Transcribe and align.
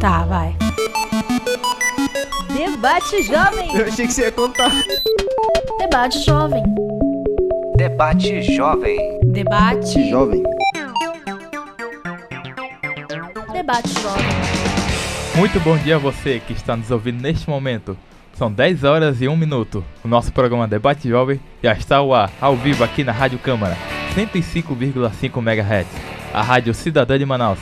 Tá, 0.00 0.24
vai. 0.24 0.56
Debate 2.56 3.22
Jovem. 3.22 3.76
Eu 3.76 3.84
achei 3.84 4.06
que 4.06 4.12
você 4.14 4.22
ia 4.22 4.32
contar. 4.32 4.72
Debate 5.78 6.24
Jovem. 6.24 6.62
Debate 7.76 8.42
Jovem. 8.56 9.20
Debate. 9.24 10.08
Jovem. 10.08 10.42
Debate 13.52 13.90
Jovem. 14.00 14.24
Muito 15.36 15.60
bom 15.60 15.76
dia 15.76 15.96
a 15.96 15.98
você 15.98 16.40
que 16.46 16.54
está 16.54 16.74
nos 16.74 16.90
ouvindo 16.90 17.20
neste 17.20 17.50
momento. 17.50 17.94
São 18.32 18.50
10 18.50 18.84
horas 18.84 19.20
e 19.20 19.28
1 19.28 19.36
minuto. 19.36 19.84
O 20.02 20.08
nosso 20.08 20.32
programa 20.32 20.66
Debate 20.66 21.10
Jovem 21.10 21.38
já 21.62 21.74
está 21.74 21.98
ao 21.98 22.14
ar, 22.14 22.30
ao 22.40 22.56
vivo 22.56 22.82
aqui 22.82 23.04
na 23.04 23.12
Rádio 23.12 23.38
Câmara, 23.38 23.76
105,5 24.14 25.38
MHz, 25.42 25.86
a 26.32 26.40
Rádio 26.40 26.72
Cidadã 26.72 27.18
de 27.18 27.26
Manaus. 27.26 27.58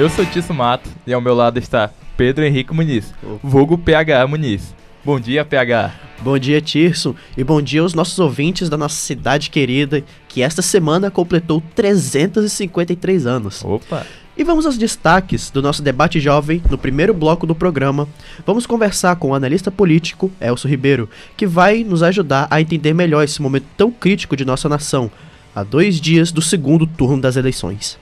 Eu 0.00 0.08
sou 0.08 0.24
Tício 0.24 0.54
Mato 0.54 0.88
e 1.06 1.12
ao 1.12 1.20
meu 1.20 1.34
lado 1.34 1.58
está 1.58 1.90
Pedro 2.16 2.42
Henrique 2.42 2.72
Muniz, 2.72 3.12
vulgo 3.42 3.76
PH 3.76 4.26
Muniz. 4.26 4.74
Bom 5.04 5.20
dia, 5.20 5.44
PH. 5.44 5.92
Bom 6.22 6.38
dia, 6.38 6.58
Tirso, 6.58 7.14
e 7.36 7.44
bom 7.44 7.60
dia 7.60 7.82
aos 7.82 7.92
nossos 7.92 8.18
ouvintes 8.18 8.70
da 8.70 8.78
nossa 8.78 8.94
cidade 8.94 9.50
querida, 9.50 10.02
que 10.26 10.40
esta 10.40 10.62
semana 10.62 11.10
completou 11.10 11.62
353 11.74 13.26
anos. 13.26 13.62
Opa! 13.62 14.06
E 14.38 14.42
vamos 14.42 14.64
aos 14.64 14.78
destaques 14.78 15.50
do 15.50 15.60
nosso 15.60 15.82
debate 15.82 16.18
jovem 16.18 16.62
no 16.70 16.78
primeiro 16.78 17.12
bloco 17.12 17.46
do 17.46 17.54
programa. 17.54 18.08
Vamos 18.46 18.64
conversar 18.64 19.16
com 19.16 19.32
o 19.32 19.34
analista 19.34 19.70
político 19.70 20.32
Elcio 20.40 20.70
Ribeiro, 20.70 21.10
que 21.36 21.46
vai 21.46 21.84
nos 21.84 22.02
ajudar 22.02 22.48
a 22.50 22.58
entender 22.58 22.94
melhor 22.94 23.22
esse 23.22 23.42
momento 23.42 23.66
tão 23.76 23.90
crítico 23.90 24.34
de 24.34 24.46
nossa 24.46 24.66
nação, 24.66 25.10
a 25.54 25.62
dois 25.62 26.00
dias 26.00 26.32
do 26.32 26.40
segundo 26.40 26.86
turno 26.86 27.20
das 27.20 27.36
eleições. 27.36 27.98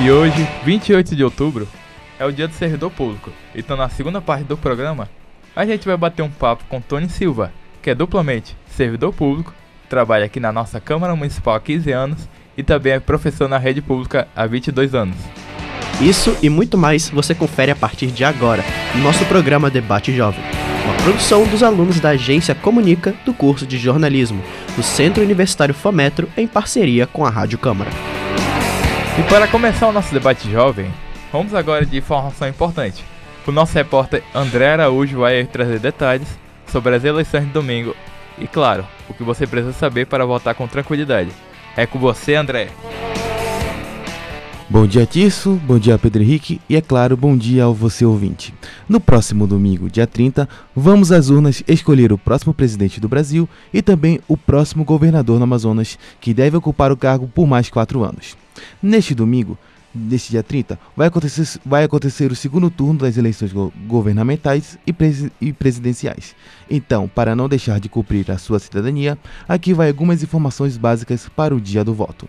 E 0.00 0.12
hoje, 0.12 0.48
28 0.64 1.16
de 1.16 1.24
outubro, 1.24 1.66
é 2.20 2.24
o 2.24 2.30
dia 2.30 2.46
do 2.46 2.54
servidor 2.54 2.88
público. 2.88 3.32
Então, 3.52 3.76
na 3.76 3.88
segunda 3.88 4.20
parte 4.20 4.44
do 4.44 4.56
programa, 4.56 5.08
a 5.56 5.66
gente 5.66 5.88
vai 5.88 5.96
bater 5.96 6.22
um 6.22 6.30
papo 6.30 6.62
com 6.68 6.80
Tony 6.80 7.08
Silva, 7.08 7.52
que 7.82 7.90
é 7.90 7.96
duplamente 7.96 8.56
servidor 8.68 9.12
público, 9.12 9.52
trabalha 9.88 10.26
aqui 10.26 10.38
na 10.38 10.52
nossa 10.52 10.78
Câmara 10.78 11.16
Municipal 11.16 11.56
há 11.56 11.60
15 11.60 11.90
anos 11.90 12.28
e 12.56 12.62
também 12.62 12.92
é 12.92 13.00
professor 13.00 13.48
na 13.48 13.58
rede 13.58 13.82
pública 13.82 14.28
há 14.36 14.46
22 14.46 14.94
anos. 14.94 15.16
Isso 16.00 16.36
e 16.40 16.48
muito 16.48 16.78
mais 16.78 17.10
você 17.10 17.34
confere 17.34 17.72
a 17.72 17.76
partir 17.76 18.06
de 18.06 18.24
agora, 18.24 18.64
no 18.94 19.02
nosso 19.02 19.24
programa 19.24 19.68
Debate 19.68 20.14
Jovem. 20.14 20.40
Uma 20.84 20.94
produção 21.02 21.44
dos 21.44 21.64
alunos 21.64 21.98
da 21.98 22.10
agência 22.10 22.54
Comunica 22.54 23.16
do 23.24 23.34
curso 23.34 23.66
de 23.66 23.76
jornalismo, 23.76 24.40
do 24.76 24.82
Centro 24.82 25.24
Universitário 25.24 25.74
Fometro, 25.74 26.28
em 26.36 26.46
parceria 26.46 27.04
com 27.04 27.26
a 27.26 27.30
Rádio 27.30 27.58
Câmara. 27.58 27.90
E 29.18 29.22
para 29.24 29.48
começar 29.48 29.88
o 29.88 29.92
nosso 29.92 30.14
debate 30.14 30.48
jovem, 30.48 30.94
vamos 31.32 31.52
agora 31.52 31.84
de 31.84 31.98
informação 31.98 32.46
importante. 32.46 33.04
O 33.44 33.50
nosso 33.50 33.74
repórter 33.74 34.22
André 34.32 34.74
Araújo 34.74 35.18
vai 35.18 35.44
trazer 35.44 35.80
detalhes 35.80 36.28
sobre 36.68 36.94
as 36.94 37.02
eleições 37.02 37.44
de 37.44 37.50
domingo 37.50 37.96
e, 38.38 38.46
claro, 38.46 38.86
o 39.08 39.14
que 39.14 39.24
você 39.24 39.44
precisa 39.44 39.72
saber 39.72 40.06
para 40.06 40.24
votar 40.24 40.54
com 40.54 40.68
tranquilidade. 40.68 41.30
É 41.76 41.84
com 41.84 41.98
você, 41.98 42.36
André. 42.36 42.68
Bom 44.70 44.86
dia, 44.86 45.04
Tirso, 45.04 45.60
bom 45.64 45.80
dia, 45.80 45.98
Pedro 45.98 46.22
Henrique 46.22 46.60
e, 46.68 46.76
é 46.76 46.80
claro, 46.80 47.16
bom 47.16 47.36
dia 47.36 47.64
ao 47.64 47.74
você 47.74 48.04
ouvinte. 48.04 48.54
No 48.88 49.00
próximo 49.00 49.48
domingo, 49.48 49.90
dia 49.90 50.06
30, 50.06 50.48
vamos 50.76 51.10
às 51.10 51.28
urnas 51.28 51.60
escolher 51.66 52.12
o 52.12 52.18
próximo 52.18 52.54
presidente 52.54 53.00
do 53.00 53.08
Brasil 53.08 53.48
e 53.74 53.82
também 53.82 54.20
o 54.28 54.36
próximo 54.36 54.84
governador 54.84 55.38
no 55.38 55.44
Amazonas, 55.44 55.98
que 56.20 56.32
deve 56.32 56.56
ocupar 56.56 56.92
o 56.92 56.96
cargo 56.96 57.26
por 57.26 57.48
mais 57.48 57.68
quatro 57.68 58.04
anos. 58.04 58.36
Neste 58.82 59.14
domingo, 59.14 59.58
neste 59.94 60.30
dia 60.30 60.42
30, 60.42 60.78
vai 60.96 61.08
acontecer, 61.08 61.60
vai 61.64 61.84
acontecer 61.84 62.30
o 62.30 62.36
segundo 62.36 62.70
turno 62.70 63.00
das 63.00 63.16
eleições 63.16 63.52
go 63.52 63.72
governamentais 63.86 64.78
e, 64.86 64.92
presi 64.92 65.32
e 65.40 65.52
presidenciais. 65.52 66.34
Então, 66.70 67.08
para 67.08 67.34
não 67.34 67.48
deixar 67.48 67.80
de 67.80 67.88
cumprir 67.88 68.30
a 68.30 68.38
sua 68.38 68.58
cidadania, 68.58 69.18
aqui 69.48 69.72
vai 69.72 69.88
algumas 69.88 70.22
informações 70.22 70.76
básicas 70.76 71.28
para 71.28 71.54
o 71.54 71.60
dia 71.60 71.84
do 71.84 71.94
voto. 71.94 72.28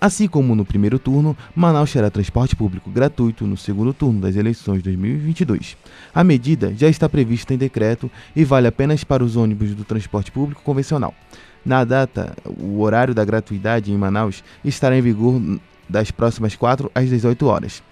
Assim 0.00 0.28
como 0.28 0.54
no 0.54 0.66
primeiro 0.66 0.98
turno, 0.98 1.36
Manaus 1.54 1.90
terá 1.90 2.10
transporte 2.10 2.54
público 2.54 2.90
gratuito 2.90 3.46
no 3.46 3.56
segundo 3.56 3.94
turno 3.94 4.20
das 4.20 4.36
eleições 4.36 4.82
2022. 4.82 5.78
A 6.14 6.22
medida 6.22 6.74
já 6.76 6.88
está 6.88 7.08
prevista 7.08 7.54
em 7.54 7.56
decreto 7.56 8.10
e 8.36 8.44
vale 8.44 8.66
apenas 8.66 9.02
para 9.02 9.24
os 9.24 9.34
ônibus 9.34 9.74
do 9.74 9.82
transporte 9.82 10.30
público 10.30 10.62
convencional. 10.62 11.14
Na 11.64 11.82
data, 11.82 12.36
o 12.44 12.80
horário 12.80 13.14
da 13.14 13.24
gratuidade 13.24 13.90
em 13.90 13.96
Manaus 13.96 14.44
estará 14.64 14.96
em 14.96 15.02
vigor 15.02 15.40
das 15.88 16.10
próximas 16.10 16.54
4 16.54 16.90
às 16.94 17.08
18 17.08 17.46
horas. 17.46 17.82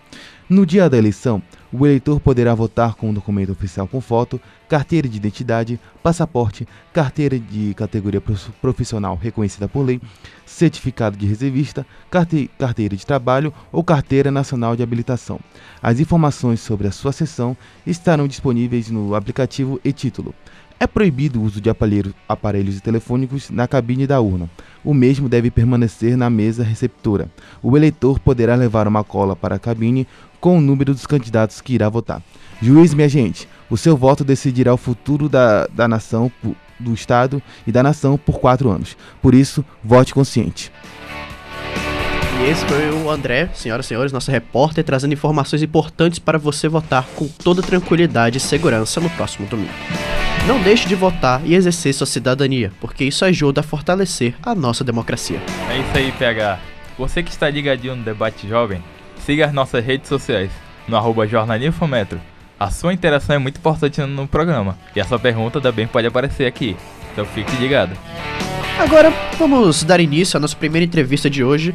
No 0.49 0.67
dia 0.67 0.91
da 0.91 0.99
eleição, 0.99 1.43
o 1.73 1.87
eleitor 1.87 2.21
poderá 2.21 2.55
votar 2.55 2.95
com 2.95 3.09
um 3.09 3.15
documento 3.15 3.53
oficial 3.53 3.89
com 3.89 4.03
foto, 4.03 4.39
carteira 4.69 5.09
de 5.09 5.17
identidade, 5.17 5.81
passaporte, 6.03 6.69
carteira 6.93 7.39
de 7.39 7.73
categoria 7.73 8.21
profissional 8.61 9.19
reconhecida 9.21 9.67
por 9.67 9.83
lei, 9.83 9.99
certificado 10.45 11.17
de 11.17 11.25
reservista, 11.25 11.87
carte 12.11 12.51
carteira 12.59 12.95
de 12.95 13.07
trabalho 13.07 13.55
ou 13.73 13.83
carteira 13.83 14.31
nacional 14.31 14.77
de 14.77 14.83
habilitação. 14.83 15.41
As 15.83 15.99
informações 15.99 16.61
sobre 16.61 16.87
a 16.87 16.93
sua 16.93 17.13
sessão 17.13 17.57
estarão 17.87 18.29
disponíveis 18.29 18.91
no 18.91 19.15
aplicativo 19.15 19.81
e 19.83 19.91
título. 19.91 20.35
É 20.83 20.87
proibido 20.89 21.41
o 21.41 21.45
uso 21.45 21.61
de 21.61 21.71
aparelhos 21.71 22.81
telefônicos 22.81 23.51
na 23.51 23.69
cabine 23.69 24.05
da 24.05 24.21
urna. 24.21 24.51
O 24.83 24.93
mesmo 24.93 25.29
deve 25.29 25.49
permanecer 25.49 26.17
na 26.17 26.29
mesa 26.29 26.65
receptora. 26.65 27.31
O 27.63 27.77
eleitor 27.77 28.19
poderá 28.19 28.57
levar 28.57 28.89
uma 28.89 29.05
cola 29.05 29.37
para 29.37 29.55
a 29.55 29.59
cabine 29.61 30.09
com 30.41 30.59
o 30.59 30.61
número 30.61 30.93
dos 30.93 31.07
candidatos 31.07 31.61
que 31.61 31.73
irá 31.73 31.89
votar. 31.89 32.21
Juiz, 32.61 32.95
minha 32.95 33.09
gente, 33.09 33.49
o 33.71 33.77
seu 33.77 33.97
voto 33.97 34.25
decidirá 34.25 34.75
o 34.75 34.77
futuro 34.77 35.29
da, 35.29 35.69
da 35.69 35.87
nação, 35.87 36.33
do 36.81 36.93
Estado 36.93 37.41
e 37.65 37.71
da 37.71 37.81
nação 37.81 38.19
por 38.19 38.41
quatro 38.41 38.69
anos. 38.69 38.97
Por 39.23 39.37
isso, 39.37 39.65
vote 39.85 40.13
consciente. 40.13 40.73
E 42.41 42.51
esse 42.51 42.67
foi 42.67 42.91
o 42.91 43.09
André, 43.09 43.51
senhoras 43.55 43.87
e 43.87 43.89
senhores, 43.89 44.11
nosso 44.11 44.33
repórter, 44.33 44.83
trazendo 44.83 45.15
informações 45.15 45.63
importantes 45.63 46.19
para 46.19 46.39
você 46.39 46.67
votar 46.67 47.07
com 47.15 47.29
toda 47.29 47.63
tranquilidade 47.63 48.39
e 48.39 48.41
segurança 48.41 49.01
no 49.01 49.09
próximo 49.11 49.47
domingo. 49.47 49.71
Não 50.45 50.61
deixe 50.61 50.89
de 50.89 50.97
votar 50.97 51.41
e 51.45 51.55
exercer 51.55 51.95
sua 51.95 52.07
cidadania, 52.07 52.73
porque 52.81 53.05
isso 53.05 53.25
ajuda 53.25 53.61
a 53.61 53.65
fortalecer 53.65 54.35
a 54.43 54.57
nossa 54.57 54.83
democracia. 54.83 55.41
É 55.71 55.79
isso 55.79 55.91
aí, 55.95 56.11
PH. 56.11 56.59
Você 56.99 57.23
que 57.23 57.31
está 57.31 57.49
ligadinho 57.49 57.95
no 57.95 58.03
Debate 58.03 58.49
Jovem, 58.49 58.83
siga 59.25 59.47
as 59.47 59.53
nossas 59.53 59.85
redes 59.85 60.09
sociais, 60.09 60.51
no 60.89 60.97
arroba 60.97 61.29
jornalismometro. 61.29 62.21
A 62.59 62.71
sua 62.71 62.93
interação 62.93 63.37
é 63.37 63.39
muito 63.39 63.59
importante 63.59 64.01
no 64.01 64.27
programa, 64.27 64.77
e 64.97 65.01
a 65.01 65.05
sua 65.05 65.19
pergunta 65.19 65.61
também 65.61 65.87
pode 65.87 66.09
aparecer 66.09 66.47
aqui, 66.47 66.77
então 67.13 67.25
fique 67.25 67.55
ligado. 67.57 67.97
Agora, 68.81 69.13
vamos 69.39 69.85
dar 69.85 70.01
início 70.01 70.37
à 70.37 70.41
nossa 70.41 70.57
primeira 70.57 70.85
entrevista 70.85 71.31
de 71.31 71.45
hoje. 71.45 71.73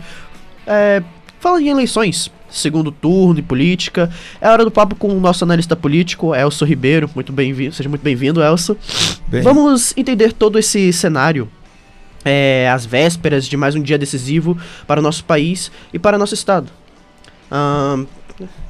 É, 0.65 1.01
falando 1.39 1.61
em 1.61 1.69
eleições, 1.69 2.29
segundo 2.49 2.91
turno 2.91 3.39
e 3.39 3.43
política, 3.43 4.09
é 4.39 4.49
hora 4.49 4.63
do 4.63 4.71
papo 4.71 4.95
com 4.95 5.09
o 5.09 5.19
nosso 5.19 5.43
analista 5.43 5.75
político, 5.75 6.33
Elcio 6.33 6.65
Ribeiro. 6.65 7.09
Muito 7.13 7.31
bem-vindo, 7.31 7.73
seja 7.73 7.89
muito 7.89 8.01
bem-vindo, 8.01 8.41
Elcio. 8.41 8.77
Bem. 9.27 9.41
Vamos 9.41 9.93
entender 9.97 10.33
todo 10.33 10.57
esse 10.57 10.91
cenário 10.93 11.49
é, 12.23 12.69
às 12.69 12.85
vésperas 12.85 13.47
de 13.47 13.55
mais 13.55 13.75
um 13.75 13.81
dia 13.81 13.97
decisivo 13.97 14.57
para 14.85 14.99
o 14.99 15.03
nosso 15.03 15.23
país 15.23 15.71
e 15.93 15.99
para 15.99 16.17
o 16.17 16.19
nosso 16.19 16.33
estado. 16.33 16.69
Um, 17.51 18.05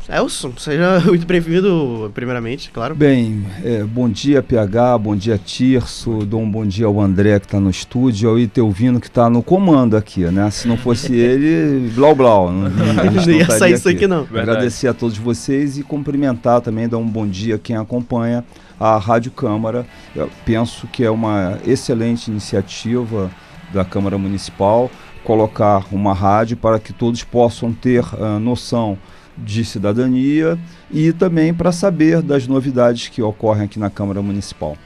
Elson, 0.08 0.54
seja 0.58 1.02
muito 1.06 1.26
bem-vindo, 1.26 2.10
primeiramente, 2.14 2.72
claro. 2.72 2.96
Bem, 2.96 3.46
é, 3.64 3.84
bom 3.84 4.08
dia, 4.08 4.42
PH, 4.42 4.98
bom 4.98 5.16
dia, 5.16 5.38
Tirso, 5.38 6.26
dou 6.26 6.42
um 6.42 6.50
bom 6.50 6.66
dia 6.66 6.86
ao 6.86 7.02
André, 7.02 7.40
que 7.40 7.46
está 7.46 7.60
no 7.60 7.70
estúdio, 7.70 8.30
ao 8.30 8.40
Itelvino, 8.40 9.00
que 9.00 9.08
está 9.08 9.30
no 9.30 9.44
comando 9.44 9.98
aqui, 9.98 10.22
né? 10.26 10.50
Se 10.52 10.68
não 10.68 10.78
fosse 10.78 11.12
ele, 11.16 11.90
blau 11.90 12.16
blau. 12.16 12.52
Não, 12.52 12.70
não 12.70 13.24
ia 13.32 13.50
sair 13.50 13.74
isso 13.74 13.90
aqui, 13.90 14.08
não. 14.08 14.24
Verdade. 14.24 14.50
Agradecer 14.52 14.88
a 14.88 14.94
todos 14.94 15.18
vocês 15.18 15.78
e 15.78 15.84
cumprimentar 15.84 16.62
também, 16.62 16.88
dar 16.88 16.98
um 16.98 17.08
bom 17.08 17.28
dia 17.28 17.56
a 17.56 17.60
quem 17.60 17.76
acompanha 17.76 18.46
a 18.80 18.98
Rádio 18.98 19.32
Câmara. 19.32 19.86
Eu 20.16 20.30
penso 20.46 20.88
que 20.88 21.04
é 21.04 21.10
uma 21.10 21.60
excelente 21.66 22.30
iniciativa 22.30 23.30
da 23.74 23.84
Câmara 23.84 24.18
Municipal 24.18 24.90
colocar 25.26 25.84
uma 25.92 26.14
rádio 26.14 26.56
para 26.56 26.80
que 26.80 26.94
todos 26.94 27.22
possam 27.22 27.74
ter 27.74 28.02
uh, 28.14 28.40
noção 28.40 28.98
de 29.38 29.64
cidadania 29.64 30.58
e 30.92 31.14
também 31.14 31.54
para 31.54 31.72
saber 31.72 32.22
das 32.22 32.48
novidades 32.48 33.08
que 33.08 33.22
ocorrem 33.22 33.66
aqui 33.66 33.80
na 33.80 33.90
Câmara 33.90 34.22
Municipal. 34.22 34.78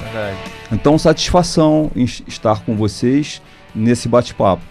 Verdade. 0.00 0.36
Então, 0.70 0.98
satisfação 0.98 1.90
em 1.94 2.04
estar 2.04 2.60
com 2.64 2.76
vocês 2.76 3.40
nesse 3.74 4.08
bate-papo. 4.08 4.62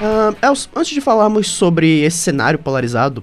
Uh, 0.00 0.68
antes 0.76 0.92
de 0.92 1.00
falarmos 1.00 1.48
sobre 1.48 2.02
esse 2.02 2.18
cenário 2.18 2.58
polarizado, 2.58 3.22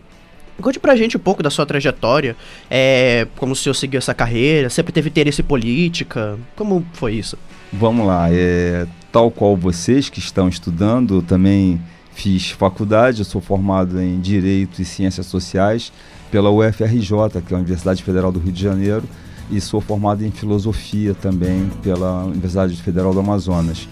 conte 0.62 0.80
pra 0.80 0.96
gente 0.96 1.16
um 1.16 1.20
pouco 1.20 1.42
da 1.42 1.50
sua 1.50 1.66
trajetória, 1.66 2.36
é, 2.70 3.28
como 3.38 3.54
o 3.54 3.56
senhor 3.56 3.74
seguiu 3.74 3.98
essa 3.98 4.14
carreira, 4.14 4.70
sempre 4.70 4.92
teve 4.92 5.10
interesse 5.10 5.42
em 5.42 5.46
política, 5.46 6.38
como 6.56 6.86
foi 6.94 7.14
isso? 7.14 7.38
Vamos 7.72 8.06
lá, 8.06 8.28
é, 8.32 8.86
tal 9.12 9.32
qual 9.32 9.56
vocês 9.56 10.10
que 10.10 10.20
estão 10.20 10.50
estudando, 10.50 11.22
também 11.22 11.82
Fiz 12.16 12.50
faculdade, 12.52 13.26
sou 13.26 13.42
formado 13.42 14.02
em 14.02 14.22
Direito 14.22 14.82
e 14.82 14.86
Ciências 14.86 15.26
Sociais 15.26 15.92
pela 16.32 16.50
UFRJ, 16.50 17.42
que 17.46 17.54
é 17.54 17.56
a 17.56 17.60
Universidade 17.60 18.02
Federal 18.02 18.32
do 18.32 18.40
Rio 18.40 18.54
de 18.54 18.64
Janeiro, 18.64 19.04
e 19.52 19.60
sou 19.60 19.82
formado 19.82 20.26
em 20.26 20.32
Filosofia 20.32 21.14
também 21.14 21.70
pela 21.84 22.24
Universidade 22.24 22.74
Federal 22.82 23.14
do 23.14 23.20
Amazonas. 23.20 23.88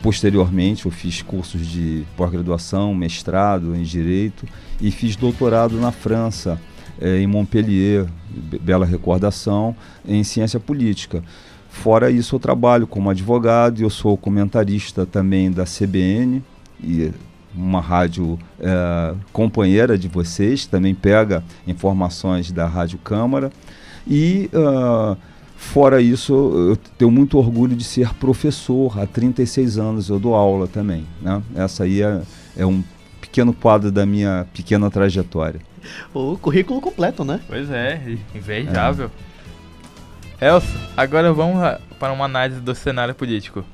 Posteriormente, 0.00 0.86
eu 0.86 0.92
fiz 0.92 1.20
cursos 1.20 1.66
de 1.66 2.04
pós-graduação, 2.16 2.94
mestrado 2.94 3.74
em 3.74 3.82
Direito 3.82 4.46
e 4.80 4.92
fiz 4.92 5.16
doutorado 5.16 5.78
na 5.80 5.90
França, 5.90 6.60
eh, 7.00 7.18
em 7.18 7.26
Montpellier, 7.26 8.06
bela 8.62 8.86
recordação, 8.86 9.74
em 10.06 10.22
Ciência 10.22 10.60
Política. 10.60 11.24
Fora 11.68 12.08
isso, 12.08 12.36
eu 12.36 12.40
trabalho 12.40 12.86
como 12.86 13.10
advogado 13.10 13.80
e 13.80 13.82
eu 13.82 13.90
sou 13.90 14.16
comentarista 14.16 15.04
também 15.04 15.50
da 15.50 15.64
CBN 15.64 16.40
e 16.80 17.10
uma 17.56 17.80
rádio 17.80 18.38
é, 18.60 19.14
companheira 19.32 19.96
de 19.96 20.08
vocês, 20.08 20.66
também 20.66 20.94
pega 20.94 21.42
informações 21.66 22.50
da 22.50 22.66
Rádio 22.66 22.98
Câmara. 22.98 23.50
E, 24.06 24.50
uh, 24.52 25.16
fora 25.56 26.00
isso, 26.00 26.34
eu 26.34 26.76
tenho 26.98 27.10
muito 27.10 27.38
orgulho 27.38 27.74
de 27.74 27.84
ser 27.84 28.12
professor. 28.14 28.98
Há 28.98 29.06
36 29.06 29.78
anos 29.78 30.08
eu 30.08 30.18
dou 30.18 30.34
aula 30.34 30.66
também. 30.66 31.06
Né? 31.22 31.42
Essa 31.54 31.84
aí 31.84 32.02
é, 32.02 32.20
é 32.56 32.66
um 32.66 32.82
pequeno 33.20 33.52
quadro 33.52 33.90
da 33.90 34.04
minha 34.04 34.46
pequena 34.52 34.90
trajetória. 34.90 35.60
O 36.12 36.36
currículo 36.36 36.80
completo, 36.80 37.24
né? 37.24 37.40
Pois 37.46 37.70
é, 37.70 38.18
invejável. 38.34 39.10
É. 40.40 40.48
Agora 40.96 41.32
vamos 41.32 41.60
para 41.98 42.12
uma 42.12 42.26
análise 42.26 42.60
do 42.60 42.74
cenário 42.74 43.14
político. 43.14 43.64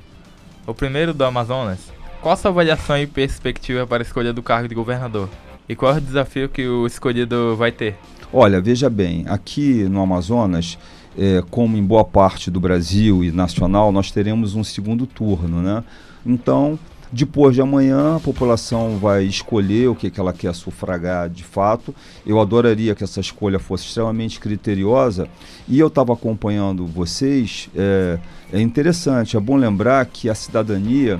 O 0.65 0.73
primeiro 0.73 1.13
do 1.13 1.25
Amazonas 1.25 1.91
qual 2.21 2.33
a 2.33 2.37
sua 2.37 2.51
avaliação 2.51 2.97
e 2.97 3.07
perspectiva 3.07 3.85
para 3.87 4.03
a 4.03 4.05
escolha 4.05 4.31
do 4.31 4.43
cargo 4.43 4.67
de 4.67 4.75
governador? 4.75 5.27
E 5.67 5.75
qual 5.75 5.95
é 5.95 5.97
o 5.97 6.01
desafio 6.01 6.47
que 6.47 6.67
o 6.67 6.85
escolhido 6.85 7.55
vai 7.55 7.71
ter? 7.71 7.95
Olha, 8.31 8.61
veja 8.61 8.89
bem, 8.89 9.25
aqui 9.27 9.83
no 9.89 10.01
Amazonas, 10.01 10.77
é, 11.17 11.43
como 11.49 11.75
em 11.75 11.83
boa 11.83 12.05
parte 12.05 12.51
do 12.51 12.59
Brasil 12.59 13.23
e 13.23 13.31
nacional, 13.31 13.91
nós 13.91 14.11
teremos 14.11 14.53
um 14.53 14.63
segundo 14.63 15.07
turno, 15.07 15.61
né? 15.61 15.83
Então, 16.25 16.77
depois 17.11 17.55
de 17.55 17.61
amanhã, 17.61 18.17
a 18.17 18.19
população 18.19 18.97
vai 18.97 19.23
escolher 19.23 19.89
o 19.89 19.95
que, 19.95 20.09
que 20.09 20.19
ela 20.19 20.31
quer 20.31 20.53
sufragar 20.53 21.27
de 21.27 21.43
fato. 21.43 21.93
Eu 22.25 22.39
adoraria 22.39 22.93
que 22.93 23.03
essa 23.03 23.19
escolha 23.19 23.59
fosse 23.59 23.85
extremamente 23.87 24.39
criteriosa. 24.39 25.27
E 25.67 25.79
eu 25.79 25.87
estava 25.87 26.13
acompanhando 26.13 26.85
vocês. 26.85 27.69
É, 27.75 28.19
é 28.53 28.61
interessante, 28.61 29.35
é 29.35 29.39
bom 29.39 29.57
lembrar 29.57 30.05
que 30.05 30.29
a 30.29 30.35
cidadania 30.35 31.19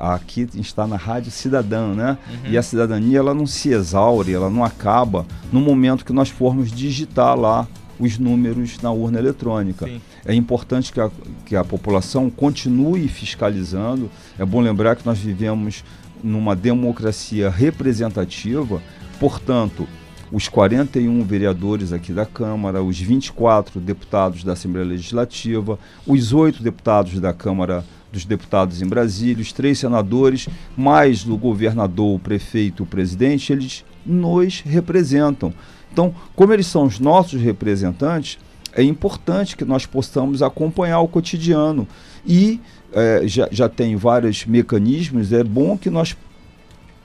aqui 0.00 0.48
está 0.54 0.86
na 0.86 0.96
Rádio 0.96 1.30
Cidadã, 1.30 1.94
né? 1.94 2.18
Uhum. 2.28 2.50
E 2.50 2.58
a 2.58 2.62
cidadania 2.62 3.18
ela 3.18 3.34
não 3.34 3.46
se 3.46 3.68
exaure, 3.68 4.32
ela 4.32 4.48
não 4.48 4.64
acaba 4.64 5.26
no 5.52 5.60
momento 5.60 6.04
que 6.04 6.12
nós 6.12 6.30
formos 6.30 6.72
digitar 6.72 7.38
lá 7.38 7.68
os 7.98 8.18
números 8.18 8.80
na 8.80 8.90
urna 8.90 9.18
eletrônica. 9.18 9.86
Sim. 9.86 10.00
É 10.24 10.34
importante 10.34 10.92
que 10.92 11.00
a, 11.00 11.10
que 11.44 11.54
a 11.54 11.62
população 11.62 12.30
continue 12.30 13.06
fiscalizando. 13.08 14.10
É 14.38 14.44
bom 14.44 14.60
lembrar 14.60 14.96
que 14.96 15.04
nós 15.04 15.18
vivemos 15.18 15.84
numa 16.22 16.56
democracia 16.56 17.50
representativa, 17.50 18.82
portanto, 19.18 19.86
os 20.32 20.48
41 20.48 21.22
vereadores 21.24 21.92
aqui 21.92 22.12
da 22.12 22.24
Câmara, 22.24 22.82
os 22.82 22.98
24 22.98 23.80
deputados 23.80 24.44
da 24.44 24.52
Assembleia 24.52 24.86
Legislativa, 24.86 25.78
os 26.06 26.32
oito 26.32 26.62
deputados 26.62 27.18
da 27.18 27.32
Câmara 27.32 27.84
dos 28.12 28.24
deputados 28.24 28.82
em 28.82 28.86
Brasília, 28.86 29.42
os 29.42 29.52
três 29.52 29.78
senadores, 29.78 30.48
mais 30.76 31.26
o 31.26 31.36
governador, 31.36 32.16
o 32.16 32.18
prefeito, 32.18 32.82
o 32.82 32.86
presidente, 32.86 33.52
eles 33.52 33.84
nos 34.04 34.60
representam. 34.60 35.52
Então, 35.92 36.14
como 36.34 36.52
eles 36.52 36.66
são 36.66 36.84
os 36.84 36.98
nossos 36.98 37.40
representantes, 37.40 38.38
é 38.72 38.82
importante 38.82 39.56
que 39.56 39.64
nós 39.64 39.86
possamos 39.86 40.42
acompanhar 40.42 41.00
o 41.00 41.08
cotidiano. 41.08 41.86
E 42.26 42.60
é, 42.92 43.22
já, 43.26 43.48
já 43.50 43.68
tem 43.68 43.96
vários 43.96 44.46
mecanismos, 44.46 45.32
é 45.32 45.42
bom 45.42 45.76
que 45.76 45.90
nós 45.90 46.16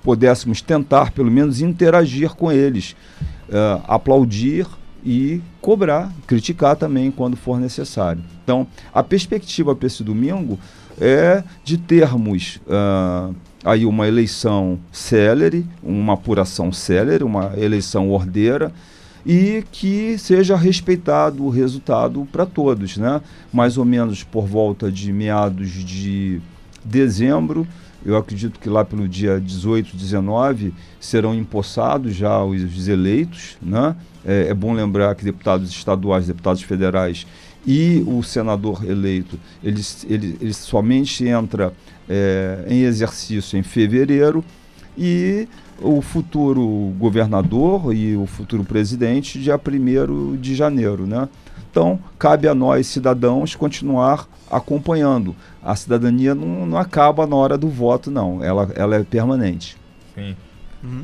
pudéssemos 0.04 0.62
tentar, 0.62 1.12
pelo 1.12 1.32
menos, 1.32 1.62
interagir 1.62 2.36
com 2.36 2.52
eles, 2.52 2.96
é, 3.50 3.82
aplaudir 3.88 4.68
e 5.04 5.42
cobrar, 5.62 6.12
criticar 6.28 6.76
também 6.76 7.12
quando 7.12 7.36
for 7.36 7.60
necessário. 7.60 8.22
Então, 8.44 8.68
a 8.94 9.04
perspectiva 9.04 9.76
para 9.76 9.88
esse 9.88 10.04
domingo 10.04 10.60
é 11.00 11.44
de 11.64 11.78
termos 11.78 12.60
uh, 12.68 13.36
aí 13.64 13.86
uma 13.86 14.08
eleição 14.08 14.80
célere, 14.92 15.66
uma 15.82 16.14
apuração 16.14 16.72
célere, 16.72 17.24
uma 17.24 17.54
eleição 17.58 18.12
ordeira 18.12 18.72
e 19.26 19.64
que 19.72 20.18
seja 20.20 20.56
respeitado 20.56 21.44
o 21.44 21.50
resultado 21.50 22.28
para 22.32 22.46
todos, 22.46 22.98
né? 22.98 23.22
Mais 23.52 23.78
ou 23.78 23.84
menos 23.84 24.24
por 24.24 24.46
volta 24.46 24.92
de 24.92 25.12
meados 25.12 25.72
de 25.72 26.40
dezembro, 26.84 27.68
eu 28.06 28.16
acredito 28.16 28.60
que 28.60 28.70
lá 28.70 28.86
pelo 28.86 29.08
dia 29.08 29.42
18, 29.42 29.98
19 29.98 30.72
serão 31.00 31.34
empossados 31.34 32.14
já 32.14 32.44
os, 32.44 32.62
os 32.62 32.88
eleitos, 32.88 33.58
né? 33.60 33.96
É, 34.24 34.50
é 34.50 34.54
bom 34.54 34.74
lembrar 34.74 35.16
que 35.16 35.24
deputados 35.26 35.72
estaduais, 35.72 36.28
deputados 36.28 36.62
federais 36.62 37.26
e 37.66 38.04
o 38.06 38.22
senador 38.22 38.84
eleito, 38.86 39.40
ele, 39.64 39.82
ele, 40.08 40.38
ele 40.40 40.54
somente 40.54 41.28
entra 41.28 41.74
é, 42.08 42.66
em 42.68 42.82
exercício 42.84 43.58
em 43.58 43.64
fevereiro 43.64 44.44
e 44.98 45.48
o 45.82 46.02
futuro 46.02 46.94
governador 46.98 47.94
e 47.94 48.16
o 48.16 48.26
futuro 48.26 48.64
presidente 48.64 49.40
dia 49.40 49.60
1 49.60 50.38
de 50.38 50.56
janeiro, 50.56 51.06
né? 51.06 51.28
Então, 51.70 52.00
cabe 52.18 52.48
a 52.48 52.56
nós, 52.56 52.88
cidadãos, 52.88 53.54
continuar 53.54 54.30
acompanhando. 54.50 55.36
A 55.62 55.76
cidadania 55.76 56.34
não, 56.34 56.66
não 56.66 56.78
acaba 56.78 57.28
na 57.28 57.36
hora 57.36 57.58
do 57.58 57.68
voto, 57.68 58.10
não. 58.10 58.42
Ela, 58.42 58.72
ela 58.76 58.96
é 58.96 59.04
permanente. 59.04 59.76
Sim. 60.14 60.38
Uhum. 60.86 61.04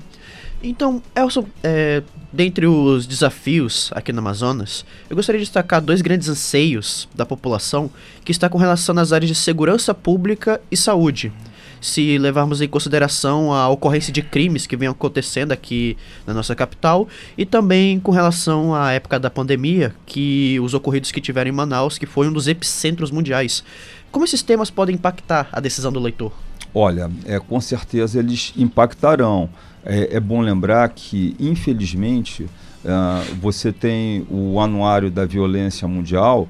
Então, 0.63 1.01
Elson, 1.15 1.45
é, 1.63 2.03
dentre 2.31 2.67
os 2.67 3.07
desafios 3.07 3.89
aqui 3.93 4.13
no 4.13 4.19
Amazonas, 4.19 4.85
eu 5.09 5.15
gostaria 5.15 5.39
de 5.39 5.45
destacar 5.45 5.81
dois 5.81 6.01
grandes 6.01 6.29
anseios 6.29 7.09
da 7.15 7.25
população 7.25 7.89
que 8.23 8.31
está 8.31 8.47
com 8.47 8.59
relação 8.59 8.97
às 8.99 9.11
áreas 9.11 9.27
de 9.27 9.35
segurança 9.35 9.93
pública 9.93 10.61
e 10.69 10.77
saúde. 10.77 11.33
Se 11.81 12.19
levarmos 12.19 12.61
em 12.61 12.67
consideração 12.67 13.51
a 13.51 13.67
ocorrência 13.67 14.13
de 14.13 14.21
crimes 14.21 14.67
que 14.67 14.77
vem 14.77 14.87
acontecendo 14.87 15.51
aqui 15.51 15.97
na 16.27 16.33
nossa 16.33 16.53
capital 16.53 17.07
e 17.35 17.43
também 17.43 17.99
com 17.99 18.11
relação 18.11 18.75
à 18.75 18.91
época 18.91 19.19
da 19.19 19.31
pandemia, 19.31 19.95
que 20.05 20.59
os 20.59 20.75
ocorridos 20.75 21.11
que 21.11 21.19
tiveram 21.19 21.49
em 21.49 21.53
Manaus, 21.53 21.97
que 21.97 22.05
foi 22.05 22.27
um 22.27 22.33
dos 22.33 22.47
epicentros 22.47 23.09
mundiais. 23.09 23.63
Como 24.11 24.23
esses 24.23 24.43
temas 24.43 24.69
podem 24.69 24.93
impactar 24.93 25.49
a 25.51 25.59
decisão 25.59 25.91
do 25.91 25.99
leitor? 25.99 26.31
Olha, 26.73 27.09
é, 27.25 27.39
com 27.39 27.59
certeza 27.59 28.19
eles 28.19 28.53
impactarão. 28.55 29.49
É, 29.83 30.17
é 30.17 30.19
bom 30.19 30.41
lembrar 30.41 30.87
que, 30.89 31.35
infelizmente, 31.39 32.43
uh, 32.43 33.35
você 33.41 33.71
tem 33.71 34.25
o 34.29 34.59
Anuário 34.59 35.09
da 35.09 35.25
Violência 35.25 35.87
Mundial, 35.87 36.47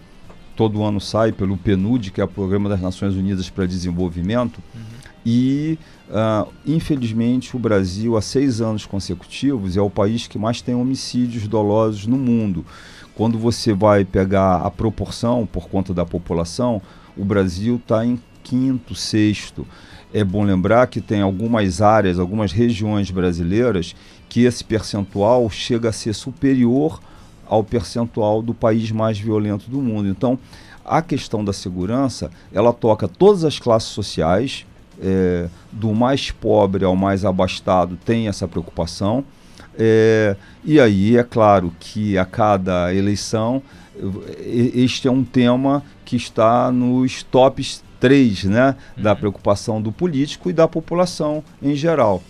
todo 0.56 0.84
ano 0.84 1.00
sai 1.00 1.32
pelo 1.32 1.58
PNUD, 1.58 2.12
que 2.12 2.22
é 2.22 2.24
o 2.24 2.28
Programa 2.28 2.68
das 2.70 2.82
Nações 2.82 3.16
Unidas 3.16 3.50
para 3.50 3.66
Desenvolvimento, 3.66 4.62
uhum. 4.76 4.82
e, 5.26 5.80
uh, 6.10 6.52
infelizmente, 6.66 7.56
o 7.56 7.60
Brasil, 7.60 8.18
há 8.18 8.22
seis 8.22 8.60
anos 8.60 8.86
consecutivos, 8.86 9.78
é 9.78 9.82
o 9.82 9.90
país 9.90 10.28
que 10.28 10.38
mais 10.38 10.62
tem 10.62 10.76
homicídios 10.76 11.48
dolosos 11.48 12.06
no 12.06 12.18
mundo. 12.18 12.66
Quando 13.16 13.38
você 13.38 13.74
vai 13.74 14.04
pegar 14.04 14.58
a 14.58 14.72
proporção 14.72 15.46
por 15.46 15.70
conta 15.70 15.94
da 15.94 16.06
população, 16.06 16.82
o 17.16 17.24
Brasil 17.24 17.76
está 17.76 18.06
em 18.06 18.20
quinto, 18.44 18.96
sexto. 18.96 19.66
É 20.14 20.24
bom 20.24 20.44
lembrar 20.44 20.88
que 20.88 21.00
tem 21.00 21.22
algumas 21.22 21.82
áreas, 21.82 22.20
algumas 22.20 22.52
regiões 22.52 23.10
brasileiras 23.10 23.96
que 24.28 24.44
esse 24.44 24.64
percentual 24.64 25.50
chega 25.50 25.90
a 25.90 25.94
ser 25.94 26.14
superior 26.14 27.00
ao 27.46 27.64
percentual 27.64 28.42
do 28.42 28.54
país 28.54 28.92
mais 28.92 29.20
violento 29.20 29.70
do 29.70 29.82
mundo. 29.82 30.08
Então, 30.08 30.38
a 30.86 31.02
questão 31.02 31.44
da 31.44 31.54
segurança, 31.54 32.32
ela 32.52 32.74
toca 32.74 33.08
todas 33.08 33.44
as 33.44 33.60
classes 33.60 33.90
sociais, 33.90 34.66
é, 35.02 35.48
do 35.72 35.94
mais 35.94 36.32
pobre 36.32 36.86
ao 36.86 36.96
mais 36.96 37.26
abastado 37.26 37.98
tem 38.06 38.28
essa 38.28 38.48
preocupação. 38.48 39.24
É, 39.78 40.36
e 40.64 40.80
aí, 40.80 41.18
é 41.18 41.24
claro 41.24 41.74
que 41.80 42.18
a 42.18 42.26
cada 42.26 42.94
eleição, 42.94 43.62
este 44.46 45.08
é 45.08 45.12
um 45.12 45.24
tema 45.24 45.84
que 46.06 46.16
está 46.16 46.72
nos 46.72 47.24
tops 47.24 47.84
três, 48.02 48.44
né, 48.44 48.76
uhum. 48.98 49.04
da 49.04 49.16
preocupação 49.16 49.82
do 49.82 49.92
político 49.92 50.50
e 50.50 50.54
da 50.54 50.68
população 50.68 51.42
em 51.62 51.76
geral. 51.76 52.22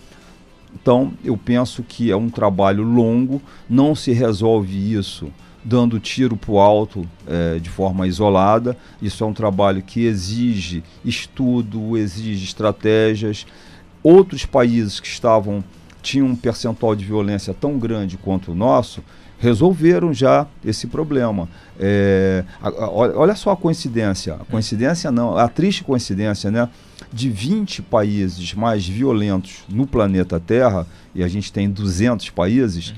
Então, 0.74 1.12
eu 1.24 1.36
penso 1.36 1.82
que 1.82 2.10
é 2.10 2.16
um 2.16 2.30
trabalho 2.30 2.84
longo, 2.84 3.42
não 3.68 3.94
se 3.94 4.12
resolve 4.12 4.94
isso 4.94 5.32
dando 5.64 6.00
tiro 6.00 6.36
para 6.36 6.50
o 6.50 6.58
alto 6.58 7.08
é, 7.26 7.58
de 7.58 7.70
forma 7.70 8.06
isolada. 8.06 8.76
Isso 9.00 9.22
é 9.22 9.26
um 9.26 9.32
trabalho 9.32 9.80
que 9.80 10.04
exige 10.04 10.82
estudo, 11.04 11.96
exige 11.96 12.44
estratégias. 12.44 13.46
outros 14.02 14.44
países 14.44 14.98
que 14.98 15.06
estavam 15.06 15.62
tinham 16.02 16.26
um 16.26 16.34
percentual 16.34 16.96
de 16.96 17.04
violência 17.04 17.54
tão 17.54 17.78
grande 17.78 18.18
quanto 18.18 18.50
o 18.50 18.54
nosso 18.56 19.02
resolveram 19.42 20.14
já 20.14 20.46
esse 20.64 20.86
problema. 20.86 21.48
É, 21.78 22.44
a- 22.62 22.68
a- 22.68 22.90
olha 22.92 23.34
só 23.34 23.50
a 23.50 23.56
coincidência, 23.56 24.34
a 24.34 24.44
coincidência 24.44 25.10
não, 25.10 25.36
a 25.36 25.48
triste 25.48 25.82
coincidência, 25.82 26.48
né? 26.48 26.68
De 27.12 27.28
20 27.28 27.82
países 27.82 28.54
mais 28.54 28.86
violentos 28.86 29.64
no 29.68 29.84
planeta 29.84 30.38
Terra, 30.38 30.86
e 31.12 31.24
a 31.24 31.28
gente 31.28 31.52
tem 31.52 31.68
200 31.68 32.30
países, 32.30 32.94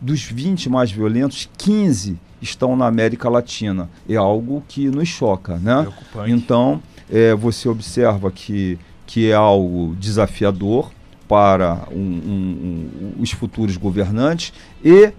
dos 0.00 0.22
20 0.22 0.70
mais 0.70 0.90
violentos, 0.90 1.46
15 1.58 2.18
estão 2.40 2.74
na 2.74 2.86
América 2.86 3.28
Latina. 3.28 3.88
É 4.08 4.16
algo 4.16 4.64
que 4.66 4.88
nos 4.88 5.08
choca, 5.08 5.58
né? 5.58 5.86
Então, 6.30 6.82
eh, 7.10 7.34
você 7.34 7.68
observa 7.68 8.30
que, 8.30 8.78
que 9.06 9.30
é 9.30 9.34
algo 9.34 9.94
desafiador 10.00 10.90
para 11.32 11.88
um- 11.90 11.96
um- 11.96 12.90
um- 13.16 13.22
os 13.22 13.30
futuros 13.30 13.78
governantes 13.78 14.52
e 14.84 15.12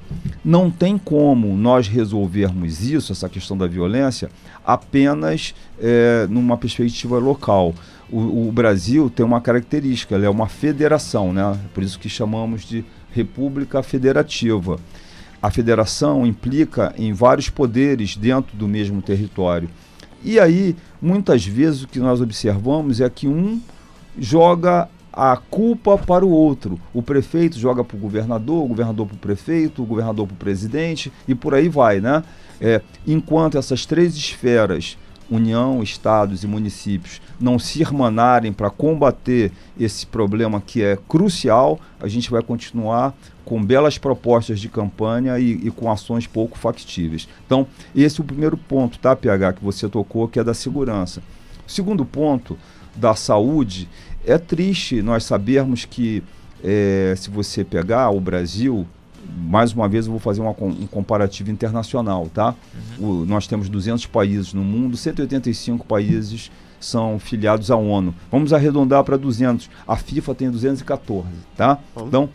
não 0.46 0.70
tem 0.70 0.96
como 0.96 1.58
nós 1.58 1.88
resolvermos 1.88 2.84
isso, 2.84 3.12
essa 3.12 3.28
questão 3.28 3.58
da 3.58 3.66
violência, 3.66 4.30
apenas 4.64 5.56
eh, 5.82 6.28
numa 6.30 6.56
perspectiva 6.56 7.18
local. 7.18 7.74
O, 8.12 8.48
o 8.48 8.52
Brasil 8.52 9.10
tem 9.10 9.26
uma 9.26 9.42
característica, 9.42 10.14
ele 10.14 10.28
é 10.28 10.30
uma 10.30 10.48
federação, 10.48 11.34
né? 11.34 11.58
por 11.74 11.82
isso 11.82 11.98
que 11.98 12.08
chamamos 12.08 12.62
de 12.62 12.86
república 13.12 13.82
federativa. 13.82 14.78
A 15.42 15.50
federação 15.50 16.28
implica 16.28 16.94
em 16.96 17.12
vários 17.12 17.50
poderes 17.50 18.16
dentro 18.16 18.56
do 18.56 18.68
mesmo 18.68 19.02
território. 19.02 19.68
E 20.24 20.40
aí, 20.40 20.76
muitas 21.02 21.44
vezes, 21.44 21.82
o 21.82 21.88
que 21.88 21.98
nós 21.98 22.22
observamos 22.22 23.02
é 23.02 23.10
que 23.10 23.28
um 23.28 23.60
joga 24.16 24.88
a 25.14 25.38
culpa 25.38 25.96
para 25.96 26.26
o 26.26 26.30
outro. 26.32 26.80
O 26.92 27.04
prefeito 27.04 27.60
joga 27.60 27.84
para 27.84 27.96
o 27.96 28.00
governador, 28.00 28.64
o 28.64 28.68
governador 28.68 29.06
para 29.06 29.16
o 29.16 29.20
prefeito, 29.20 29.84
o 29.84 29.86
governador 29.86 30.26
para 30.26 30.34
o 30.34 30.38
presidente 30.38 31.14
e 31.28 31.36
por 31.36 31.54
aí 31.54 31.70
vai, 31.70 32.02
né? 32.02 32.24
É, 32.60 32.82
enquanto 33.06 33.58
essas 33.58 33.86
três 33.86 34.16
esferas, 34.16 34.98
União, 35.30 35.82
Estados 35.82 36.44
e 36.44 36.48
municípios, 36.48 37.22
não 37.40 37.58
se 37.58 37.80
irmanarem 37.82 38.52
para 38.52 38.70
combater 38.70 39.52
esse 39.80 40.06
problema 40.06 40.62
que 40.62 40.84
é 40.84 40.98
crucial, 41.08 41.80
a 42.00 42.08
gente 42.08 42.30
vai 42.30 42.42
continuar 42.42 43.14
com 43.46 43.64
belas 43.64 43.98
propostas 43.98 44.60
de 44.60 44.70
campanha 44.70 45.38
e, 45.40 45.68
e 45.68 45.72
com 45.72 45.92
ações 45.92 46.28
pouco 46.28 46.58
factíveis. 46.58 47.28
Então, 47.46 47.68
esse 47.96 48.20
é 48.20 48.24
o 48.24 48.28
primeiro 48.28 48.58
ponto, 48.58 49.00
tá, 49.00 49.16
PH, 49.16 49.54
que 49.54 49.64
você 49.64 49.88
tocou, 49.90 50.28
que 50.28 50.40
é 50.40 50.44
da 50.44 50.54
segurança. 50.54 51.22
O 51.68 51.72
segundo 51.72 52.06
ponto, 52.06 52.58
da 52.96 53.16
saúde, 53.16 53.90
é 54.26 54.38
triste 54.38 55.02
nós 55.02 55.24
sabermos 55.24 55.86
que, 55.86 56.24
eh, 56.64 57.14
se 57.18 57.30
você 57.30 57.64
pegar 57.64 58.10
o 58.10 58.20
Brasil, 58.20 58.88
mais 59.38 59.74
uma 59.74 59.88
vez 59.88 60.06
eu 60.06 60.12
vou 60.12 60.20
fazer 60.20 60.42
uma 60.42 60.52
um 60.62 60.88
comparativo 60.88 61.50
internacional, 61.52 62.30
tá? 62.34 62.56
O- 63.00 63.26
nós 63.26 63.48
temos 63.48 63.70
200 63.70 64.06
países 64.06 64.54
no 64.54 64.64
mundo, 64.64 64.96
185 64.98 65.86
países 65.86 66.52
são 66.80 67.18
filiados 67.18 67.72
à 67.72 67.78
ONU. 67.78 68.14
Vamos 68.30 68.52
arredondar 68.52 69.04
para 69.06 69.16
200. 69.18 69.70
A 69.88 69.96
FIFA 69.96 70.36
tem 70.36 70.52
214, 70.52 71.28
tá? 71.56 71.80
Vamos. 71.96 72.10
Então, 72.10 72.30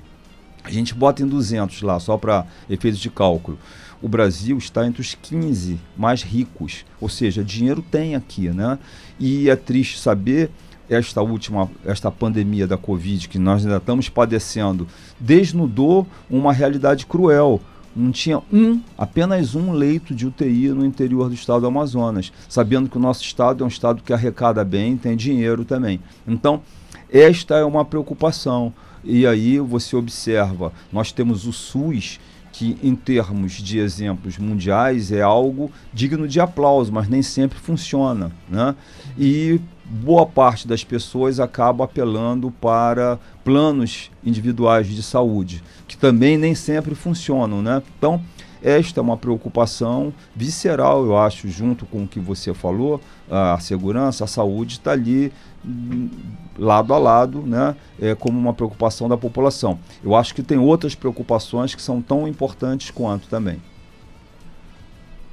a 0.65 0.71
gente 0.71 0.95
bota 0.95 1.23
em 1.23 1.27
200 1.27 1.83
lá, 1.83 2.01
só 2.01 2.17
para 2.17 2.47
efeitos 2.69 2.99
de 3.01 3.11
cálculo. 3.11 3.59
O 4.01 4.09
Brasil 4.09 4.57
está 4.57 4.87
entre 4.87 5.01
os 5.03 5.15
15 5.15 5.79
mais 5.97 6.23
ricos, 6.23 6.85
ou 7.01 7.09
seja, 7.09 7.43
dinheiro 7.45 7.83
tem 7.83 8.15
aqui, 8.15 8.49
né? 8.49 8.79
E 9.19 9.51
é 9.51 9.57
triste 9.57 9.99
saber 9.99 10.51
esta 10.89 11.23
última, 11.23 11.71
esta 11.85 12.11
pandemia 12.11 12.67
da 12.67 12.77
Covid 12.77 13.29
que 13.29 13.39
nós 13.39 13.65
ainda 13.65 13.79
estamos 13.79 14.09
padecendo, 14.09 14.87
desnudou 15.19 16.07
uma 16.31 16.53
realidade 16.53 17.07
cruel. 17.07 17.61
Não 17.95 18.13
tinha 18.13 18.41
um, 18.53 18.81
apenas 18.97 19.55
um 19.55 19.73
leito 19.73 20.15
de 20.15 20.27
UTI 20.27 20.69
no 20.69 20.85
interior 20.85 21.29
do 21.29 21.35
estado 21.35 21.63
do 21.63 21.67
Amazonas, 21.67 22.33
sabendo 22.49 22.89
que 22.89 22.97
o 22.97 23.01
nosso 23.01 23.23
estado 23.23 23.63
é 23.63 23.65
um 23.65 23.69
estado 23.69 24.03
que 24.03 24.13
arrecada 24.13 24.65
bem, 24.65 24.97
tem 24.97 25.17
dinheiro 25.17 25.65
também. 25.65 26.01
Então, 26.27 26.63
esta 27.11 27.57
é 27.57 27.65
uma 27.65 27.85
preocupação. 27.85 28.73
E 29.03 29.27
aí 29.27 29.59
você 29.59 29.97
observa, 29.97 30.73
nós 30.93 31.13
temos 31.13 31.47
o 31.47 31.53
SUS, 31.53 32.21
que 32.53 32.77
em 32.83 32.95
termos 32.95 33.53
de 33.53 33.79
exemplos 33.79 34.37
mundiais 34.37 35.13
é 35.13 35.23
algo 35.23 35.71
digno 35.93 36.27
de 36.27 36.41
aplauso, 36.41 36.93
mas 36.93 37.09
nem 37.09 37.23
sempre 37.23 37.59
funciona. 37.59 38.33
Né? 38.49 38.75
E 39.17 39.61
boa 39.89 40.27
parte 40.27 40.69
das 40.69 40.85
pessoas 40.85 41.41
acaba 41.41 41.85
apelando 41.85 42.51
para 42.51 43.19
planos 43.43 44.11
individuais 44.25 44.87
de 44.87 45.03
saúde, 45.03 45.63
que 45.87 45.97
também 45.97 46.37
nem 46.37 46.55
sempre 46.55 46.95
funcionam. 46.95 47.63
Né? 47.63 47.83
Então, 47.97 48.23
esta 48.63 49.01
é 49.01 49.03
uma 49.03 49.17
preocupação 49.17 50.13
visceral, 50.35 51.05
eu 51.05 51.17
acho, 51.17 51.49
junto 51.49 51.87
com 51.87 52.05
o 52.05 52.09
que 52.09 52.19
você 52.19 52.53
falou, 52.53 53.01
a 53.31 53.59
segurança, 53.61 54.25
a 54.25 54.27
saúde 54.27 54.75
está 54.75 54.93
ali 54.93 55.33
hum, 55.65 56.11
lado 56.59 56.93
a 56.93 56.99
lado, 56.99 57.43
né, 57.43 57.77
é, 58.01 58.15
como 58.15 58.39
uma 58.39 58.53
preocupação 58.53 59.09
da 59.09 59.17
população. 59.17 59.79
Eu 60.03 60.17
acho 60.17 60.35
que 60.35 60.43
tem 60.43 60.59
outras 60.59 60.95
preocupações 60.95 61.75
que 61.75 61.81
são 61.81 62.03
tão 62.03 62.27
importantes 62.27 62.91
quanto 62.91 63.29
também. 63.29 63.63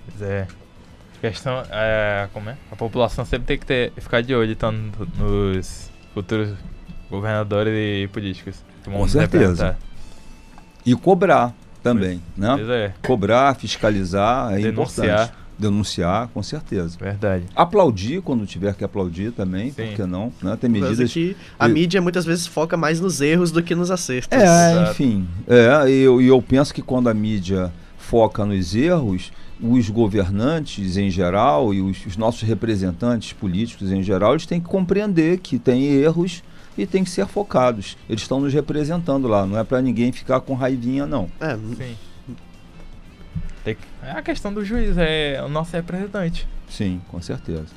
Pois 0.07 0.21
é. 0.21 0.47
Questão 1.29 1.63
é. 1.71 2.27
Como 2.33 2.49
é? 2.49 2.55
A 2.71 2.75
população 2.75 3.25
sempre 3.25 3.47
tem 3.47 3.57
que 3.57 3.65
ter, 3.65 3.91
ficar 3.97 4.21
de 4.21 4.33
olho 4.35 4.55
no- 5.19 5.55
nos 5.57 5.89
futuros 6.13 6.49
governadores 7.09 7.73
e 7.73 8.07
políticos. 8.07 8.63
Com 8.83 9.07
certeza. 9.07 9.77
E 10.85 10.93
cobrar 10.95 11.53
também, 11.81 12.21
né? 12.37 12.53
Pois 12.55 12.69
é, 12.69 12.93
Cobrar, 13.05 13.55
fiscalizar 13.55 14.53
é 14.53 14.57
Denunciar. 14.59 15.05
importante. 15.07 15.45
Denunciar, 15.57 16.27
com 16.33 16.43
certeza. 16.43 16.97
verdade. 16.99 17.45
Aplaudir 17.55 18.21
quando 18.21 18.45
tiver 18.45 18.75
que 18.75 18.83
aplaudir 18.83 19.31
também, 19.31 19.71
Sim. 19.71 19.87
por 19.87 19.95
que 19.95 20.03
não? 20.05 20.31
Né? 20.43 20.57
Tem 20.59 20.69
medidas 20.69 21.13
que 21.13 21.35
a 21.57 21.69
e- 21.69 21.71
mídia 21.71 22.01
muitas 22.01 22.25
vezes 22.25 22.45
foca 22.45 22.75
mais 22.75 22.99
nos 22.99 23.21
erros 23.21 23.51
do 23.51 23.63
que 23.63 23.73
nos 23.73 23.89
acertos. 23.89 24.37
É, 24.37 24.43
Exato. 24.43 24.91
enfim. 24.91 25.25
É, 25.47 25.89
e 25.89 26.01
eu, 26.01 26.21
e 26.21 26.27
eu 26.27 26.41
penso 26.41 26.73
que 26.73 26.81
quando 26.81 27.07
a 27.07 27.13
mídia 27.13 27.71
foca 28.05 28.45
nos 28.45 28.75
erros, 28.75 29.31
os 29.59 29.89
governantes 29.89 30.95
em 30.97 31.09
geral 31.09 31.73
e 31.73 31.81
os, 31.81 32.05
os 32.05 32.15
nossos 32.17 32.41
representantes 32.43 33.33
políticos 33.33 33.91
em 33.91 34.03
geral, 34.03 34.33
eles 34.33 34.45
têm 34.45 34.59
que 34.61 34.67
compreender 34.67 35.39
que 35.39 35.57
tem 35.57 35.83
erros 35.85 36.43
e 36.77 36.85
tem 36.85 37.03
que 37.03 37.09
ser 37.09 37.25
focados. 37.25 37.97
Eles 38.07 38.21
estão 38.21 38.39
nos 38.39 38.53
representando 38.53 39.27
lá, 39.27 39.45
não 39.45 39.57
é 39.57 39.63
para 39.63 39.81
ninguém 39.81 40.11
ficar 40.11 40.39
com 40.41 40.53
raivinha, 40.53 41.05
não. 41.05 41.29
É, 41.39 41.55
Sim. 41.55 41.95
Que- 43.63 43.77
é 44.03 44.11
a 44.11 44.21
questão 44.21 44.53
do 44.53 44.63
juiz, 44.63 44.95
é 44.97 45.41
o 45.43 45.49
nosso 45.49 45.75
representante. 45.75 46.47
Sim, 46.69 47.01
com 47.07 47.19
certeza. 47.21 47.67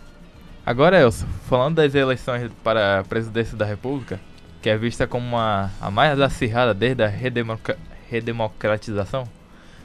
Agora, 0.67 1.01
Elson, 1.01 1.27
falando 1.49 1.77
das 1.77 1.95
eleições 1.95 2.51
para 2.63 3.01
a 3.01 3.05
presidência 3.05 3.57
da 3.57 3.65
República, 3.65 4.21
que 4.61 4.69
é 4.69 4.77
vista 4.77 5.07
como 5.07 5.27
uma, 5.27 5.71
a 5.81 5.91
mais 5.91 6.21
acirrada 6.21 6.75
desde 6.75 7.03
a 7.03 7.07
redemocra- 7.07 7.79
redemocratização, 8.11 9.27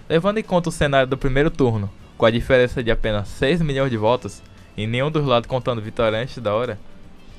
levando 0.10 0.38
em 0.38 0.44
conta 0.44 0.70
o 0.70 0.72
cenário 0.72 1.08
do 1.08 1.18
primeiro 1.18 1.50
turno, 1.50 1.90
com 2.18 2.26
a 2.26 2.32
diferença 2.32 2.84
de 2.84 2.92
apenas 2.92 3.28
6 3.28 3.62
milhões 3.62 3.92
de 3.92 3.98
votos, 3.98 4.42
e 4.76 4.88
nenhum 4.88 5.12
dos 5.12 5.26
lados 5.26 5.48
contando 5.48 5.82
vitória 5.82 6.20
antes 6.20 6.38
da 6.38 6.54
hora, 6.54 6.80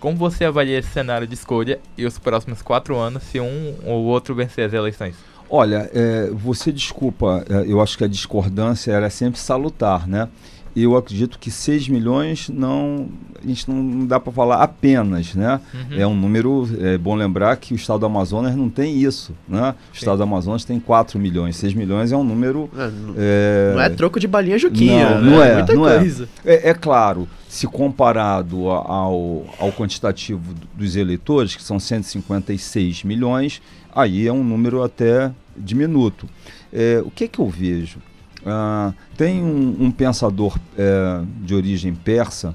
como 0.00 0.16
você 0.16 0.44
avalia 0.44 0.78
esse 0.78 0.90
cenário 0.90 1.26
de 1.26 1.34
escolha 1.34 1.80
e 1.96 2.04
os 2.04 2.18
próximos 2.18 2.60
quatro 2.60 2.96
anos 2.96 3.22
se 3.22 3.40
um 3.40 3.74
ou 3.84 4.04
outro 4.04 4.34
vencer 4.34 4.66
as 4.66 4.72
eleições? 4.72 5.16
Olha, 5.48 5.90
é, 5.94 6.30
você 6.30 6.72
desculpa, 6.72 7.44
é, 7.48 7.70
eu 7.70 7.80
acho 7.80 7.96
que 7.96 8.04
a 8.04 8.08
discordância 8.08 8.92
era 8.92 9.08
sempre 9.08 9.38
salutar, 9.38 10.06
né? 10.06 10.28
Eu 10.76 10.96
acredito 10.96 11.38
que 11.38 11.50
6 11.52 11.88
milhões 11.88 12.48
não. 12.48 13.08
A 13.42 13.46
gente 13.46 13.70
não, 13.70 14.06
dá 14.06 14.18
para 14.18 14.32
falar 14.32 14.56
apenas, 14.62 15.34
né? 15.34 15.60
Uhum. 15.72 15.98
É 16.00 16.06
um 16.06 16.14
número. 16.16 16.68
É 16.80 16.98
bom 16.98 17.14
lembrar 17.14 17.56
que 17.58 17.72
o 17.74 17.76
estado 17.76 18.00
do 18.00 18.06
Amazonas 18.06 18.56
não 18.56 18.68
tem 18.68 18.96
isso, 19.00 19.32
né? 19.48 19.74
O 19.92 19.94
estado 19.94 20.16
do 20.16 20.22
Amazonas 20.24 20.64
tem 20.64 20.80
4 20.80 21.18
milhões. 21.18 21.56
6 21.56 21.74
milhões 21.74 22.10
é 22.10 22.16
um 22.16 22.24
número. 22.24 22.68
é, 22.76 23.70
É, 23.70 23.74
não 23.74 23.80
é 23.82 23.90
troco 23.90 24.18
de 24.18 24.26
balinha 24.26 24.58
Juquinha. 24.58 25.10
Não, 25.20 25.30
não 25.30 25.38
né? 25.38 25.50
é, 25.50 25.54
muita 25.54 25.74
não 25.74 25.88
é. 25.88 25.98
coisa. 25.98 26.28
é, 26.44 26.70
é 26.70 26.74
claro, 26.74 27.28
se 27.48 27.66
comparado 27.68 28.68
ao, 28.68 29.44
ao 29.60 29.72
quantitativo 29.72 30.54
do- 30.54 30.66
dos 30.74 30.96
eleitores, 30.96 31.54
que 31.54 31.62
são 31.62 31.78
156 31.78 33.04
milhões, 33.04 33.62
aí 33.94 34.26
é 34.26 34.32
um 34.32 34.42
número 34.42 34.82
até 34.82 35.30
diminuto. 35.56 36.28
É, 36.72 37.00
o 37.04 37.10
que, 37.10 37.28
que 37.28 37.38
eu 37.38 37.48
vejo? 37.48 37.98
Ah, 38.44 38.92
tem 39.16 39.42
um, 39.42 39.76
um 39.80 39.90
pensador 39.90 40.58
é, 40.76 41.22
de 41.42 41.54
origem 41.54 41.94
persa, 41.94 42.54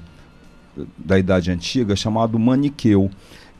da 0.96 1.18
Idade 1.18 1.50
Antiga, 1.50 1.96
chamado 1.96 2.38
Maniqueu, 2.38 3.10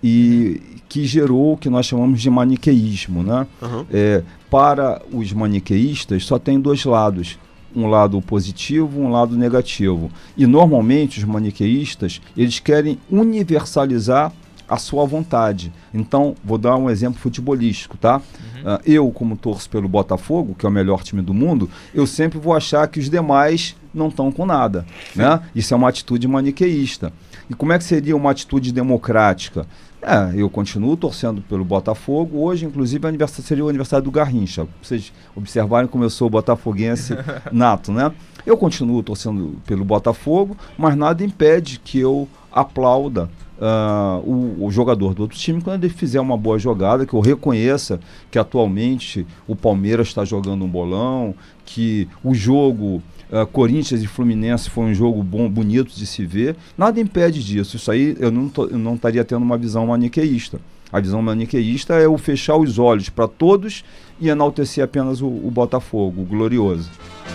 e 0.02 0.60
que 0.88 1.04
gerou 1.04 1.54
o 1.54 1.56
que 1.56 1.68
nós 1.68 1.86
chamamos 1.86 2.20
de 2.20 2.30
maniqueísmo. 2.30 3.22
Né? 3.22 3.46
Aham. 3.62 3.86
É, 3.92 4.22
para 4.50 5.02
os 5.12 5.32
maniqueístas, 5.32 6.24
só 6.24 6.38
tem 6.38 6.60
dois 6.60 6.84
lados. 6.84 7.38
Um 7.74 7.86
lado 7.86 8.20
positivo, 8.20 9.00
um 9.00 9.10
lado 9.10 9.36
negativo. 9.36 10.10
E 10.36 10.44
normalmente 10.44 11.18
os 11.18 11.24
maniqueístas, 11.24 12.20
eles 12.36 12.58
querem 12.58 12.98
universalizar 13.08 14.32
à 14.70 14.76
sua 14.76 15.04
vontade. 15.04 15.72
Então, 15.92 16.34
vou 16.44 16.56
dar 16.56 16.76
um 16.76 16.88
exemplo 16.88 17.18
futebolístico, 17.20 17.96
tá? 17.98 18.22
Ah, 18.64 18.80
eu, 18.86 19.10
como 19.10 19.36
torço 19.36 19.68
pelo 19.68 19.88
Botafogo, 19.88 20.54
que 20.56 20.64
é 20.64 20.68
o 20.68 20.72
melhor 20.72 21.02
time 21.02 21.20
do 21.20 21.34
mundo, 21.34 21.68
eu 21.92 22.06
sempre 22.06 22.38
vou 22.38 22.54
achar 22.54 22.86
que 22.86 23.00
os 23.00 23.10
demais 23.10 23.74
não 23.92 24.06
estão 24.08 24.30
com 24.30 24.46
nada, 24.46 24.86
né? 25.16 25.40
Isso 25.54 25.74
é 25.74 25.76
uma 25.76 25.88
atitude 25.88 26.28
maniqueísta. 26.28 27.12
E 27.50 27.54
como 27.54 27.72
é 27.72 27.78
que 27.78 27.84
seria 27.84 28.16
uma 28.16 28.30
atitude 28.30 28.72
democrática? 28.72 29.66
É, 30.00 30.30
eu 30.34 30.48
continuo 30.48 30.96
torcendo 30.96 31.42
pelo 31.42 31.64
Botafogo. 31.64 32.38
Hoje, 32.38 32.64
inclusive, 32.64 33.04
é 33.04 33.08
aniversário- 33.08 33.44
seria 33.44 33.64
o 33.64 33.68
aniversário 33.68 34.04
do 34.04 34.10
Garrincha. 34.10 34.64
Pra 34.64 34.72
Vocês 34.80 35.12
observarem 35.36 35.88
como 35.88 36.04
eu 36.04 36.08
sou 36.10 36.30
botafoguense 36.30 37.12
nato, 37.52 37.92
né? 37.92 38.10
Eu 38.46 38.56
continuo 38.56 39.02
torcendo 39.02 39.60
pelo 39.66 39.84
Botafogo, 39.84 40.56
mas 40.78 40.96
nada 40.96 41.22
impede 41.24 41.78
que 41.84 41.98
eu 41.98 42.26
aplauda 42.50 43.28
ah, 43.60 44.20
o, 44.24 44.64
o 44.66 44.70
jogador 44.70 45.14
do 45.14 45.22
outro 45.22 45.36
time 45.38 45.60
quando 45.60 45.84
ele 45.84 45.92
fizer 45.92 46.20
uma 46.20 46.36
boa 46.36 46.58
jogada, 46.58 47.04
que 47.04 47.14
eu 47.14 47.20
reconheça 47.20 48.00
que 48.30 48.38
atualmente 48.38 49.26
o 49.46 49.54
Palmeiras 49.54 50.08
está 50.08 50.24
jogando 50.24 50.64
um 50.64 50.68
bolão, 50.68 51.34
que 51.64 52.08
o 52.24 52.34
jogo 52.34 53.02
ah, 53.32 53.46
Corinthians 53.46 54.02
e 54.02 54.06
Fluminense 54.06 54.70
foi 54.70 54.84
um 54.84 54.94
jogo 54.94 55.22
bom, 55.22 55.48
bonito 55.48 55.94
de 55.94 56.06
se 56.06 56.24
ver. 56.24 56.56
Nada 56.76 57.00
impede 57.00 57.44
disso. 57.44 57.76
Isso 57.76 57.90
aí 57.90 58.16
eu 58.18 58.30
não, 58.30 58.48
tô- 58.48 58.66
eu 58.66 58.78
não 58.78 58.94
estaria 58.94 59.24
tendo 59.24 59.42
uma 59.42 59.58
visão 59.58 59.86
maniqueísta. 59.86 60.60
A 60.92 60.98
visão 60.98 61.22
maniqueísta 61.22 61.94
é 61.94 62.08
o 62.08 62.18
fechar 62.18 62.56
os 62.56 62.76
olhos 62.76 63.08
para 63.08 63.28
todos 63.28 63.84
e 64.20 64.28
enaltecer 64.28 64.82
apenas 64.82 65.22
o, 65.22 65.26
o 65.28 65.48
Botafogo, 65.48 66.22
o 66.22 66.24
glorioso. 66.24 66.90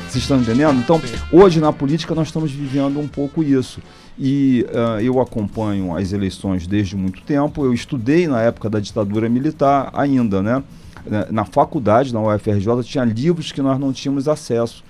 Vocês 0.09 0.23
estão 0.25 0.41
entendendo? 0.41 0.77
Então, 0.81 0.99
hoje 1.31 1.61
na 1.61 1.71
política 1.71 2.13
nós 2.13 2.27
estamos 2.27 2.51
vivendo 2.51 2.99
um 2.99 3.07
pouco 3.07 3.41
isso. 3.41 3.79
E 4.17 4.65
ah, 4.73 5.01
eu 5.01 5.19
acompanho 5.19 5.95
as 5.95 6.13
eleições 6.13 6.65
desde 6.65 6.95
muito 6.95 7.21
tempo. 7.23 7.65
Eu 7.65 7.73
estudei 7.73 8.27
na 8.27 8.41
época 8.41 8.69
da 8.69 8.79
ditadura 8.79 9.27
militar 9.29 9.89
ainda, 9.93 10.41
né? 10.41 10.63
Na- 11.05 11.27
Na 11.31 11.45
faculdade, 11.45 12.13
na 12.13 12.21
UFRJ, 12.21 12.83
tinha 12.83 13.03
livros 13.03 13.51
que 13.51 13.61
nós 13.61 13.79
não 13.79 13.91
tínhamos 13.91 14.27
acesso. 14.27 14.83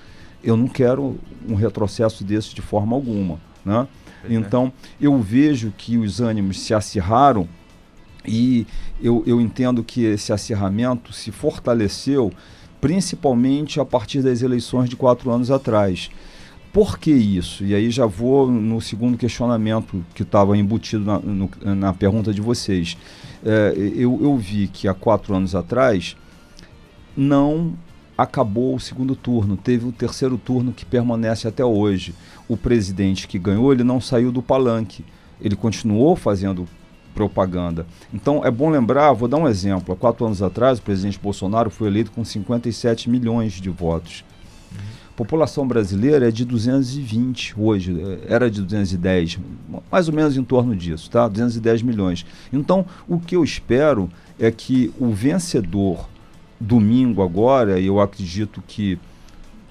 Eu 0.44 0.56
não 0.56 0.68
quero 0.68 1.18
um 1.50 1.56
retrocesso 1.56 2.24
desse 2.24 2.54
de 2.54 2.62
forma 2.62 2.96
alguma, 2.96 3.40
né? 3.66 3.88
Então, 4.30 4.72
eu 5.02 5.20
vejo 5.22 5.74
que 5.78 5.98
os 5.98 6.20
ânimos 6.20 6.60
se 6.60 6.74
acirraram 6.74 7.48
e 8.28 8.66
eu, 9.02 9.24
eu 9.28 9.40
entendo 9.42 9.84
que 9.84 10.04
esse 10.04 10.32
acirramento 10.34 11.14
se 11.14 11.32
fortaleceu 11.32 12.32
principalmente 12.82 13.80
a 13.80 13.86
partir 13.86 14.22
das 14.22 14.42
eleições 14.42 14.90
de 14.90 14.96
quatro 14.96 15.32
anos 15.32 15.50
atrás. 15.52 16.10
Por 16.76 17.00
que 17.00 17.10
isso? 17.10 17.64
E 17.64 17.74
aí 17.74 17.90
já 17.90 18.06
vou 18.06 18.52
no 18.52 18.82
segundo 18.82 19.18
questionamento 19.18 20.04
que 20.14 20.24
estava 20.24 20.58
embutido 20.58 21.06
na, 21.06 21.20
no- 21.20 21.50
na 21.74 21.94
pergunta 21.94 22.34
de 22.34 22.42
vocês. 22.42 22.98
É, 23.46 23.74
eu, 23.96 24.20
eu 24.22 24.36
vi 24.36 24.68
que 24.68 24.86
há 24.86 24.94
quatro 24.94 25.34
anos 25.34 25.56
atrás 25.56 26.18
não 27.16 27.76
acabou 28.18 28.76
o 28.76 28.80
segundo 28.80 29.16
turno, 29.16 29.56
teve 29.56 29.88
o 29.88 29.92
terceiro 29.94 30.38
turno 30.38 30.74
que 30.74 30.86
permanece 30.86 31.48
até 31.48 31.64
hoje. 31.64 32.14
O 32.46 32.58
presidente 32.58 33.26
que 33.26 33.40
ganhou, 33.40 33.72
ele 33.72 33.86
não 33.86 34.02
saiu 34.02 34.30
do 34.30 34.42
palanque, 34.42 35.06
ele 35.42 35.56
continuou 35.56 36.14
fazendo 36.18 36.68
propaganda. 37.14 37.86
Então 38.14 38.44
é 38.44 38.52
bom 38.52 38.70
lembrar, 38.70 39.14
vou 39.14 39.30
dar 39.30 39.38
um 39.38 39.48
exemplo. 39.48 39.94
Há 39.94 39.98
quatro 39.98 40.26
anos 40.26 40.42
atrás, 40.42 40.78
o 40.80 40.82
presidente 40.82 41.18
Bolsonaro 41.24 41.70
foi 41.70 41.88
eleito 41.88 42.12
com 42.12 42.26
57 42.26 43.10
milhões 43.10 43.54
de 43.54 43.70
votos. 43.70 44.26
População 45.16 45.66
brasileira 45.66 46.28
é 46.28 46.32
de 46.32 46.44
220 46.44 47.56
hoje, 47.58 47.98
eh, 47.98 48.20
era 48.28 48.52
de 48.52 48.62
210, 48.62 49.40
mais 49.90 50.10
ou 50.10 50.14
menos 50.14 50.36
em 50.36 50.44
torno 50.44 50.76
disso, 50.76 51.10
tá? 51.10 51.28
210 51.28 51.82
milhões. 51.82 52.26
Então, 52.52 52.86
o 53.08 53.18
que 53.18 53.36
eu 53.36 53.44
espero 53.44 54.10
é 54.38 54.52
que 54.52 54.92
o 55.00 55.12
vencedor 55.12 56.10
domingo 56.60 57.22
agora, 57.22 57.80
eu 57.80 58.00
acredito 58.02 58.62
que 58.68 59.00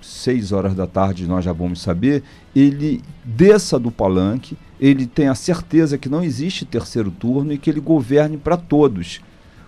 seis 0.01 0.53
horas 0.53 0.75
da 0.75 0.87
tarde 0.87 1.27
nós 1.27 1.45
já 1.45 1.53
vamos 1.53 1.81
saber, 1.81 2.23
ele 2.55 3.03
desça 3.25 3.79
do 3.79 3.91
palanque, 3.91 4.57
ele 4.79 5.07
tenha 5.07 5.35
certeza 5.35 5.97
que 5.97 6.09
não 6.09 6.23
existe 6.23 6.65
terceiro 6.65 7.11
turno 7.11 7.53
e 7.53 7.59
que 7.59 7.71
ele 7.71 7.81
governe 7.81 8.37
para 8.37 8.57
todos. 8.57 9.21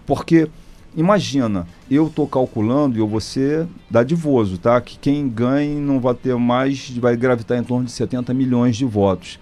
Porque, 0.05 0.49
imagina, 0.97 1.67
eu 1.91 2.07
estou 2.07 2.27
calculando 2.27 2.97
e 2.97 3.01
eu 3.01 3.07
vou 3.07 3.21
ser 3.21 3.67
dadivoso, 3.91 4.59
tá? 4.59 4.81
Que 4.81 4.99
quem 4.99 5.29
ganhe 5.29 5.77
não 5.77 6.01
vai 6.01 6.15
ter 6.15 6.35
mais, 6.37 6.91
vai 6.99 7.17
gravitar 7.17 7.59
em 7.59 7.63
torno 7.63 7.85
de 7.85 7.93
70 7.93 8.33
milhões 8.33 8.77
de 8.77 8.85
votos. 8.85 9.39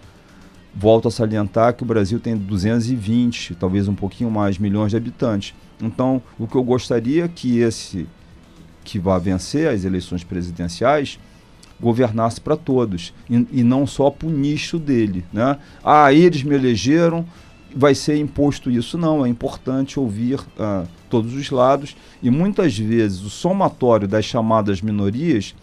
Volto 0.74 1.06
a 1.06 1.10
salientar 1.10 1.74
que 1.74 1.84
o 1.84 1.86
Brasil 1.86 2.18
tem 2.18 2.36
220, 2.36 3.54
talvez 3.54 3.86
um 3.86 3.94
pouquinho 3.94 4.30
mais, 4.30 4.58
milhões 4.58 4.90
de 4.90 4.96
habitantes. 4.96 5.54
Então, 5.80 6.20
o 6.38 6.48
que 6.48 6.56
eu 6.56 6.64
gostaria 6.64 7.24
é 7.24 7.28
que 7.28 7.58
esse 7.58 8.08
que 8.82 8.98
vai 8.98 9.18
vencer 9.20 9.68
as 9.68 9.84
eleições 9.84 10.24
presidenciais 10.24 11.18
governasse 11.80 12.40
para 12.40 12.56
todos 12.56 13.12
e, 13.28 13.46
e 13.52 13.62
não 13.62 13.86
só 13.86 14.10
para 14.10 14.28
o 14.28 14.30
nicho 14.30 14.78
dele, 14.78 15.24
né? 15.32 15.58
Ah, 15.82 16.12
eles 16.12 16.42
me 16.42 16.54
elegeram, 16.54 17.24
vai 17.74 17.94
ser 17.94 18.16
imposto 18.16 18.70
isso 18.70 18.96
não. 18.96 19.24
É 19.24 19.28
importante 19.28 19.98
ouvir 19.98 20.40
ah, 20.58 20.84
todos 21.10 21.34
os 21.34 21.50
lados 21.50 21.96
e 22.22 22.30
muitas 22.30 22.78
vezes 22.78 23.22
o 23.22 23.30
somatório 23.30 24.06
das 24.06 24.24
chamadas 24.24 24.80
minorias 24.80 25.54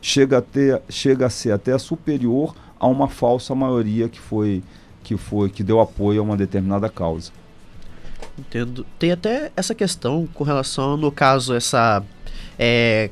chega 0.00 0.38
a, 0.38 0.42
ter, 0.42 0.80
chega 0.88 1.26
a 1.26 1.30
ser 1.30 1.52
até 1.52 1.76
superior 1.78 2.54
a 2.78 2.86
uma 2.86 3.08
falsa 3.08 3.54
maioria 3.54 4.08
que 4.08 4.20
foi 4.20 4.62
que 5.02 5.16
foi 5.16 5.48
que 5.48 5.62
deu 5.62 5.80
apoio 5.80 6.20
a 6.20 6.22
uma 6.22 6.36
determinada 6.36 6.88
causa. 6.88 7.32
Entendo. 8.38 8.86
Tem 8.98 9.10
até 9.10 9.50
essa 9.56 9.74
questão 9.74 10.28
com 10.34 10.44
relação, 10.44 10.96
no 10.96 11.10
caso, 11.10 11.54
essa. 11.54 12.02
É, 12.58 13.10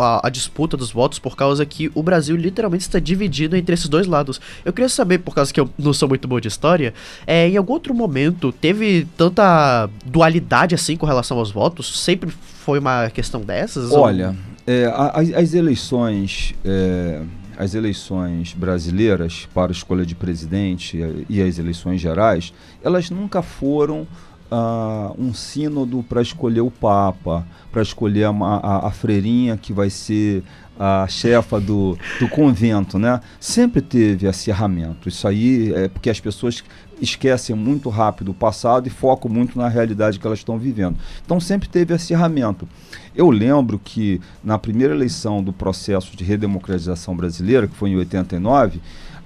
a, 0.00 0.26
a 0.26 0.30
disputa 0.30 0.76
dos 0.76 0.90
votos, 0.90 1.18
por 1.18 1.36
causa 1.36 1.64
que 1.66 1.90
o 1.94 2.02
Brasil 2.02 2.36
literalmente 2.36 2.82
está 2.82 2.98
dividido 2.98 3.56
entre 3.56 3.74
esses 3.74 3.88
dois 3.88 4.06
lados. 4.06 4.40
Eu 4.64 4.72
queria 4.72 4.88
saber, 4.88 5.18
por 5.18 5.34
causa 5.34 5.52
que 5.52 5.60
eu 5.60 5.68
não 5.78 5.92
sou 5.92 6.08
muito 6.08 6.26
bom 6.28 6.38
de 6.40 6.48
história, 6.48 6.94
é, 7.26 7.48
em 7.48 7.56
algum 7.56 7.72
outro 7.72 7.92
momento 7.94 8.52
teve 8.52 9.06
tanta 9.16 9.88
dualidade 10.04 10.74
assim 10.74 10.96
com 10.96 11.06
relação 11.06 11.38
aos 11.38 11.50
votos? 11.50 11.98
Sempre 12.00 12.30
foi 12.30 12.78
uma 12.78 13.10
questão 13.10 13.40
dessas? 13.40 13.90
ou- 13.90 14.00
Olha, 14.00 14.34
é, 14.66 14.86
a- 14.86 15.12
as, 15.14 15.32
as 15.32 15.54
eleições, 15.54 16.54
é, 16.64 17.22
as 17.56 17.74
eleições 17.74 18.54
brasileiras 18.54 19.48
para 19.52 19.72
escolha 19.72 20.04
de 20.06 20.14
presidente 20.14 20.98
e 21.28 21.42
as 21.42 21.58
eleições 21.58 22.00
gerais, 22.00 22.52
elas 22.82 23.10
nunca 23.10 23.42
foram 23.42 24.06
ah, 24.50 25.12
um 25.18 25.32
sínodo 25.34 26.04
para 26.08 26.22
escolher 26.22 26.60
o 26.60 26.70
Papa, 26.70 27.46
para 27.70 27.82
escolher 27.82 28.24
a, 28.24 28.30
a- 28.30 28.86
a 28.88 28.90
freirinha 28.90 29.56
que 29.56 29.72
vai 29.72 29.90
ser 29.90 30.42
a 30.80 31.06
chefa 31.08 31.60
do, 31.60 31.98
do 32.20 32.28
convento, 32.28 32.98
né? 33.00 33.20
Sempre 33.40 33.80
teve 33.82 34.28
acirramento. 34.28 35.08
Isso 35.08 35.26
aí 35.26 35.72
é 35.74 35.88
porque 35.88 36.08
as 36.08 36.20
pessoas 36.20 36.62
esquecem 37.00 37.54
muito 37.56 37.88
rápido 37.88 38.30
o 38.30 38.34
passado 38.34 38.86
e 38.86 38.90
focam 38.90 39.28
muito 39.30 39.58
na 39.58 39.68
realidade 39.68 40.20
que 40.20 40.26
elas 40.26 40.38
estão 40.38 40.56
vivendo. 40.56 40.96
Então 41.24 41.40
sempre 41.40 41.68
teve 41.68 41.92
acirramento. 41.94 42.68
Eu 43.14 43.28
lembro 43.30 43.76
que 43.82 44.20
na 44.42 44.56
primeira 44.56 44.94
eleição 44.94 45.42
do 45.42 45.52
processo 45.52 46.16
de 46.16 46.22
redemocratização 46.22 47.16
brasileira, 47.16 47.66
que 47.66 47.74
foi 47.74 47.90
em 47.90 47.96
89, 47.96 48.80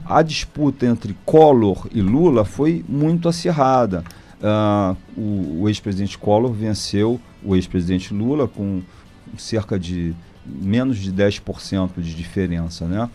a 0.07 0.23
disputa 0.23 0.87
entre 0.87 1.15
Collor 1.27 1.87
e 1.93 2.01
Lula 2.01 2.47
foi 2.47 2.83
muito 2.89 3.29
acirrada. 3.29 4.03
Ah, 4.43 4.97
o 5.17 5.43
o 5.63 5.69
ex-presidente 5.69 6.19
Collor 6.19 6.53
venceu 6.53 7.21
o 7.45 7.55
ex-presidente 7.55 8.13
Lula 8.13 8.49
com 8.49 8.83
cerca 9.39 9.79
de 9.79 10.15
menos 10.45 10.99
de 10.99 11.13
10% 11.13 12.01
de 12.01 12.15
diferença. 12.15 12.85
Né? 12.87 13.09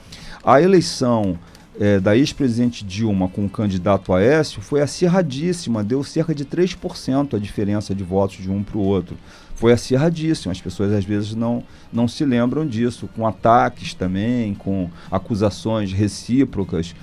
A 0.43 0.61
eleição 0.61 1.37
eh, 1.77 1.99
da 1.99 2.15
ex-presidente 2.15 2.85
Dilma 2.85 3.27
com 3.27 3.45
o 3.45 3.49
candidato 3.49 4.13
Aécio 4.13 4.61
foi 4.61 4.81
acirradíssima, 4.81 5.83
deu 5.83 6.03
cerca 6.03 6.33
de 6.33 6.45
3% 6.45 7.33
a 7.33 7.39
diferença 7.39 7.93
de 7.93 8.03
votos 8.03 8.37
de 8.37 8.49
um 8.49 8.63
para 8.63 8.77
o 8.77 8.81
outro. 8.81 9.17
Foi 9.55 9.73
acirradíssimo, 9.73 10.51
as 10.51 10.61
pessoas 10.61 10.93
às 10.93 11.03
vezes 11.03 11.35
não, 11.35 11.63
não 11.91 12.07
se 12.07 12.23
lembram 12.23 12.65
disso, 12.65 13.09
com 13.13 13.27
ataques 13.27 13.93
também, 13.93 14.53
com 14.53 14.89
acusações 15.11 15.91
recíprocas. 15.91 16.95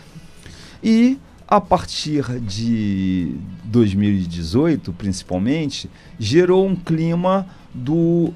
E 0.82 1.18
a 1.46 1.60
partir 1.60 2.40
de 2.40 3.34
2018, 3.64 4.92
principalmente, 4.92 5.90
gerou 6.18 6.66
um 6.66 6.74
clima 6.74 7.46
do 7.72 8.32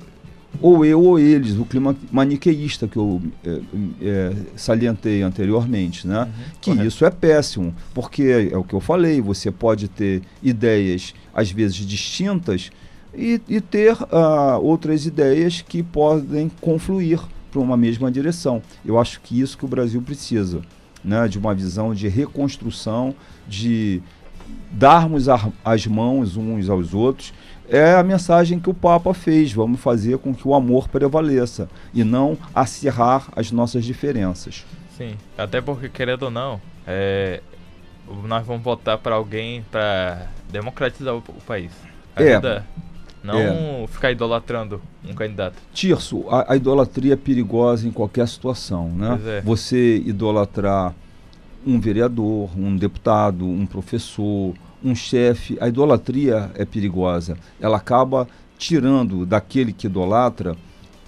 ou 0.61 0.85
eu 0.85 1.03
ou 1.03 1.19
eles, 1.19 1.57
o 1.57 1.65
clima 1.65 1.95
maniqueísta 2.11 2.89
que 2.89 2.97
eu 2.97 3.23
eh, 3.45 3.61
eh, 4.01 4.33
salientei 4.57 5.23
anteriormente, 5.23 6.07
né? 6.07 6.29
que 6.61 6.71
correto. 6.71 6.89
isso 6.89 7.05
é 7.05 7.11
péssimo, 7.11 7.75
porque 7.95 8.51
é 8.51 8.57
o 8.57 8.65
que 8.65 8.75
eu 8.75 8.81
falei, 8.81 9.21
você 9.21 9.51
pode 9.53 9.89
ter 9.89 10.23
ideias 10.43 11.15
às 11.33 11.51
vezes 11.51 11.77
distintas 11.77 12.71
e, 13.15 13.41
e 13.49 13.61
ter 13.61 13.97
ah, 14.11 14.59
outras 14.59 15.07
ideias 15.07 15.63
que 15.63 15.83
podem 15.83 16.51
confluir 16.61 17.21
para 17.51 17.61
uma 17.61 17.77
mesma 17.77 18.11
direção. 18.11 18.63
Eu 18.85 18.99
acho 18.99 19.21
que 19.21 19.41
isso 19.41 19.57
que 19.57 19.65
o 19.65 19.69
Brasil 19.69 20.03
precisa, 20.03 20.61
né? 21.05 21.29
de 21.29 21.39
uma 21.39 21.55
visão 21.55 21.95
de 21.95 22.09
reconstrução, 22.09 23.15
de 23.47 24.03
darmos 24.71 25.29
ar- 25.29 25.51
as 25.65 25.87
mãos 25.87 26.37
uns 26.37 26.69
aos 26.69 26.95
outros. 26.95 27.33
É 27.69 27.95
a 27.95 28.03
mensagem 28.03 28.59
que 28.59 28.71
o 28.71 28.75
Papa 28.75 29.13
fez. 29.13 29.53
Vamos 29.53 29.81
fazer 29.81 30.19
com 30.19 30.35
que 30.35 30.47
o 30.49 30.55
amor 30.55 30.89
prevaleça 30.89 31.69
e 31.93 32.03
não 32.03 32.37
acirrar 32.55 33.29
as 33.37 33.53
nossas 33.53 33.85
diferenças. 33.85 34.65
Sim, 34.97 35.17
até 35.37 35.61
porque, 35.61 35.89
querendo 35.89 36.23
ou 36.25 36.31
não, 36.31 36.61
é, 36.87 37.43
nós 38.25 38.45
vamos 38.47 38.63
votar 38.63 38.97
para 38.99 39.15
alguém 39.15 39.63
para 39.71 40.27
democratizar 40.51 41.15
o, 41.15 41.19
o 41.19 41.41
país. 41.47 41.71
É. 42.17 42.63
Não 43.35 43.87
ficar 43.87 44.13
idolatrando 44.13 44.81
um 45.05 45.15
candidato. 45.15 45.57
Tirso, 45.73 46.25
a, 46.29 46.53
a 46.53 46.57
idolatria 46.57 47.15
é 47.15 47.17
perigosa 47.17 47.87
em 47.87 47.91
qualquer 47.91 48.27
situação, 48.29 48.89
né? 48.91 49.19
É. 49.27 49.41
Você 49.41 50.03
idolatrar 50.05 50.95
um 51.67 51.79
vereador, 51.81 52.51
um 52.57 52.77
deputado, 52.77 53.47
um 53.47 53.67
professor, 53.67 54.55
um 54.83 54.95
chefe, 54.95 55.59
a 55.61 55.69
idolatria 55.69 56.51
é 56.55 56.65
perigosa. 56.65 57.37
Ela 57.61 57.77
acaba 57.77 58.29
tirando 58.57 59.27
daquele 59.27 59.73
que 59.73 59.87
idolatra 59.87 60.57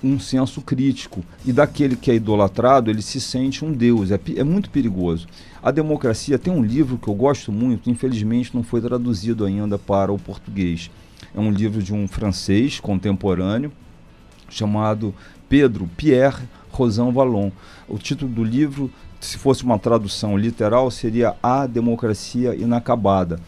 um 0.02 0.18
senso 0.18 0.62
crítico 0.62 1.22
e 1.44 1.52
daquele 1.52 1.94
que 1.94 2.10
é 2.10 2.14
idolatrado 2.14 2.90
ele 2.90 3.02
se 3.02 3.20
sente 3.20 3.64
um 3.64 3.72
deus. 3.72 4.10
É, 4.10 4.18
é 4.36 4.44
muito 4.44 4.70
perigoso. 4.70 5.26
A 5.62 5.70
democracia 5.70 6.38
tem 6.38 6.52
um 6.52 6.62
livro 6.62 6.96
que 6.96 7.08
eu 7.08 7.14
gosto 7.14 7.52
muito, 7.52 7.90
infelizmente 7.90 8.54
não 8.54 8.62
foi 8.62 8.80
traduzido 8.80 9.44
ainda 9.44 9.78
para 9.78 10.12
o 10.12 10.18
português. 10.18 10.90
É 11.34 11.40
um 11.40 11.50
livro 11.50 11.82
de 11.82 11.94
um 11.94 12.08
francês 12.08 12.80
contemporâneo 12.80 13.72
chamado 14.48 15.14
Pedro 15.48 15.88
Pierre 15.96 16.42
Rosan 16.70 17.10
Vallon. 17.10 17.50
O 17.88 17.98
título 17.98 18.30
do 18.30 18.44
livro, 18.44 18.90
se 19.20 19.36
fosse 19.36 19.64
uma 19.64 19.78
tradução 19.78 20.36
literal, 20.36 20.90
seria 20.90 21.36
A 21.42 21.66
Democracia 21.66 22.54
Inacabada. 22.54 23.38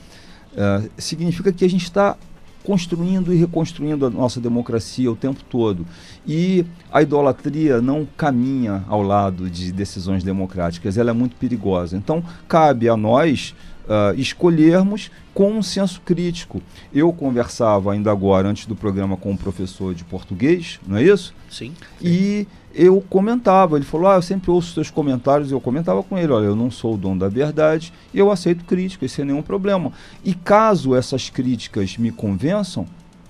Eh, 0.56 0.90
significa 0.98 1.52
que 1.52 1.64
a 1.64 1.70
gente 1.70 1.84
está 1.84 2.16
construindo 2.62 3.32
e 3.32 3.36
reconstruindo 3.36 4.06
a 4.06 4.10
nossa 4.10 4.40
democracia 4.40 5.10
o 5.10 5.16
tempo 5.16 5.40
todo. 5.48 5.86
E 6.26 6.64
a 6.92 7.02
idolatria 7.02 7.80
não 7.80 8.06
caminha 8.16 8.84
ao 8.86 9.02
lado 9.02 9.50
de 9.50 9.72
decisões 9.72 10.22
democráticas, 10.22 10.96
ela 10.96 11.10
é 11.10 11.12
muito 11.12 11.34
perigosa. 11.36 11.96
Então, 11.96 12.22
cabe 12.46 12.88
a 12.88 12.96
nós 12.96 13.54
ah, 13.88 14.12
escolhermos 14.16 15.10
com 15.34 15.52
um 15.52 15.62
senso 15.62 16.00
crítico. 16.00 16.62
Eu 16.92 17.12
conversava 17.12 17.92
ainda 17.92 18.10
agora, 18.10 18.48
antes 18.48 18.66
do 18.66 18.76
programa, 18.76 19.16
com 19.16 19.30
um 19.30 19.36
professor 19.36 19.94
de 19.94 20.04
português, 20.04 20.78
não 20.86 20.96
é 20.96 21.02
isso? 21.02 21.34
Sim. 21.50 21.72
E 22.00 22.46
eu 22.74 23.00
comentava, 23.08 23.76
ele 23.76 23.84
falou: 23.84 24.08
Ah, 24.08 24.14
eu 24.14 24.22
sempre 24.22 24.50
ouço 24.50 24.74
seus 24.74 24.90
comentários. 24.90 25.50
Eu 25.50 25.60
comentava 25.60 26.02
com 26.02 26.18
ele: 26.18 26.32
Olha, 26.32 26.46
eu 26.46 26.56
não 26.56 26.70
sou 26.70 26.94
o 26.94 26.98
dono 26.98 27.20
da 27.20 27.28
verdade 27.28 27.92
e 28.12 28.18
eu 28.18 28.30
aceito 28.30 28.64
críticas 28.64 29.12
sem 29.12 29.24
nenhum 29.24 29.42
problema. 29.42 29.92
E 30.24 30.34
caso 30.34 30.94
essas 30.94 31.30
críticas 31.30 31.96
me 31.96 32.10
convençam, 32.10 32.86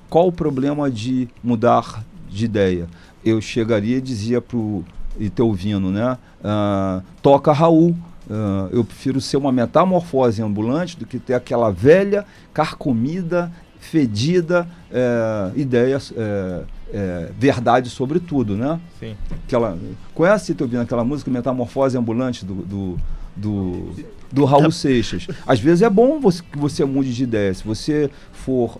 qual 0.08 0.28
o 0.28 0.32
problema 0.32 0.90
de 0.90 1.28
mudar 1.42 2.04
de 2.28 2.44
ideia? 2.44 2.88
Eu 3.24 3.40
chegaria 3.40 3.98
e 3.98 4.00
dizia 4.00 4.40
pro 4.40 4.84
Itelvino, 5.18 5.90
né? 5.90 6.18
ah, 6.42 7.02
toca 7.20 7.52
Raul. 7.52 7.96
Ah, 8.30 8.68
eu 8.70 8.84
prefiro 8.84 9.20
ser 9.20 9.36
uma 9.36 9.50
metamorfose 9.52 10.42
ambulante 10.42 10.96
do 10.98 11.06
que 11.06 11.18
ter 11.18 11.34
aquela 11.34 11.70
velha, 11.70 12.24
carcomida, 12.54 13.50
fedida 13.80 14.68
eh, 14.92 15.50
ideia, 15.56 15.98
eh, 16.16 16.62
eh, 16.94 17.30
verdade 17.36 17.90
sobre 17.90 18.20
tudo, 18.20 18.56
né? 18.56 18.78
Sim. 19.00 19.16
Aquela, 19.44 19.76
conhece, 20.14 20.52
Itelvino, 20.52 20.82
aquela 20.82 21.02
música 21.04 21.28
Metamorfose 21.32 21.98
Ambulante 21.98 22.44
do, 22.44 22.54
do, 22.54 22.96
do, 23.34 23.90
do 24.30 24.44
Raul 24.44 24.70
Seixas? 24.70 25.26
Às 25.44 25.58
vezes 25.58 25.82
é 25.82 25.90
bom 25.90 26.20
você, 26.20 26.42
que 26.44 26.56
você 26.56 26.84
mude 26.84 27.12
de 27.12 27.24
ideia. 27.24 27.52
Se 27.52 27.64
você 27.64 28.08
for 28.32 28.78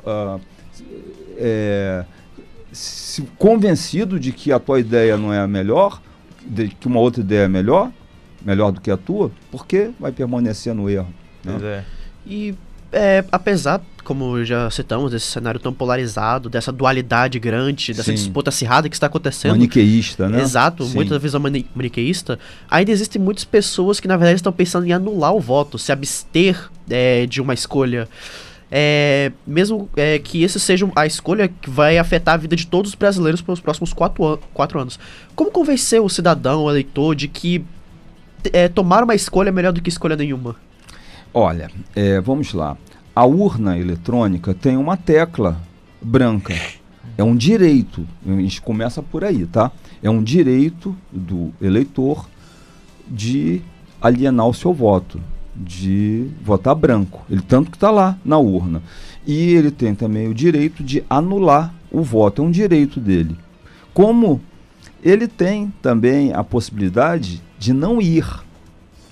é, 1.37 2.05
se- 2.71 3.23
convencido 3.39 4.21
de 4.21 4.31
que 4.33 4.53
a 4.53 4.59
tua 4.61 4.79
ideia 4.79 5.17
não 5.17 5.33
é 5.33 5.41
a 5.41 5.49
melhor, 5.49 6.01
de 6.47 6.69
que 6.69 6.87
uma 6.87 7.01
outra 7.01 7.21
ideia 7.23 7.45
é 7.45 7.49
melhor, 7.49 7.91
melhor 8.45 8.71
do 8.73 8.81
que 8.81 8.91
a 8.91 8.97
tua, 8.97 9.31
por 9.51 9.67
que 9.67 9.91
vai 9.99 10.13
permanecer 10.13 10.75
no 10.75 10.89
erro? 10.89 11.09
né? 11.45 11.59
É. 11.63 11.85
E 12.27 12.55
é, 12.93 13.25
apesar, 13.33 13.81
como 14.05 14.45
já 14.45 14.71
citamos, 14.71 15.11
desse 15.13 15.27
cenário 15.27 15.59
tão 15.59 15.73
polarizado, 15.73 16.51
dessa 16.51 16.71
dualidade 16.71 17.39
grande, 17.39 17.89
dessa 17.95 18.05
Sim. 18.11 18.15
disputa 18.15 18.51
acirrada 18.51 18.89
que 18.89 18.95
está 18.95 19.07
acontecendo. 19.07 19.53
Maniqueísta, 19.53 20.29
né? 20.29 20.41
Exato, 20.43 20.85
Sim. 20.85 20.95
muita 20.95 21.19
visão 21.19 21.41
mani- 21.41 21.67
maniqueísta. 21.75 22.39
Ainda 22.71 22.91
existem 22.91 23.21
muitas 23.21 23.45
pessoas 23.45 23.99
que, 23.99 24.07
na 24.07 24.17
verdade, 24.17 24.37
estão 24.37 24.53
pensando 24.53 24.87
em 24.87 24.93
anular 24.93 25.35
o 25.35 25.41
voto, 25.41 25.79
se 25.79 25.91
abster 25.91 26.71
é, 26.91 27.25
de 27.27 27.41
uma 27.41 27.55
escolha. 27.55 28.07
É, 28.75 29.33
mesmo 29.47 29.89
é, 29.97 30.19
que 30.19 30.43
esse 30.43 30.59
seja 30.59 30.91
a 30.97 31.05
escolha 31.07 31.47
que 31.49 31.69
vai 31.69 31.99
afetar 31.99 32.35
a 32.35 32.39
vida 32.39 32.57
de 32.57 32.67
todos 32.67 32.91
os 32.93 32.95
brasileiros 32.95 33.43
pelos 33.43 33.61
próximos 33.61 33.93
quatro, 33.93 34.25
an 34.27 34.39
quatro 34.55 34.79
anos. 34.81 34.99
Como 35.35 35.51
convencer 35.51 36.01
o 36.01 36.09
cidadão, 36.09 36.65
o 36.65 36.71
eleitor, 36.71 37.15
de 37.15 37.29
que 37.29 37.63
é, 38.53 38.69
tomar 38.69 39.05
uma 39.05 39.15
escolha 39.15 39.49
é 39.49 39.53
melhor 39.53 39.73
do 39.73 39.81
que 39.81 39.89
escolha 39.89 40.17
nenhuma? 40.17 40.57
Olha, 41.35 41.71
é, 41.95 42.21
vamos 42.21 42.53
lá. 42.53 42.77
A 43.15 43.25
urna 43.25 43.79
eletrônica 43.79 44.55
tem 44.55 44.77
uma 44.77 44.97
tecla 44.97 45.61
branca. 46.01 46.55
É 47.17 47.23
um 47.23 47.37
direito. 47.37 48.07
A 48.27 48.31
gente 48.33 48.61
começa 48.61 49.03
por 49.03 49.25
aí, 49.25 49.47
tá? 49.47 49.71
É 50.03 50.11
um 50.11 50.23
direito 50.23 50.97
do 51.11 51.53
eleitor 51.61 52.29
de 53.07 53.63
alienar 54.01 54.49
o 54.49 54.55
seu 54.55 54.73
voto, 54.73 55.21
de 55.55 56.29
votar 56.43 56.75
branco. 56.75 57.25
Ele 57.31 57.43
tanto 57.43 57.71
que 57.71 57.77
está 57.77 57.91
lá 57.91 58.19
na 58.25 58.39
urna. 58.39 58.83
E 59.27 59.53
ele 59.53 59.71
tem 59.71 59.95
também 59.95 60.29
o 60.29 60.35
direito 60.35 60.83
de 60.83 61.05
anular 61.09 61.73
o 61.91 62.03
voto. 62.03 62.43
É 62.43 62.45
um 62.45 62.51
direito 62.51 62.99
dele. 62.99 63.37
Como 63.95 64.41
ele 65.03 65.27
tem 65.27 65.73
também 65.83 66.33
a 66.33 66.45
possibilidade 66.45 67.43
de 67.59 67.73
não 67.73 68.01
ir, 68.01 68.27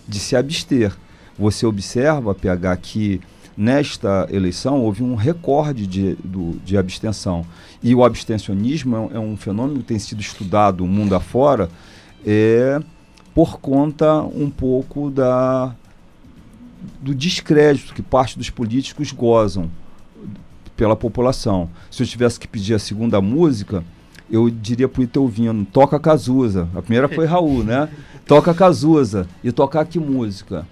de 0.07 0.19
se 0.19 0.37
abster. 0.37 0.93
Você 1.39 1.65
observa, 1.67 2.35
PH, 2.35 2.77
que 2.77 3.21
nesta 3.57 4.27
eleição 4.31 4.81
houve 4.81 5.03
um 5.03 5.15
recorde 5.15 5.87
de, 5.87 6.15
do- 6.25 6.59
de 6.65 6.77
abstenção. 6.77 7.45
E 7.83 7.95
o 7.95 8.05
abstencionismo 8.05 8.97
é 8.97 8.99
um, 9.01 9.11
é 9.15 9.19
um 9.19 9.37
fenômeno 9.37 9.81
que 9.81 9.87
tem 9.87 9.99
sido 9.99 10.21
estudado 10.21 10.87
mundo 10.87 11.15
afora 11.15 11.69
é, 12.27 12.81
por 13.35 13.59
conta 13.59 14.23
um 14.23 14.51
pouco 14.51 15.11
da, 15.11 15.75
do 17.01 17.15
descrédito 17.15 17.95
que 17.95 18.03
parte 18.03 18.39
dos 18.39 18.51
políticos 18.51 19.13
gozam 19.13 19.71
pela 20.77 20.97
população. 20.97 21.69
Se 21.91 22.03
eu 22.03 22.07
tivesse 22.07 22.39
que 22.41 22.49
pedir 22.49 22.75
a 22.75 22.79
segunda 22.79 23.21
música, 23.21 23.85
eu 24.31 24.49
diria 24.49 24.89
pro 24.89 25.03
Itelvino, 25.03 25.65
toca 25.65 25.99
Cazuza. 25.99 26.69
A 26.75 26.81
primeira 26.81 27.09
foi 27.09 27.27
Raul, 27.27 27.65
né? 27.65 27.89
Toca 28.27 28.55
Cazuza. 28.55 29.27
E 29.43 29.51
tocar 29.51 29.85
que 29.87 29.99
música? 29.99 30.67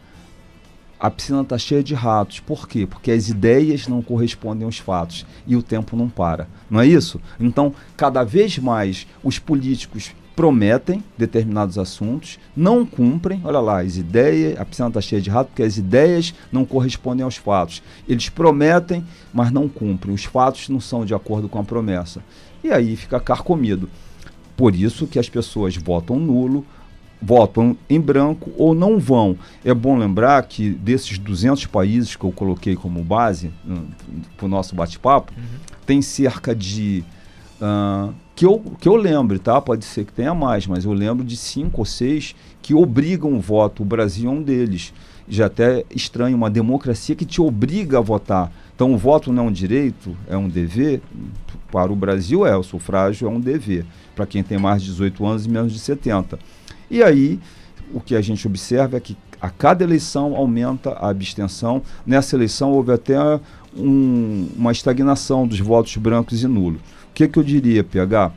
A 1.00 1.10
piscina 1.10 1.42
está 1.42 1.58
cheia 1.58 1.82
de 1.82 1.94
ratos. 1.94 2.40
Por 2.40 2.68
quê? 2.68 2.86
Porque 2.86 3.10
as 3.10 3.28
ideias 3.28 3.86
não 3.86 4.02
correspondem 4.02 4.64
aos 4.64 4.78
fatos 4.78 5.24
e 5.46 5.56
o 5.56 5.62
tempo 5.62 5.96
não 5.96 6.08
para. 6.08 6.48
Não 6.70 6.80
é 6.80 6.86
isso? 6.86 7.20
Então, 7.38 7.72
cada 7.96 8.24
vez 8.24 8.58
mais 8.58 9.06
os 9.22 9.38
políticos 9.38 10.12
prometem 10.38 11.02
determinados 11.16 11.78
assuntos, 11.78 12.38
não 12.56 12.86
cumprem. 12.86 13.40
Olha 13.42 13.58
lá, 13.58 13.80
as 13.80 13.96
ideias, 13.96 14.56
a 14.56 14.64
piscina 14.64 14.86
está 14.86 15.00
cheia 15.00 15.20
de 15.20 15.28
ratos 15.28 15.50
porque 15.50 15.64
as 15.64 15.76
ideias 15.76 16.32
não 16.52 16.64
correspondem 16.64 17.24
aos 17.24 17.36
fatos. 17.36 17.82
Eles 18.08 18.28
prometem, 18.28 19.04
mas 19.32 19.50
não 19.50 19.68
cumprem. 19.68 20.14
Os 20.14 20.24
fatos 20.24 20.68
não 20.68 20.78
são 20.78 21.04
de 21.04 21.12
acordo 21.12 21.48
com 21.48 21.58
a 21.58 21.64
promessa. 21.64 22.22
E 22.62 22.70
aí 22.70 22.96
fica 22.96 23.20
carcomido. 23.20 23.88
Por 24.56 24.74
isso 24.74 25.06
que 25.06 25.18
as 25.18 25.28
pessoas 25.28 25.76
votam 25.76 26.18
nulo, 26.18 26.66
votam 27.20 27.76
em 27.88 28.00
branco 28.00 28.50
ou 28.56 28.74
não 28.74 28.98
vão. 28.98 29.36
É 29.64 29.74
bom 29.74 29.96
lembrar 29.96 30.42
que 30.44 30.70
desses 30.70 31.18
200 31.18 31.66
países 31.66 32.16
que 32.16 32.24
eu 32.24 32.32
coloquei 32.32 32.74
como 32.74 33.02
base 33.02 33.52
para 34.36 34.46
o 34.46 34.48
nosso 34.48 34.74
bate-papo, 34.74 35.32
tem 35.86 36.02
cerca 36.02 36.54
de. 36.54 37.04
ah, 37.60 38.10
que, 38.34 38.46
eu, 38.46 38.62
que 38.78 38.88
eu 38.88 38.94
lembre, 38.94 39.38
tá? 39.40 39.60
Pode 39.60 39.84
ser 39.84 40.04
que 40.04 40.12
tenha 40.12 40.32
mais, 40.32 40.64
mas 40.66 40.84
eu 40.84 40.92
lembro 40.92 41.24
de 41.24 41.36
cinco 41.36 41.80
ou 41.80 41.84
seis 41.84 42.36
que 42.62 42.72
obrigam 42.72 43.34
o 43.34 43.40
voto. 43.40 43.82
O 43.82 43.86
Brasil 43.86 44.30
é 44.30 44.32
um 44.32 44.42
deles. 44.42 44.92
Já 45.28 45.46
até 45.46 45.84
estranho 45.94 46.36
uma 46.36 46.48
democracia 46.48 47.16
que 47.16 47.24
te 47.24 47.40
obriga 47.40 47.98
a 47.98 48.00
votar. 48.00 48.52
Então 48.74 48.94
o 48.94 48.96
voto 48.96 49.32
não 49.32 49.44
é 49.44 49.46
um 49.48 49.52
direito, 49.52 50.16
é 50.28 50.36
um 50.36 50.48
dever. 50.48 51.02
Para 51.70 51.92
o 51.92 51.96
Brasil 51.96 52.46
é, 52.46 52.56
o 52.56 52.62
sufrágio 52.62 53.26
é 53.28 53.30
um 53.30 53.40
dever. 53.40 53.84
Para 54.16 54.26
quem 54.26 54.42
tem 54.42 54.58
mais 54.58 54.82
de 54.82 54.88
18 54.90 55.26
anos 55.26 55.46
e 55.46 55.50
menos 55.50 55.72
de 55.72 55.78
70. 55.78 56.38
E 56.90 57.02
aí, 57.02 57.38
o 57.92 58.00
que 58.00 58.14
a 58.14 58.20
gente 58.20 58.46
observa 58.46 58.96
é 58.96 59.00
que 59.00 59.16
a 59.40 59.50
cada 59.50 59.84
eleição 59.84 60.34
aumenta 60.34 60.90
a 60.90 61.08
abstenção. 61.10 61.82
Nessa 62.06 62.34
eleição 62.36 62.72
houve 62.72 62.92
até 62.92 63.18
um- 63.76 64.48
uma 64.56 64.72
estagnação 64.72 65.46
dos 65.46 65.60
votos 65.60 65.96
brancos 65.96 66.42
e 66.42 66.46
nulos. 66.48 66.80
O 66.80 67.14
que, 67.14 67.28
que 67.28 67.38
eu 67.38 67.42
diria, 67.42 67.84
PH? 67.84 68.32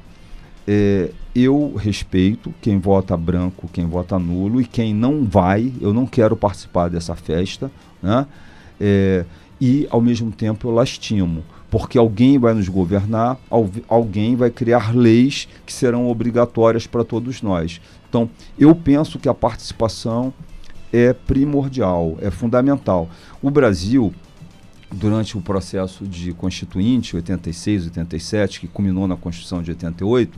É, 0.68 1.10
eu 1.34 1.74
respeito 1.76 2.54
quem 2.62 2.78
vota 2.78 3.16
branco, 3.18 3.70
quem 3.72 3.86
vota 3.88 4.20
nulo 4.20 4.62
e 4.62 4.66
quem 4.66 4.94
não 4.94 5.24
vai, 5.24 5.72
eu 5.82 5.94
não 5.94 6.06
quero 6.06 6.36
participar 6.36 6.90
dessa 6.90 7.16
festa. 7.16 7.72
Né? 8.02 8.28
É, 8.80 9.26
e, 9.60 9.88
ao 9.90 10.02
mesmo 10.02 10.32
tempo, 10.32 10.68
eu 10.68 10.72
lastimo. 10.72 11.44
Porque 11.72 11.98
alguém 11.98 12.38
vai 12.38 12.54
nos 12.54 12.68
governar, 12.68 13.40
alguém 13.88 14.36
vai 14.36 14.52
criar 14.52 14.94
leis 14.94 15.48
que 15.66 15.74
serão 15.74 16.08
obrigatórias 16.08 16.86
para 16.86 17.04
todos 17.04 17.42
nós. 17.42 17.82
Então, 18.08 18.30
eu 18.60 18.76
penso 18.76 19.18
que 19.18 19.30
a 19.30 19.34
participação 19.34 20.34
é 20.92 21.14
primordial, 21.14 22.18
é 22.22 22.30
fundamental. 22.30 23.10
O 23.42 23.50
Brasil, 23.50 24.14
durante 24.92 25.38
o 25.38 25.42
processo 25.42 26.06
de 26.06 26.34
constituinte, 26.34 27.16
86, 27.16 27.86
87, 27.86 28.60
que 28.60 28.68
culminou 28.68 29.08
na 29.08 29.16
Constituição 29.16 29.64
de 29.64 29.72
88, 29.72 30.38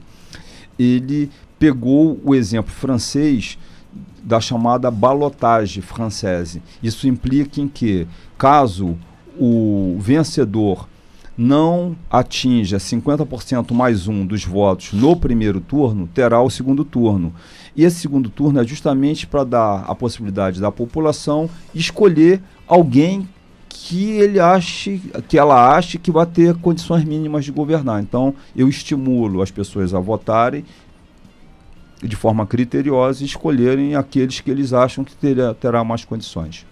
ele 0.77 1.31
pegou 1.57 2.19
o 2.23 2.35
exemplo 2.35 2.71
francês 2.71 3.57
da 4.23 4.39
chamada 4.39 4.91
balotagem 4.91 5.81
française. 5.81 6.61
Isso 6.81 7.07
implica 7.07 7.59
em 7.59 7.67
que, 7.67 8.07
caso 8.37 8.95
o 9.35 9.97
vencedor 9.99 10.87
não 11.37 11.95
atinja 12.09 12.77
50% 12.77 13.71
mais 13.73 14.07
um 14.07 14.25
dos 14.25 14.45
votos 14.45 14.93
no 14.93 15.15
primeiro 15.15 15.59
turno, 15.59 16.07
terá 16.13 16.41
o 16.41 16.49
segundo 16.49 16.85
turno. 16.85 17.33
E 17.75 17.83
esse 17.83 17.99
segundo 17.99 18.29
turno 18.29 18.61
é 18.61 18.63
justamente 18.63 19.25
para 19.25 19.43
dar 19.43 19.85
a 19.87 19.95
possibilidade 19.95 20.61
da 20.61 20.71
população 20.71 21.49
escolher 21.73 22.41
alguém 22.67 23.27
que 23.67 24.11
ele 24.11 24.39
ache, 24.39 25.01
que 25.27 25.37
ela 25.37 25.75
ache 25.75 25.97
que 25.97 26.11
vai 26.11 26.25
ter 26.25 26.55
condições 26.55 27.03
mínimas 27.03 27.43
de 27.43 27.51
governar. 27.51 28.01
Então, 28.01 28.35
eu 28.55 28.69
estimulo 28.69 29.41
as 29.41 29.49
pessoas 29.49 29.93
a 29.93 29.99
votarem 29.99 30.63
de 32.01 32.15
forma 32.15 32.45
criteriosa 32.45 33.23
e 33.23 33.25
escolherem 33.25 33.95
aqueles 33.95 34.39
que 34.39 34.51
eles 34.51 34.73
acham 34.73 35.03
que 35.03 35.15
terá, 35.15 35.53
terá 35.53 35.83
mais 35.83 36.05
condições. 36.05 36.65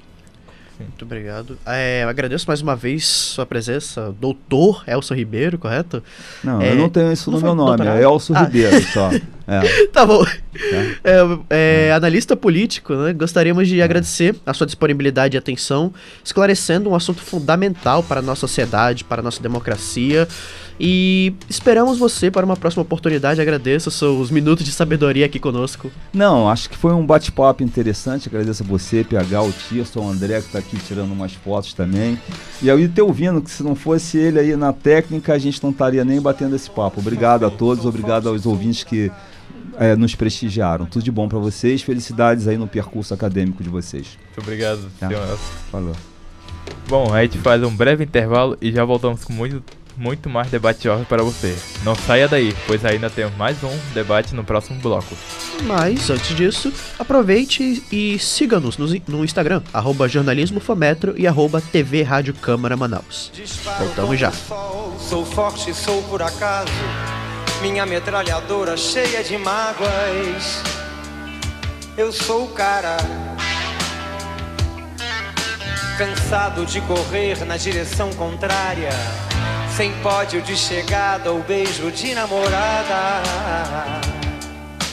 Muito 0.82 1.06
obrigado. 1.06 1.58
É, 1.66 2.04
agradeço 2.08 2.46
mais 2.48 2.62
uma 2.62 2.76
vez 2.76 3.08
sua 3.08 3.46
presença, 3.46 4.14
doutor 4.20 4.84
Elson 4.88 5.16
Ribeiro, 5.16 5.58
correto? 5.58 6.04
Não, 6.44 6.62
é, 6.62 6.72
eu 6.72 6.76
não 6.76 6.90
tenho 6.90 7.12
isso 7.12 7.32
no 7.32 7.40
meu 7.40 7.56
nome, 7.56 7.78
doutorado? 7.78 8.00
é 8.00 8.04
Elson 8.04 8.34
ah. 8.36 8.44
Ribeiro 8.44 8.82
só. 8.88 9.10
É. 9.52 9.88
tá 9.92 10.06
bom. 10.06 10.26
É, 11.04 11.20
é, 11.50 11.92
analista 11.94 12.38
político, 12.38 12.94
né? 12.94 13.12
Gostaríamos 13.12 13.68
de 13.68 13.82
agradecer 13.82 14.36
a 14.46 14.54
sua 14.54 14.66
disponibilidade 14.66 15.36
e 15.36 15.38
atenção, 15.38 15.94
esclarecendo 16.24 16.90
um 16.90 16.96
assunto 16.96 17.22
fundamental 17.22 18.02
para 18.02 18.20
a 18.20 18.24
nossa 18.24 18.42
sociedade, 18.42 19.04
para 19.04 19.20
a 19.22 19.24
nossa 19.24 19.42
democracia. 19.42 20.28
E 20.84 21.36
esperamos 21.48 22.00
você 22.00 22.32
para 22.32 22.44
uma 22.44 22.58
próxima 22.58 22.82
oportunidade. 22.82 23.40
Agradeço 23.40 23.90
os 23.90 23.96
seus 23.96 24.32
minutos 24.32 24.66
de 24.66 24.72
sabedoria 24.72 25.28
aqui 25.28 25.38
conosco. 25.40 25.92
Não, 26.12 26.50
acho 26.50 26.70
que 26.70 26.76
foi 26.76 26.92
um 26.94 27.06
bate-papo 27.06 27.62
interessante. 27.62 28.28
Agradeço 28.28 28.64
a 28.64 28.66
você, 28.66 29.04
PH, 29.04 29.44
o 29.44 29.52
Tirson, 29.52 30.00
o 30.00 30.10
André, 30.10 30.40
que 30.40 30.48
está 30.48 30.58
aqui 30.58 30.78
tirando 30.78 31.12
umas 31.12 31.34
fotos 31.34 31.74
também. 31.74 32.20
E 32.64 32.72
aí, 32.72 32.88
ter 32.88 33.04
ouvindo 33.04 33.42
que 33.42 33.52
se 33.52 33.62
não 33.62 33.76
fosse 33.76 34.18
ele 34.18 34.40
aí 34.40 34.56
na 34.56 34.74
técnica, 34.74 35.34
a 35.34 35.38
gente 35.38 35.62
não 35.62 35.70
estaria 35.70 36.04
nem 36.04 36.20
batendo 36.20 36.56
esse 36.56 36.70
papo. 36.70 37.00
Obrigado 37.00 37.46
a 37.46 37.52
todos, 37.52 37.86
obrigado 37.86 38.28
aos 38.28 38.48
ouvintes 38.48 38.84
que 38.84 39.12
é, 39.82 39.96
nos 39.96 40.14
prestigiaram. 40.14 40.86
Tudo 40.86 41.04
de 41.04 41.12
bom 41.12 41.28
para 41.28 41.40
vocês. 41.40 41.82
Felicidades 41.82 42.48
aí 42.48 42.56
no 42.56 42.68
percurso 42.68 43.16
acadêmico 43.16 43.64
de 43.64 43.70
vocês. 43.70 44.16
Muito 44.26 44.42
obrigado, 44.42 44.88
tá? 45.00 45.08
senhor. 45.08 45.40
Falou. 45.72 45.96
Bom, 46.88 47.12
a 47.12 47.24
gente 47.24 47.40
faz 47.40 47.64
um 47.64 47.76
breve 47.76 48.04
intervalo 48.04 48.56
e 48.62 48.72
já 48.72 48.86
voltamos 48.86 49.24
com 49.24 49.34
muito 49.34 49.64
muito 49.98 50.30
mais 50.30 50.50
debate 50.50 50.86
jovem 50.86 51.04
para 51.04 51.22
você. 51.22 51.56
Não 51.84 51.96
saia 51.96 52.28
daí, 52.28 52.56
pois 52.66 52.86
ainda 52.86 53.10
temos 53.10 53.36
mais 53.38 53.62
um 53.64 53.78
debate 53.94 54.34
no 54.34 54.44
próximo 54.44 54.80
bloco. 54.80 55.16
Mas 55.64 56.10
antes 56.10 56.36
disso, 56.36 56.72
aproveite 56.98 57.84
e 57.92 58.18
siga-nos 58.18 58.78
no, 58.78 58.88
no, 59.08 59.24
Instagram, 59.24 59.62
arroba 59.74 60.08
jornalismofometro 60.08 61.14
e 61.18 61.28
arroba 61.28 61.60
TV 61.60 62.04
Rádio 62.04 62.34
Câmara 62.34 62.78
Manaus. 62.78 63.32
Voltamos 63.80 64.20
já. 64.20 64.32
Sou 64.32 65.26
forte, 65.26 65.74
sou 65.74 66.02
por 66.04 66.22
acaso, 66.22 66.72
minha 67.62 67.86
metralhadora 67.86 68.76
cheia 68.76 69.24
de 69.24 69.38
mágoas. 69.38 70.64
Eu 71.96 72.12
sou 72.12 72.46
o 72.46 72.48
cara 72.50 72.98
cansado 75.98 76.66
de 76.66 76.82
correr 76.82 77.46
na 77.46 77.58
direção 77.58 78.12
contrária 78.14 78.90
sem 79.78 79.94
pódio 80.02 80.42
de 80.42 80.58
chegada 80.58 81.32
ou 81.32 81.44
beijo 81.44 81.92
de 81.92 82.16
namorada. 82.16 83.22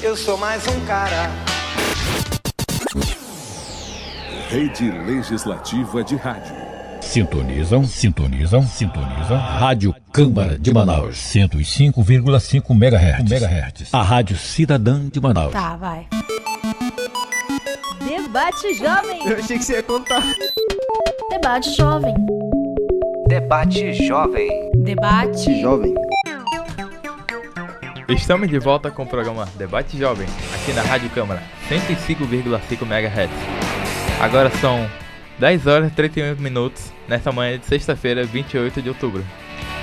Eu 0.02 0.14
sou 0.14 0.36
mais 0.36 0.66
um 0.68 0.84
cara. 0.84 1.30
Rede 4.50 4.90
Legislativa 4.90 6.04
de 6.04 6.16
Rádio. 6.16 6.67
Sintonizam, 7.00 7.84
sintonizam, 7.84 8.62
sintonizam. 8.62 9.38
Rádio 9.38 9.94
Câmara 10.12 10.58
de 10.58 10.72
Manaus. 10.72 11.16
105,5 11.16 12.70
MHz. 12.70 13.30
MHz. 13.30 13.94
A 13.94 14.02
Rádio 14.02 14.36
Cidadã 14.36 15.08
de 15.08 15.20
Manaus. 15.20 15.52
Tá, 15.52 15.76
vai. 15.76 16.06
Debate 18.06 18.74
Jovem. 18.74 19.26
Eu 19.26 19.36
achei 19.38 19.58
que 19.58 19.64
você 19.64 19.74
ia 19.74 19.82
contar. 19.82 20.22
Debate 21.30 21.74
Jovem. 21.74 22.14
Debate 23.26 23.94
Jovem. 24.06 24.70
Debate 24.76 25.60
Jovem. 25.60 25.94
Estamos 28.08 28.48
de 28.48 28.58
volta 28.58 28.90
com 28.90 29.02
o 29.02 29.06
programa 29.06 29.46
Debate 29.56 29.98
Jovem, 29.98 30.26
aqui 30.54 30.72
na 30.72 30.80
Rádio 30.80 31.10
Câmara, 31.10 31.42
105,5 31.68 32.82
MHz. 32.82 33.30
Agora 34.18 34.50
são 34.50 34.88
10 35.38 35.66
horas 35.66 35.92
e 35.92 35.94
31 35.94 36.36
minutos, 36.36 36.92
nesta 37.06 37.30
manhã 37.32 37.58
de 37.58 37.66
sexta-feira, 37.66 38.24
28 38.24 38.82
de 38.82 38.88
outubro. 38.88 39.24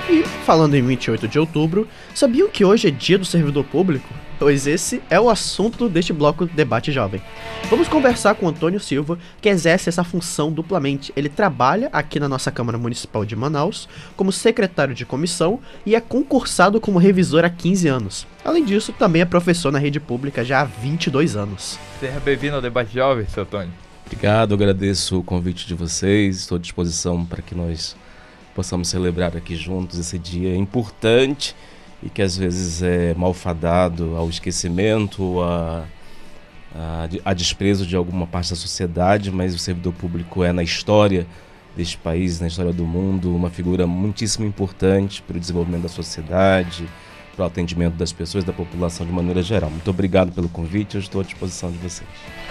E 0.10 0.24
falando 0.46 0.76
em 0.76 0.86
28 0.86 1.28
de 1.28 1.40
outubro, 1.40 1.88
sabiam 2.14 2.50
que 2.50 2.64
hoje 2.64 2.88
é 2.88 2.92
dia 2.92 3.18
do 3.18 3.26
servidor 3.26 3.64
público? 3.64 4.08
pois 4.38 4.68
esse 4.68 5.02
é 5.10 5.20
o 5.20 5.30
assunto 5.30 5.90
deste 5.90 6.14
bloco 6.14 6.46
Debate 6.46 6.92
Jovem. 6.92 7.22
Vamos 7.70 7.88
conversar 7.88 8.36
com 8.36 8.48
Antônio 8.48 8.80
Silva, 8.80 9.18
que 9.42 9.50
exerce 9.50 9.90
essa 9.90 10.04
função 10.04 10.52
duplamente. 10.52 11.12
Ele 11.16 11.30
trabalha 11.30 11.90
aqui 11.92 12.20
na 12.20 12.30
nossa 12.30 12.52
Câmara 12.52 12.78
Municipal 12.78 13.26
de 13.26 13.36
Manaus 13.36 13.88
como 14.16 14.32
secretário 14.32 14.94
de 14.94 15.06
comissão 15.06 15.60
e 15.86 15.96
é 15.96 16.02
concursado 16.02 16.80
como 16.80 17.00
revisor 17.00 17.44
há 17.46 17.50
15 17.50 17.88
anos. 17.88 18.28
Além 18.44 18.64
disso, 18.64 18.94
também 18.94 19.22
é 19.22 19.26
professor 19.26 19.72
na 19.72 19.80
rede 19.80 20.00
pública 20.00 20.44
já 20.44 20.62
há 20.62 20.66
22 20.66 21.36
anos. 21.36 21.80
Seja 22.00 22.20
bem-vindo 22.20 22.56
ao 22.56 22.62
Debate 22.62 22.94
Jovem, 22.94 23.26
seu 23.28 23.44
Antônio. 23.44 23.85
Obrigado, 24.06 24.54
agradeço 24.54 25.20
o 25.20 25.24
convite 25.24 25.66
de 25.66 25.74
vocês, 25.74 26.38
estou 26.38 26.58
à 26.58 26.60
disposição 26.60 27.26
para 27.26 27.42
que 27.42 27.56
nós 27.56 27.96
possamos 28.54 28.88
celebrar 28.88 29.36
aqui 29.36 29.56
juntos 29.56 29.98
esse 29.98 30.20
dia 30.20 30.56
importante 30.56 31.56
e 32.04 32.10
que 32.10 32.22
às 32.22 32.38
vezes 32.38 32.84
é 32.84 33.16
malfadado 33.16 34.16
ao 34.16 34.30
esquecimento, 34.30 35.42
a, 35.42 35.86
a, 36.74 37.10
a, 37.26 37.34
desprezo 37.34 37.86
de 37.86 37.96
alguma 37.96 38.28
parte 38.28 38.52
da 38.52 38.56
sociedade, 38.56 39.32
mas 39.32 39.56
o 39.56 39.58
servidor 39.58 39.94
público 39.94 40.44
é 40.44 40.54
na 40.54 40.62
história 40.62 41.26
deste 41.76 41.98
país, 41.98 42.40
na 42.40 42.48
história 42.48 42.72
do 42.72 42.86
mundo, 42.86 43.36
uma 43.36 43.50
figura 43.50 43.88
muitíssimo 43.88 44.46
importante 44.46 45.22
para 45.24 45.36
o 45.36 45.40
desenvolvimento 45.40 45.84
da 45.84 45.90
sociedade, 45.90 46.88
para 47.36 47.44
o 47.44 47.48
atendimento 47.48 47.96
das 47.96 48.14
pessoas, 48.14 48.44
da 48.44 48.54
população 48.54 49.06
de 49.06 49.12
maneira 49.12 49.42
geral. 49.42 49.70
Muito 49.70 49.90
obrigado 49.90 50.32
pelo 50.32 50.48
convite, 50.48 50.96
eu 50.96 51.02
estou 51.02 51.22
à 51.22 51.24
disposição 51.24 51.72
de 51.72 51.78
vocês. 51.80 52.08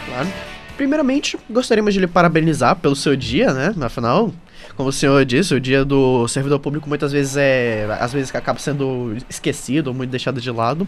Claro. 0.06 0.28
Primeiramente, 0.76 1.38
gostaríamos 1.48 1.94
de 1.94 2.00
lhe 2.00 2.06
parabenizar 2.06 2.76
pelo 2.76 2.96
seu 2.96 3.14
dia, 3.14 3.52
né? 3.52 3.74
Afinal, 3.80 4.32
como 4.76 4.88
o 4.88 4.92
senhor 4.92 5.24
disse, 5.24 5.54
o 5.54 5.60
dia 5.60 5.84
do 5.84 6.26
servidor 6.26 6.58
público 6.58 6.88
muitas 6.88 7.12
vezes 7.12 7.36
é. 7.36 7.86
às 8.00 8.12
vezes 8.12 8.34
acaba 8.34 8.58
sendo 8.58 9.16
esquecido 9.28 9.94
muito 9.94 10.10
deixado 10.10 10.40
de 10.40 10.50
lado. 10.50 10.86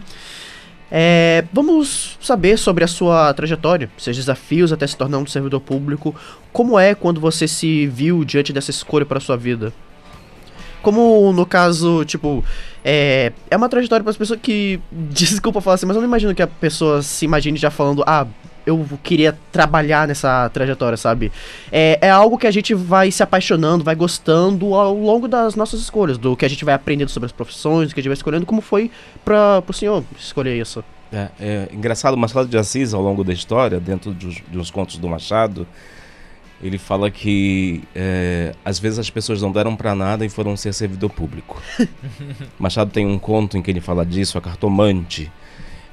É, 0.89 1.43
vamos 1.51 2.17
saber 2.21 2.57
sobre 2.57 2.83
a 2.83 2.87
sua 2.87 3.33
trajetória, 3.33 3.89
seus 3.97 4.15
desafios 4.15 4.71
até 4.71 4.87
se 4.87 4.95
tornar 4.95 5.17
um 5.17 5.25
servidor 5.25 5.59
público. 5.59 6.15
Como 6.51 6.79
é 6.79 6.95
quando 6.95 7.19
você 7.19 7.47
se 7.47 7.87
viu 7.87 8.23
diante 8.23 8.53
dessa 8.53 8.71
escolha 8.71 9.05
para 9.05 9.19
sua 9.19 9.37
vida? 9.37 9.73
Como 10.81 11.33
no 11.33 11.45
caso, 11.45 12.05
tipo, 12.05 12.43
é, 12.83 13.33
é 13.49 13.57
uma 13.57 13.67
trajetória 13.67 14.03
para 14.03 14.11
as 14.11 14.17
pessoas 14.17 14.39
que. 14.41 14.79
Desculpa 14.91 15.59
falar 15.61 15.75
assim, 15.75 15.85
mas 15.85 15.95
eu 15.95 16.01
não 16.01 16.07
imagino 16.07 16.33
que 16.33 16.41
a 16.41 16.47
pessoa 16.47 17.01
se 17.01 17.25
imagine 17.25 17.57
já 17.57 17.69
falando, 17.69 18.03
ah, 18.07 18.25
eu 18.67 18.85
queria 19.01 19.37
trabalhar 19.49 20.07
nessa 20.07 20.49
trajetória, 20.49 20.97
sabe? 20.97 21.31
É, 21.71 21.97
é 22.01 22.09
algo 22.09 22.37
que 22.37 22.45
a 22.45 22.51
gente 22.51 22.73
vai 22.73 23.09
se 23.09 23.23
apaixonando, 23.23 23.81
vai 23.81 23.95
gostando 23.95 24.75
ao 24.75 24.93
longo 24.93 25.25
das 25.25 25.55
nossas 25.55 25.79
escolhas, 25.79 26.17
do 26.17 26.35
que 26.35 26.43
a 26.43 26.49
gente 26.49 26.65
vai 26.65 26.73
aprendendo 26.73 27.09
sobre 27.09 27.27
as 27.27 27.31
profissões, 27.31 27.87
do 27.87 27.93
que 27.93 28.01
a 28.01 28.03
gente 28.03 28.09
vai 28.09 28.15
escolhendo, 28.15 28.45
como 28.45 28.59
foi 28.59 28.91
para 29.23 29.63
o 29.65 29.73
senhor 29.73 30.03
escolher 30.19 30.59
isso. 30.59 30.83
É, 31.13 31.29
é 31.39 31.69
engraçado, 31.71 32.17
Machado 32.17 32.49
de 32.49 32.57
Assis, 32.57 32.93
ao 32.93 33.01
longo 33.01 33.23
da 33.23 33.31
história, 33.31 33.79
dentro 33.79 34.11
dos, 34.11 34.41
dos 34.51 34.69
contos 34.69 34.97
do 34.97 35.07
Machado, 35.07 35.65
ele 36.61 36.77
fala 36.77 37.09
que 37.09 37.83
é, 37.95 38.53
às 38.65 38.79
vezes 38.79 38.99
as 38.99 39.09
pessoas 39.09 39.41
não 39.41 39.51
deram 39.51 39.77
para 39.77 39.95
nada 39.95 40.25
e 40.25 40.29
foram 40.29 40.57
ser 40.57 40.73
servidor 40.73 41.09
público. 41.09 41.61
Machado 42.59 42.91
tem 42.91 43.05
um 43.05 43.17
conto 43.17 43.57
em 43.57 43.61
que 43.61 43.71
ele 43.71 43.79
fala 43.79 44.05
disso, 44.05 44.37
a 44.37 44.41
cartomante 44.41 45.31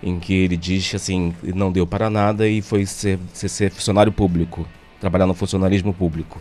em 0.04 0.20
que 0.20 0.34
ele 0.34 0.56
diz 0.56 0.94
assim, 0.94 1.32
não 1.42 1.72
deu 1.72 1.86
para 1.86 2.10
nada 2.10 2.46
e 2.46 2.60
foi 2.60 2.84
ser, 2.84 3.18
ser, 3.32 3.48
ser 3.48 3.70
funcionário 3.70 4.12
público, 4.12 4.68
trabalhar 5.00 5.26
no 5.26 5.32
funcionalismo 5.32 5.94
público. 5.94 6.40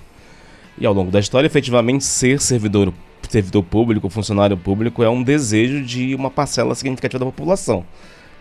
E 0.77 0.85
ao 0.85 0.93
longo 0.93 1.09
da 1.09 1.19
história, 1.19 1.47
efetivamente, 1.47 2.03
ser 2.03 2.41
servidor, 2.41 2.93
servidor 3.29 3.63
público, 3.63 4.09
funcionário 4.09 4.57
público, 4.57 5.01
é 5.01 5.09
um 5.09 5.23
desejo 5.23 5.81
de 5.81 6.13
uma 6.13 6.29
parcela 6.29 6.75
significativa 6.75 7.19
da 7.19 7.25
população. 7.25 7.85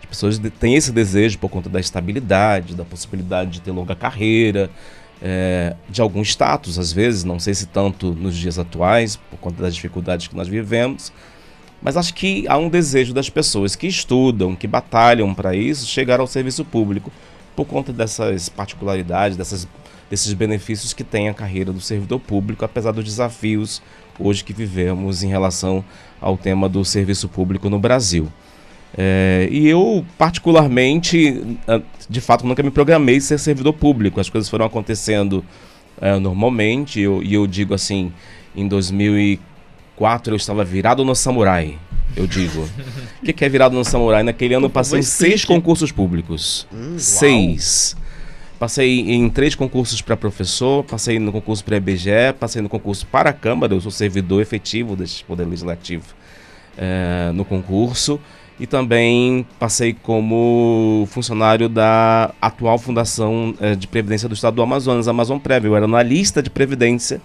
As 0.01 0.05
pessoas 0.05 0.37
têm 0.59 0.75
esse 0.75 0.91
desejo 0.91 1.39
por 1.39 1.49
conta 1.49 1.69
da 1.69 1.79
estabilidade, 1.79 2.75
da 2.75 2.83
possibilidade 2.83 3.51
de 3.51 3.61
ter 3.61 3.71
longa 3.71 3.95
carreira, 3.95 4.69
é, 5.21 5.73
de 5.89 6.01
algum 6.01 6.21
status, 6.21 6.77
às 6.77 6.91
vezes, 6.91 7.23
não 7.23 7.39
sei 7.39 7.53
se 7.53 7.67
tanto 7.67 8.11
nos 8.13 8.35
dias 8.35 8.59
atuais, 8.59 9.15
por 9.15 9.39
conta 9.39 9.61
das 9.61 9.73
dificuldades 9.73 10.27
que 10.27 10.35
nós 10.35 10.49
vivemos, 10.49 11.13
mas 11.83 11.97
acho 11.97 12.13
que 12.13 12.45
há 12.47 12.57
um 12.57 12.69
desejo 12.69 13.13
das 13.13 13.29
pessoas 13.29 13.75
que 13.75 13.85
estudam, 13.85 14.55
que 14.55 14.67
batalham 14.67 15.33
para 15.33 15.53
isso, 15.53 15.85
chegar 15.85 16.21
ao 16.21 16.27
serviço 16.27 16.63
público, 16.63 17.11
por 17.55 17.65
conta 17.65 17.91
dessas 17.91 18.47
particularidades, 18.47 19.35
dessas, 19.35 19.67
desses 20.09 20.31
benefícios 20.33 20.93
que 20.93 21.03
tem 21.03 21.27
a 21.27 21.33
carreira 21.33 21.73
do 21.73 21.81
servidor 21.81 22.19
público, 22.19 22.63
apesar 22.63 22.91
dos 22.91 23.03
desafios 23.03 23.81
hoje 24.17 24.43
que 24.43 24.53
vivemos 24.53 25.23
em 25.23 25.27
relação 25.27 25.83
ao 26.21 26.37
tema 26.37 26.69
do 26.69 26.85
serviço 26.85 27.27
público 27.27 27.69
no 27.69 27.79
Brasil. 27.79 28.31
É, 28.97 29.49
e 29.51 29.67
eu, 29.67 30.05
particularmente, 30.17 31.57
de 32.09 32.21
fato, 32.21 32.45
nunca 32.45 32.63
me 32.63 32.71
programei 32.71 33.19
ser 33.19 33.39
servidor 33.39 33.73
público. 33.73 34.19
As 34.19 34.29
coisas 34.29 34.49
foram 34.49 34.65
acontecendo 34.65 35.43
é, 35.99 36.17
normalmente. 36.19 37.01
Eu, 37.01 37.21
e 37.23 37.33
eu 37.33 37.47
digo 37.47 37.73
assim: 37.73 38.13
em 38.55 38.67
2004 39.97 40.33
eu 40.33 40.37
estava 40.37 40.63
virado 40.63 41.05
no 41.05 41.15
samurai. 41.15 41.77
Eu 42.15 42.27
digo. 42.27 42.67
O 43.21 43.25
que, 43.25 43.33
que, 43.33 43.45
é 43.45 43.49
virado 43.49 43.75
no 43.75 43.83
samurai? 43.83 44.23
Naquele 44.23 44.53
ano 44.53 44.67
eu 44.67 44.69
passei 44.69 44.99
em 44.99 45.03
seis 45.03 45.45
concursos 45.45 45.91
públicos. 45.91 46.67
Hum, 46.73 46.95
seis. 46.97 47.95
Uau. 47.95 48.03
Passei 48.59 49.11
em 49.11 49.29
três 49.29 49.55
concursos 49.55 50.01
para 50.01 50.15
professor, 50.15 50.83
passei 50.83 51.19
no 51.19 51.31
concurso 51.31 51.65
para 51.65 51.75
IBGE, 51.77 52.33
passei 52.39 52.61
no 52.61 52.69
concurso 52.69 53.05
para 53.07 53.31
a 53.31 53.33
Câmara, 53.33 53.73
eu 53.73 53.81
sou 53.81 53.91
servidor 53.91 54.41
efetivo 54.41 54.95
desse 54.95 55.21
Poder 55.23 55.43
Legislativo 55.43 56.05
é, 56.77 57.31
no 57.33 57.43
concurso 57.43 58.21
e 58.57 58.65
também 58.65 59.45
passei 59.59 59.91
como 59.93 61.05
funcionário 61.11 61.67
da 61.67 62.33
atual 62.41 62.77
Fundação 62.77 63.53
eh, 63.59 63.75
de 63.75 63.87
Previdência 63.87 64.29
do 64.29 64.35
Estado 64.35 64.55
do 64.55 64.61
Amazonas, 64.61 65.07
Amazon 65.07 65.39
Prev. 65.39 65.65
Eu 65.65 65.75
era 65.75 65.85
analista 65.85 66.41
de 66.41 66.49
Previdência 66.49 67.19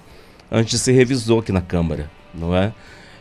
antes 0.51 0.73
de 0.73 0.79
ser 0.79 0.93
revisor 0.93 1.41
aqui 1.41 1.53
na 1.53 1.61
Câmara, 1.61 2.11
não 2.35 2.55
é? 2.55 2.73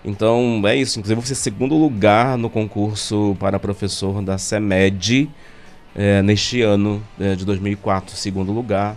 Então 0.04 0.62
é 0.66 0.76
isso. 0.76 1.00
Inclusive, 1.00 1.16
vou 1.20 1.26
ser 1.26 1.36
segundo 1.36 1.76
lugar 1.76 2.38
no 2.38 2.50
concurso 2.50 3.36
para 3.40 3.60
professor 3.60 4.22
da 4.22 4.38
CEMED 4.38 5.30
eh, 5.96 6.22
neste 6.22 6.62
ano 6.62 7.04
eh, 7.20 7.36
de 7.36 7.46
2004, 7.46 8.16
segundo 8.16 8.52
lugar. 8.52 8.96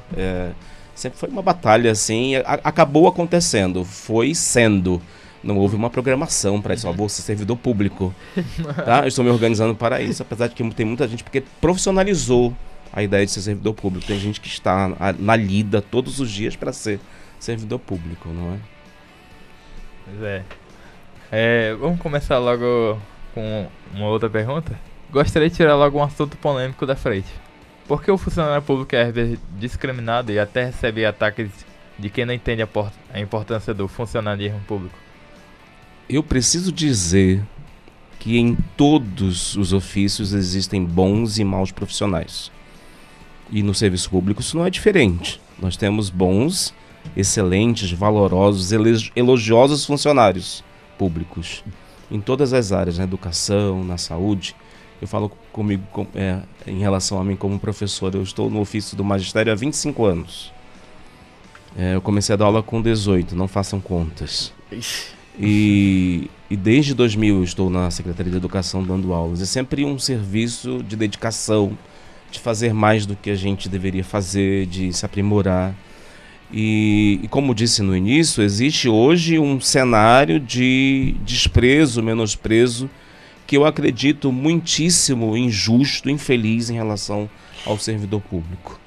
sempre 0.94 1.18
foi 1.18 1.28
uma 1.30 1.42
batalha 1.42 1.90
assim, 1.90 2.36
a, 2.36 2.60
acabou 2.62 3.08
acontecendo, 3.08 3.84
foi 3.84 4.34
sendo 4.34 5.00
não 5.42 5.56
houve 5.56 5.74
uma 5.74 5.88
programação 5.88 6.60
para 6.60 6.74
isso. 6.74 6.86
Ó, 6.86 6.92
vou 6.92 7.08
ser 7.08 7.22
servidor 7.22 7.56
público. 7.56 8.14
Tá? 8.84 9.00
Eu 9.00 9.08
estou 9.08 9.24
me 9.24 9.30
organizando 9.30 9.74
para 9.74 10.00
isso, 10.00 10.22
apesar 10.22 10.48
de 10.48 10.54
que 10.54 10.70
tem 10.74 10.86
muita 10.86 11.06
gente 11.08 11.24
porque 11.24 11.42
profissionalizou 11.60 12.54
a 12.92 13.02
ideia 13.02 13.24
de 13.24 13.32
ser 13.32 13.40
servidor 13.40 13.74
público. 13.74 14.06
Tem 14.06 14.18
gente 14.18 14.40
que 14.40 14.48
está 14.48 15.14
na 15.18 15.36
lida 15.36 15.80
todos 15.80 16.20
os 16.20 16.30
dias 16.30 16.56
para 16.56 16.72
ser 16.72 17.00
servidor 17.38 17.78
público, 17.78 18.28
não 18.28 18.54
é? 18.54 18.58
Pois 20.10 20.22
é. 20.22 20.44
é. 21.30 21.74
Vamos 21.74 22.00
começar 22.00 22.38
logo 22.38 23.00
com 23.32 23.68
uma 23.94 24.08
outra 24.08 24.28
pergunta? 24.28 24.78
Gostaria 25.10 25.48
de 25.48 25.56
tirar 25.56 25.76
logo 25.76 25.98
um 25.98 26.02
assunto 26.02 26.36
polêmico 26.36 26.84
da 26.84 26.96
frente. 26.96 27.28
Por 27.86 28.02
que 28.02 28.10
o 28.10 28.18
funcionário 28.18 28.62
público 28.62 28.94
é 28.94 29.12
discriminado 29.58 30.30
e 30.30 30.38
até 30.38 30.66
recebe 30.66 31.04
ataques 31.04 31.50
de 31.98 32.08
quem 32.08 32.24
não 32.24 32.32
entende 32.32 32.62
a, 32.62 33.20
importância 33.20 33.74
do 33.74 33.88
funcionalismo 33.88 34.60
público? 34.60 34.96
eu 36.10 36.24
preciso 36.24 36.72
dizer 36.72 37.40
que 38.18 38.36
em 38.36 38.56
todos 38.76 39.56
os 39.56 39.72
ofícios 39.72 40.32
existem 40.32 40.84
bons 40.84 41.38
e 41.38 41.44
maus 41.44 41.70
profissionais. 41.70 42.50
E 43.50 43.62
no 43.62 43.72
serviço 43.72 44.10
público 44.10 44.40
isso 44.40 44.56
não 44.56 44.66
é 44.66 44.70
diferente. 44.70 45.40
Nós 45.60 45.76
temos 45.76 46.10
bons, 46.10 46.74
excelentes, 47.16 47.90
valorosos, 47.92 48.70
elogiosos 49.14 49.84
funcionários 49.84 50.64
públicos 50.98 51.64
em 52.10 52.20
todas 52.20 52.52
as 52.52 52.72
áreas, 52.72 52.98
na 52.98 53.04
educação, 53.04 53.84
na 53.84 53.96
saúde. 53.96 54.54
Eu 55.00 55.08
falo 55.08 55.30
comigo 55.52 55.82
com, 55.92 56.06
é, 56.14 56.40
em 56.66 56.80
relação 56.80 57.18
a 57.18 57.24
mim 57.24 57.36
como 57.36 57.58
professor. 57.58 58.14
Eu 58.14 58.22
estou 58.22 58.50
no 58.50 58.60
ofício 58.60 58.96
do 58.96 59.04
magistério 59.04 59.52
há 59.52 59.54
25 59.54 60.04
anos. 60.04 60.52
É, 61.76 61.94
eu 61.94 62.00
comecei 62.00 62.32
a 62.32 62.36
dar 62.36 62.46
aula 62.46 62.62
com 62.62 62.82
18, 62.82 63.36
não 63.36 63.46
façam 63.46 63.80
contas. 63.80 64.52
E, 65.38 66.28
e 66.50 66.56
desde 66.56 66.94
2000 66.94 67.36
eu 67.36 67.44
estou 67.44 67.70
na 67.70 67.90
Secretaria 67.90 68.30
de 68.30 68.36
Educação 68.36 68.82
dando 68.82 69.12
aulas. 69.12 69.40
É 69.40 69.46
sempre 69.46 69.84
um 69.84 69.98
serviço 69.98 70.82
de 70.82 70.96
dedicação, 70.96 71.78
de 72.30 72.40
fazer 72.40 72.74
mais 72.74 73.06
do 73.06 73.14
que 73.14 73.30
a 73.30 73.36
gente 73.36 73.68
deveria 73.68 74.04
fazer, 74.04 74.66
de 74.66 74.92
se 74.92 75.06
aprimorar. 75.06 75.74
E, 76.52 77.20
e, 77.22 77.28
como 77.28 77.54
disse 77.54 77.82
no 77.82 77.96
início, 77.96 78.42
existe 78.42 78.88
hoje 78.88 79.38
um 79.38 79.60
cenário 79.60 80.40
de 80.40 81.14
desprezo, 81.24 82.02
menosprezo, 82.02 82.90
que 83.46 83.56
eu 83.56 83.64
acredito 83.64 84.32
muitíssimo 84.32 85.36
injusto, 85.36 86.10
infeliz 86.10 86.70
em 86.70 86.74
relação 86.74 87.28
ao 87.64 87.78
servidor 87.78 88.20
público. 88.20 88.80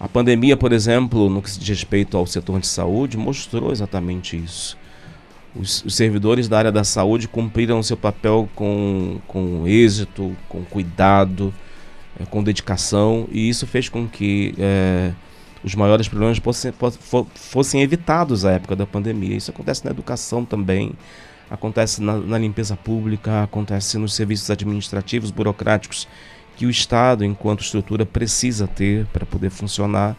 A 0.00 0.08
pandemia, 0.08 0.56
por 0.56 0.72
exemplo, 0.72 1.28
no 1.28 1.42
que 1.42 1.50
se 1.50 1.58
diz 1.58 1.68
respeito 1.68 2.16
ao 2.16 2.26
setor 2.26 2.60
de 2.60 2.66
saúde, 2.66 3.16
mostrou 3.16 3.70
exatamente 3.70 4.36
isso 4.36 4.76
os, 5.54 5.84
os, 5.84 5.94
servidores 5.94 6.48
da 6.48 6.58
área 6.58 6.72
da 6.72 6.84
saúde 6.84 7.28
cumpriram 7.28 7.82
seu 7.82 7.96
papel 7.96 8.48
com, 8.54 9.18
com 9.26 9.66
êxito, 9.66 10.34
com 10.48 10.64
cuidado, 10.64 11.52
é, 12.18 12.24
com 12.24 12.42
dedicação, 12.42 13.28
e 13.30 13.48
isso 13.48 13.66
fez 13.66 13.88
com 13.88 14.08
que 14.08 14.54
é, 14.58 15.12
os 15.64 15.74
maiores 15.74 16.08
problemas 16.08 16.40
fossem, 17.34 17.82
evitados 17.82 18.44
à 18.44 18.52
época 18.52 18.74
da 18.74 18.86
pandemia. 18.86 19.36
Isso 19.36 19.50
acontece 19.50 19.84
na 19.84 19.90
educação 19.90 20.44
também, 20.44 20.92
acontece 21.50 22.02
na, 22.02 22.16
na 22.16 22.38
limpeza 22.38 22.76
pública, 22.76 23.44
acontece 23.44 23.96
nos 23.98 24.14
serviços 24.14 24.50
administrativos, 24.50 25.30
burocráticos 25.30 26.08
que 26.56 26.66
o 26.66 26.70
Estado, 26.70 27.24
enquanto 27.24 27.60
estrutura, 27.60 28.04
precisa 28.04 28.66
ter 28.66 29.06
para 29.06 29.24
poder 29.24 29.50
funcionar. 29.50 30.16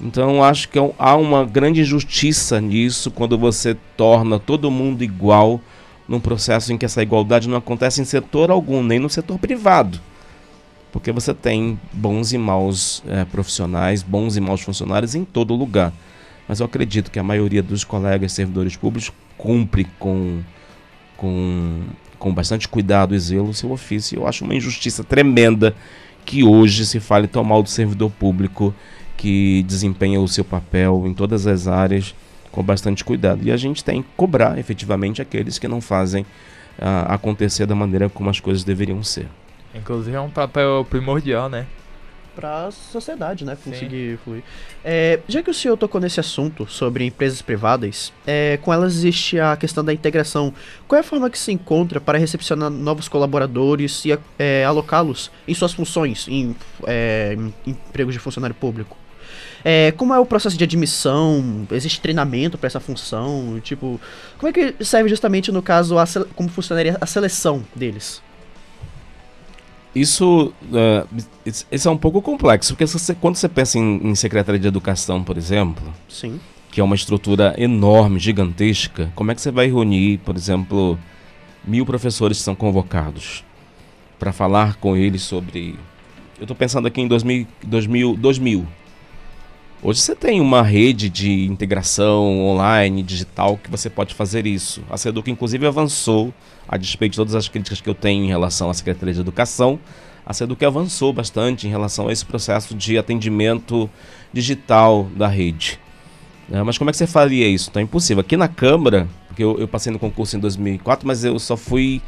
Então 0.00 0.42
acho 0.42 0.68
que 0.68 0.78
é 0.78 0.92
há 0.98 1.16
uma 1.16 1.44
grande 1.44 1.80
injustiça 1.80 2.60
nisso 2.60 3.10
quando 3.10 3.38
você 3.38 3.76
torna 3.96 4.38
todo 4.38 4.70
mundo 4.70 5.02
igual 5.02 5.60
num 6.06 6.20
processo 6.20 6.72
em 6.72 6.78
que 6.78 6.84
essa 6.84 7.02
igualdade 7.02 7.48
não 7.48 7.56
acontece 7.56 8.00
em 8.00 8.04
setor 8.04 8.50
algum, 8.50 8.82
nem 8.82 8.98
no 8.98 9.08
setor 9.08 9.38
privado. 9.38 10.00
Porque 10.94 11.10
você 11.10 11.34
tem 11.34 11.76
bons 11.92 12.32
e 12.32 12.38
maus 12.38 13.02
é, 13.08 13.24
profissionais, 13.24 14.00
bons 14.00 14.36
e 14.36 14.40
maus 14.40 14.60
funcionários 14.60 15.16
em 15.16 15.24
todo 15.24 15.52
lugar. 15.52 15.92
Mas 16.46 16.60
eu 16.60 16.66
acredito 16.66 17.10
que 17.10 17.18
a 17.18 17.22
maioria 17.24 17.64
dos 17.64 17.82
colegas 17.82 18.30
servidores 18.30 18.76
públicos 18.76 19.12
cumpre 19.36 19.88
com, 19.98 20.40
com, 21.16 21.80
com 22.16 22.32
bastante 22.32 22.68
cuidado 22.68 23.12
e 23.12 23.18
zelo 23.18 23.48
o 23.48 23.54
seu 23.54 23.72
ofício. 23.72 24.20
Eu 24.20 24.28
acho 24.28 24.44
uma 24.44 24.54
injustiça 24.54 25.02
tremenda 25.02 25.74
que 26.24 26.44
hoje 26.44 26.86
se 26.86 27.00
fale 27.00 27.26
tão 27.26 27.42
mal 27.42 27.60
do 27.60 27.68
servidor 27.68 28.12
público 28.12 28.72
que 29.16 29.64
desempenha 29.64 30.20
o 30.20 30.28
seu 30.28 30.44
papel 30.44 31.08
em 31.08 31.12
todas 31.12 31.44
as 31.48 31.66
áreas 31.66 32.14
com 32.52 32.62
bastante 32.62 33.04
cuidado. 33.04 33.42
E 33.42 33.50
a 33.50 33.56
gente 33.56 33.82
tem 33.82 34.00
que 34.00 34.08
cobrar 34.16 34.58
efetivamente 34.58 35.20
aqueles 35.20 35.58
que 35.58 35.66
não 35.66 35.80
fazem 35.80 36.22
uh, 36.22 37.08
acontecer 37.08 37.66
da 37.66 37.74
maneira 37.74 38.08
como 38.08 38.30
as 38.30 38.38
coisas 38.38 38.62
deveriam 38.62 39.02
ser. 39.02 39.26
Inclusive 39.74 40.16
é 40.16 40.20
um 40.20 40.30
papel 40.30 40.86
primordial, 40.88 41.48
né? 41.48 41.66
Para 42.34 42.66
a 42.66 42.70
sociedade, 42.70 43.44
né? 43.44 43.56
Conseguir 43.62 44.12
Sim. 44.12 44.18
fluir. 44.24 44.42
É, 44.84 45.20
já 45.28 45.40
que 45.40 45.50
o 45.50 45.54
senhor 45.54 45.76
tocou 45.76 46.00
nesse 46.00 46.18
assunto 46.18 46.66
sobre 46.66 47.04
empresas 47.04 47.40
privadas, 47.40 48.12
é, 48.26 48.58
com 48.60 48.72
elas 48.72 48.94
existe 48.94 49.38
a 49.38 49.56
questão 49.56 49.84
da 49.84 49.92
integração. 49.92 50.52
Qual 50.88 50.96
é 50.96 51.00
a 51.00 51.04
forma 51.04 51.30
que 51.30 51.38
se 51.38 51.52
encontra 51.52 52.00
para 52.00 52.18
recepcionar 52.18 52.70
novos 52.70 53.08
colaboradores 53.08 54.04
e 54.04 54.18
é, 54.36 54.64
alocá-los 54.64 55.30
em 55.46 55.54
suas 55.54 55.72
funções, 55.72 56.26
em, 56.28 56.56
é, 56.86 57.36
em 57.36 57.70
empregos 57.70 58.14
de 58.14 58.18
funcionário 58.18 58.54
público? 58.54 58.96
É, 59.64 59.92
como 59.92 60.12
é 60.12 60.18
o 60.18 60.26
processo 60.26 60.58
de 60.58 60.64
admissão? 60.64 61.66
Existe 61.70 62.00
treinamento 62.00 62.58
para 62.58 62.66
essa 62.66 62.80
função? 62.80 63.60
Tipo, 63.62 64.00
como 64.38 64.50
é 64.50 64.52
que 64.52 64.84
serve 64.84 65.08
justamente 65.08 65.52
no 65.52 65.62
caso 65.62 65.98
a, 65.98 66.04
como 66.34 66.48
funcionaria 66.48 66.98
a 67.00 67.06
seleção 67.06 67.64
deles? 67.76 68.23
Isso, 69.94 70.52
uh, 70.72 71.24
isso 71.70 71.88
é 71.88 71.90
um 71.90 71.96
pouco 71.96 72.20
complexo, 72.20 72.72
porque 72.74 72.86
você, 72.86 73.14
quando 73.14 73.36
você 73.36 73.48
pensa 73.48 73.78
em, 73.78 74.08
em 74.08 74.14
secretaria 74.14 74.58
de 74.58 74.66
educação, 74.66 75.22
por 75.22 75.36
exemplo, 75.36 75.84
Sim. 76.08 76.40
que 76.70 76.80
é 76.80 76.84
uma 76.84 76.96
estrutura 76.96 77.54
enorme, 77.56 78.18
gigantesca, 78.18 79.12
como 79.14 79.30
é 79.30 79.34
que 79.34 79.40
você 79.40 79.52
vai 79.52 79.66
reunir, 79.66 80.18
por 80.18 80.36
exemplo, 80.36 80.98
mil 81.64 81.86
professores 81.86 82.38
que 82.38 82.44
são 82.44 82.56
convocados 82.56 83.44
para 84.18 84.32
falar 84.32 84.76
com 84.76 84.96
eles 84.96 85.22
sobre. 85.22 85.78
Eu 86.38 86.42
estou 86.42 86.56
pensando 86.56 86.88
aqui 86.88 87.00
em 87.00 87.06
2000, 87.06 87.46
2000, 87.64 88.16
2000 88.16 88.66
Hoje 89.86 90.00
você 90.00 90.16
tem 90.16 90.40
uma 90.40 90.62
rede 90.62 91.10
de 91.10 91.44
integração 91.44 92.40
online, 92.40 93.02
digital, 93.02 93.58
que 93.62 93.70
você 93.70 93.90
pode 93.90 94.14
fazer 94.14 94.46
isso. 94.46 94.82
A 94.88 94.96
Seduc, 94.96 95.30
inclusive, 95.30 95.66
avançou, 95.66 96.32
a 96.68 96.76
despeito 96.76 97.12
de 97.12 97.16
todas 97.16 97.34
as 97.34 97.48
críticas 97.48 97.80
que 97.80 97.88
eu 97.88 97.94
tenho 97.94 98.24
em 98.24 98.28
relação 98.28 98.70
à 98.70 98.74
Secretaria 98.74 99.14
de 99.14 99.20
Educação, 99.20 99.78
a 100.26 100.32
Seduc 100.32 100.64
avançou 100.64 101.12
bastante 101.12 101.66
em 101.66 101.70
relação 101.70 102.08
a 102.08 102.12
esse 102.12 102.24
processo 102.24 102.74
de 102.74 102.96
atendimento 102.96 103.90
digital 104.32 105.08
da 105.14 105.28
rede. 105.28 105.78
É, 106.50 106.62
mas 106.62 106.78
como 106.78 106.90
é 106.90 106.92
que 106.92 106.96
você 106.96 107.06
faria 107.06 107.46
isso? 107.46 107.70
Então 107.70 107.80
é 107.80 107.84
impossível. 107.84 108.20
Aqui 108.20 108.36
na 108.36 108.48
Câmara, 108.48 109.08
porque 109.28 109.44
eu, 109.44 109.58
eu 109.58 109.68
passei 109.68 109.92
no 109.92 109.98
concurso 109.98 110.36
em 110.36 110.40
2004, 110.40 111.06
mas 111.06 111.24
eu 111.24 111.38
só 111.38 111.56
fui 111.56 112.00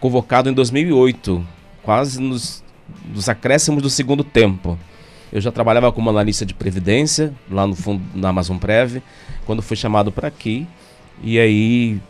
convocado 0.00 0.50
em 0.50 0.52
2008, 0.52 1.46
quase 1.82 2.20
nos, 2.20 2.62
nos 3.14 3.28
acréscimos 3.28 3.82
do 3.82 3.88
segundo 3.88 4.22
tempo. 4.22 4.78
Eu 5.32 5.40
já 5.40 5.50
trabalhava 5.50 5.90
como 5.90 6.10
analista 6.10 6.46
de 6.46 6.54
previdência 6.54 7.32
lá 7.50 7.66
no 7.66 7.74
fundo 7.74 8.02
na 8.14 8.28
Amazon 8.28 8.56
Prev, 8.56 9.02
quando 9.44 9.62
fui 9.62 9.76
chamado 9.76 10.12
para 10.12 10.28
aqui. 10.28 10.66
E 11.22 11.38
aí, 11.38 12.00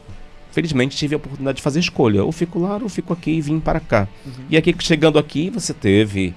felizmente, 0.55 0.97
tive 0.97 1.15
a 1.15 1.19
oportunidade 1.19 1.57
de 1.57 1.63
fazer 1.63 1.81
escolha. 1.81 2.25
Ou 2.25 2.31
fico 2.33 2.59
lá, 2.59 2.79
ou 2.81 2.89
fico 2.89 3.13
aqui 3.13 3.33
e 3.33 3.41
vim 3.41 3.59
para 3.59 3.81
cá. 3.81 4.09
Uhum. 4.25 4.33
E 4.49 4.57
aqui, 4.57 4.75
chegando 4.79 5.19
aqui, 5.19 5.51
você 5.51 5.75
teve 5.75 6.33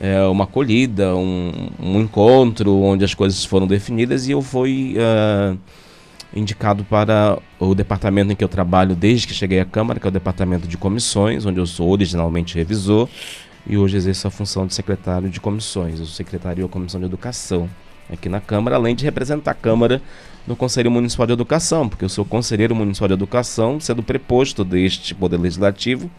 é, 0.00 0.22
uma 0.22 0.44
acolhida, 0.44 1.14
um, 1.16 1.70
um, 1.80 2.00
encontro 2.00 2.80
onde 2.80 3.04
as 3.04 3.12
coisas 3.12 3.44
foram 3.44 3.66
definidas 3.66 4.28
e 4.28 4.30
eu 4.30 4.40
fui 4.40 4.94
uh, 4.96 5.58
indicado 6.34 6.84
para 6.84 7.38
o 7.58 7.74
departamento 7.74 8.32
em 8.32 8.36
que 8.36 8.44
eu 8.44 8.48
trabalho 8.48 8.94
desde 8.94 9.26
que 9.26 9.34
cheguei 9.34 9.58
à 9.58 9.64
Câmara, 9.64 9.98
que 9.98 10.06
é 10.06 10.08
o 10.08 10.12
departamento 10.12 10.68
de 10.68 10.76
comissões, 10.76 11.44
onde 11.44 11.58
eu 11.58 11.66
sou 11.66 11.90
originalmente 11.90 12.54
revisor 12.54 13.08
e 13.66 13.76
hoje 13.76 13.96
exerço 13.96 14.28
a 14.28 14.30
função 14.30 14.66
de 14.66 14.74
secretário 14.74 15.28
de 15.28 15.40
comissões. 15.40 15.98
Eu 15.98 16.06
secretario 16.06 16.64
a 16.64 16.68
Comissão 16.68 17.00
de 17.00 17.06
Educação 17.06 17.68
aqui 18.08 18.28
na 18.28 18.40
Câmara, 18.40 18.76
além 18.76 18.94
de 18.94 19.04
representar 19.04 19.50
a 19.50 19.54
Câmara 19.54 20.00
no 20.46 20.54
Conselho 20.54 20.90
Municipal 20.90 21.26
de 21.26 21.32
Educação, 21.32 21.88
porque 21.88 22.04
eu 22.04 22.08
sou 22.08 22.24
conselheiro 22.24 22.74
municipal 22.74 23.08
de 23.08 23.14
educação, 23.14 23.80
sendo 23.80 24.02
preposto 24.02 24.64
deste 24.64 25.14
Poder 25.14 25.38
Legislativo 25.38 26.10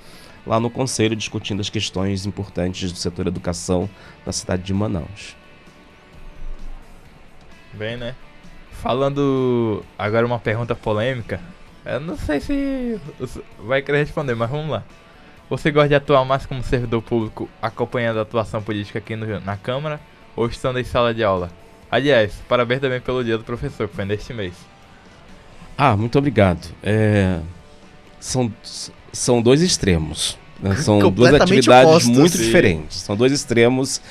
lá 0.45 0.59
no 0.59 0.69
Conselho, 0.69 1.15
discutindo 1.15 1.61
as 1.61 1.69
questões 1.69 2.25
importantes 2.25 2.91
do 2.91 2.97
setor 2.97 3.28
educação 3.28 3.89
da 4.25 4.32
cidade 4.32 4.63
de 4.63 4.73
Manaus. 4.73 5.36
Bem, 7.73 7.97
né? 7.97 8.15
Falando 8.71 9.84
agora 9.97 10.25
uma 10.25 10.39
pergunta 10.39 10.75
polêmica, 10.75 11.39
eu 11.86 11.99
não 11.99 12.17
sei 12.17 12.39
se 12.39 12.99
vai 13.59 13.82
querer 13.82 13.99
responder, 13.99 14.36
mas 14.36 14.49
vamos 14.49 14.69
lá. 14.69 14.84
Você 15.49 15.71
gosta 15.71 15.89
de 15.89 15.95
atuar 15.95 16.25
mais 16.25 16.45
como 16.45 16.61
servidor 16.61 17.01
público 17.01 17.49
acompanhando 17.61 18.19
a 18.19 18.23
atuação 18.23 18.61
política 18.61 18.99
aqui 18.99 19.15
no, 19.15 19.39
na 19.39 19.55
Câmara 19.55 19.99
ou 20.36 20.47
estando 20.47 20.80
em 20.80 20.84
sala 20.84 21.13
de 21.13 21.23
aula? 21.23 21.49
Aliás, 21.90 22.34
parabéns 22.48 22.82
também 22.82 23.00
pelo 23.00 23.24
dia 23.24 23.38
do 23.38 23.44
professor, 23.44 23.88
que 23.88 23.96
foi 23.96 24.06
neste 24.06 24.34
mês. 24.34 24.54
Ah, 25.78 25.96
muito 25.96 26.18
obrigado. 26.18 26.68
É, 26.84 27.40
são, 28.20 28.52
são 29.14 29.42
dois 29.42 29.62
extremos. 29.62 30.38
Né? 30.60 30.76
São 30.82 31.12
duas 31.12 31.34
atividades 31.36 31.88
opostos, 31.88 32.18
muito 32.18 32.36
sim. 32.36 32.44
diferentes. 32.44 32.98
São 32.98 33.16
dois 33.16 33.32
extremos. 33.32 34.02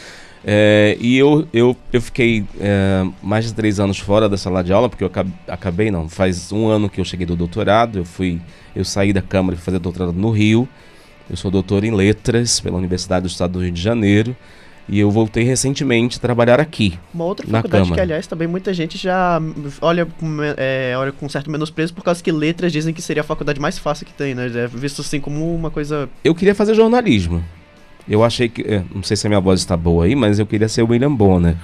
É, 0.45 0.97
e 1.01 1.19
eu, 1.19 1.47
eu, 1.53 1.77
eu 1.93 2.01
fiquei 2.01 2.45
é, 2.61 3.05
mais 3.21 3.47
de 3.47 3.53
três 3.53 3.81
anos 3.81 3.99
fora 3.99 4.29
da 4.29 4.37
sala 4.37 4.63
de 4.63 4.73
aula, 4.73 4.89
porque 4.89 5.03
eu 5.03 5.09
acabei, 5.09 5.33
acabei, 5.49 5.91
não, 5.91 6.09
faz 6.09 6.53
um 6.53 6.69
ano 6.69 6.89
que 6.89 7.01
eu 7.01 7.05
cheguei 7.05 7.27
do 7.27 7.35
doutorado. 7.35 7.99
Eu 7.99 8.05
fui, 8.05 8.41
eu 8.77 8.85
saí 8.85 9.13
da 9.13 9.21
Câmara 9.21 9.55
e 9.55 9.59
fui 9.59 9.65
fazer 9.65 9.81
doutorado 9.81 10.13
no 10.13 10.31
Rio. 10.31 10.69
Eu 11.29 11.37
sou 11.37 11.51
doutor 11.51 11.83
em 11.83 11.91
letras 11.91 12.61
pela 12.61 12.79
Universidade 12.79 13.23
do 13.23 13.29
Estado 13.29 13.55
do 13.55 13.63
Rio 13.65 13.73
de 13.73 13.83
Janeiro. 13.83 14.37
E 14.89 15.01
eu 15.01 15.11
voltei 15.11 15.43
recentemente 15.43 16.17
a 16.19 16.21
trabalhar 16.21 16.61
aqui. 16.61 16.97
Uma 17.13 17.25
outra 17.25 17.47
faculdade 17.47 17.93
que, 17.93 18.01
aliás, 18.01 18.27
também 18.27 18.47
muita 18.47 18.73
gente 18.73 18.97
já 18.97 19.41
olha 19.81 20.07
com, 20.07 20.39
é, 20.57 20.95
olha 20.97 21.11
com 21.11 21.29
certo 21.29 21.51
menosprezo 21.51 21.93
por 21.93 22.05
causa 22.05 22.23
que 22.23 22.31
letras 22.31 22.73
dizem 22.73 22.95
que 22.95 23.03
seria 23.03 23.23
a 23.23 23.25
faculdade 23.25 23.61
mais 23.61 23.79
fácil 23.79 24.07
que 24.07 24.13
tem, 24.13 24.35
né? 24.35 24.47
É 24.47 24.69
visto 24.69 25.01
assim 25.01 25.21
como 25.21 25.53
uma 25.55 25.71
coisa. 25.71 26.09
Eu 26.23 26.35
queria 26.35 26.55
fazer 26.55 26.75
jornalismo. 26.75 27.43
Eu 28.09 28.23
achei 28.23 28.49
que. 28.49 28.63
É, 28.63 28.85
não 28.95 29.03
sei 29.03 29.17
se 29.17 29.27
a 29.27 29.31
minha 29.31 29.41
voz 29.41 29.59
está 29.59 29.77
boa 29.77 30.05
aí, 30.05 30.15
mas 30.15 30.39
eu 30.39 30.47
queria 30.47 30.69
ser 30.69 30.83
o 30.83 30.89
William 30.89 31.13
Bonner. 31.13 31.57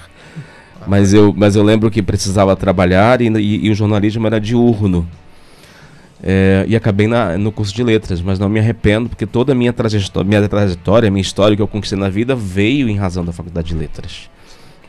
Mas 0.86 1.14
eu, 1.14 1.32
mas 1.36 1.54
eu 1.54 1.62
lembro 1.62 1.88
que 1.92 2.02
precisava 2.02 2.56
trabalhar 2.56 3.20
e, 3.20 3.28
e, 3.28 3.66
e 3.66 3.70
o 3.70 3.74
jornalismo 3.74 4.26
era 4.26 4.40
diurno. 4.40 5.08
É, 6.24 6.64
e 6.68 6.76
acabei 6.76 7.08
na, 7.08 7.36
no 7.36 7.50
curso 7.50 7.74
de 7.74 7.82
letras, 7.82 8.22
mas 8.22 8.38
não 8.38 8.48
me 8.48 8.60
arrependo, 8.60 9.08
porque 9.08 9.26
toda 9.26 9.52
a 9.52 9.54
minha 9.56 9.72
trajetória, 9.72 10.28
minha 10.28 10.48
trajetória, 10.48 11.10
minha 11.10 11.20
história 11.20 11.56
que 11.56 11.62
eu 11.62 11.66
conquistei 11.66 11.98
na 11.98 12.08
vida 12.08 12.36
veio 12.36 12.88
em 12.88 12.96
razão 12.96 13.24
da 13.24 13.32
faculdade 13.32 13.68
de 13.68 13.74
letras. 13.74 14.30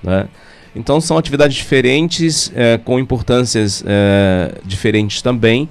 Né? 0.03 0.27
Então 0.75 1.01
são 1.01 1.17
atividades 1.17 1.57
diferentes, 1.57 2.51
é, 2.55 2.77
com 2.77 2.99
importâncias 2.99 3.83
é, 3.85 4.59
diferentes 4.63 5.23
também. 5.23 5.67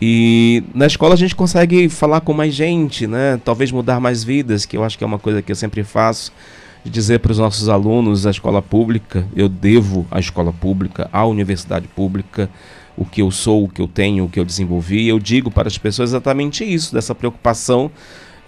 E 0.00 0.64
na 0.74 0.86
escola 0.86 1.14
a 1.14 1.16
gente 1.16 1.36
consegue 1.36 1.88
falar 1.88 2.20
com 2.20 2.32
mais 2.32 2.52
gente, 2.52 3.06
né? 3.06 3.40
talvez 3.44 3.70
mudar 3.70 4.00
mais 4.00 4.24
vidas, 4.24 4.66
que 4.66 4.76
eu 4.76 4.82
acho 4.82 4.98
que 4.98 5.04
é 5.04 5.06
uma 5.06 5.18
coisa 5.18 5.40
que 5.40 5.52
eu 5.52 5.56
sempre 5.56 5.84
faço. 5.84 6.32
De 6.84 6.90
dizer 6.90 7.20
para 7.20 7.30
os 7.30 7.38
nossos 7.38 7.68
alunos, 7.68 8.26
a 8.26 8.32
escola 8.32 8.60
pública, 8.60 9.24
eu 9.36 9.48
devo 9.48 10.04
à 10.10 10.18
escola 10.18 10.52
pública, 10.52 11.08
à 11.12 11.24
universidade 11.24 11.86
pública, 11.86 12.50
o 12.96 13.04
que 13.04 13.22
eu 13.22 13.30
sou, 13.30 13.64
o 13.64 13.68
que 13.68 13.80
eu 13.80 13.88
tenho, 13.88 14.24
o 14.24 14.28
que 14.28 14.38
eu 14.38 14.44
desenvolvi. 14.44 15.08
Eu 15.08 15.18
digo 15.18 15.50
para 15.50 15.68
as 15.68 15.78
pessoas 15.78 16.10
exatamente 16.10 16.64
isso, 16.64 16.92
dessa 16.94 17.14
preocupação 17.14 17.90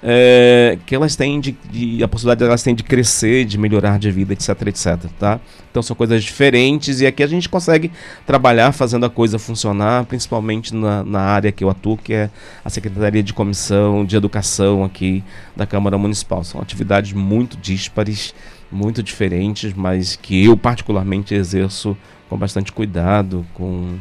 é, 0.07 0.77
que 0.85 0.95
elas 0.95 1.17
têm 1.17 1.41
de, 1.41 1.57
de, 1.71 2.05
a 2.05 2.07
possibilidade 2.07 2.41
de 2.41 2.45
elas 2.45 2.63
têm 2.63 2.75
de 2.75 2.83
crescer, 2.83 3.47
de 3.47 3.57
melhorar 3.57 3.99
de 3.99 4.11
vida, 4.11 4.35
etc, 4.35 4.51
etc, 4.67 4.99
tá? 5.19 5.41
Então 5.71 5.83
são 5.83 5.97
coisas 5.97 6.23
diferentes 6.23 7.01
e 7.01 7.07
aqui 7.07 7.23
a 7.23 7.27
gente 7.27 7.49
consegue 7.49 7.91
trabalhar 8.27 8.71
fazendo 8.73 9.07
a 9.07 9.11
coisa 9.11 9.39
funcionar, 9.39 10.05
principalmente 10.05 10.75
na, 10.75 11.03
na 11.03 11.21
área 11.21 11.51
que 11.51 11.65
eu 11.65 11.71
atuo, 11.71 11.97
que 11.97 12.13
é 12.13 12.31
a 12.63 12.69
Secretaria 12.69 13.23
de 13.23 13.33
Comissão 13.33 14.05
de 14.05 14.15
Educação 14.15 14.85
aqui 14.85 15.25
da 15.57 15.65
Câmara 15.65 15.97
Municipal. 15.97 16.45
São 16.45 16.61
atividades 16.61 17.15
muito 17.15 17.57
díspares, 17.57 18.35
muito 18.71 19.03
diferentes, 19.03 19.73
mas 19.73 20.17
que 20.17 20.45
eu 20.45 20.55
particularmente 20.55 21.35
exerço 21.35 21.97
com 22.29 22.37
bastante 22.37 22.73
cuidado, 22.73 23.47
com 23.55 23.99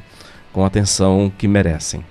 com 0.53 0.63
a 0.63 0.67
atenção 0.67 1.33
que 1.37 1.47
merecem. 1.47 2.05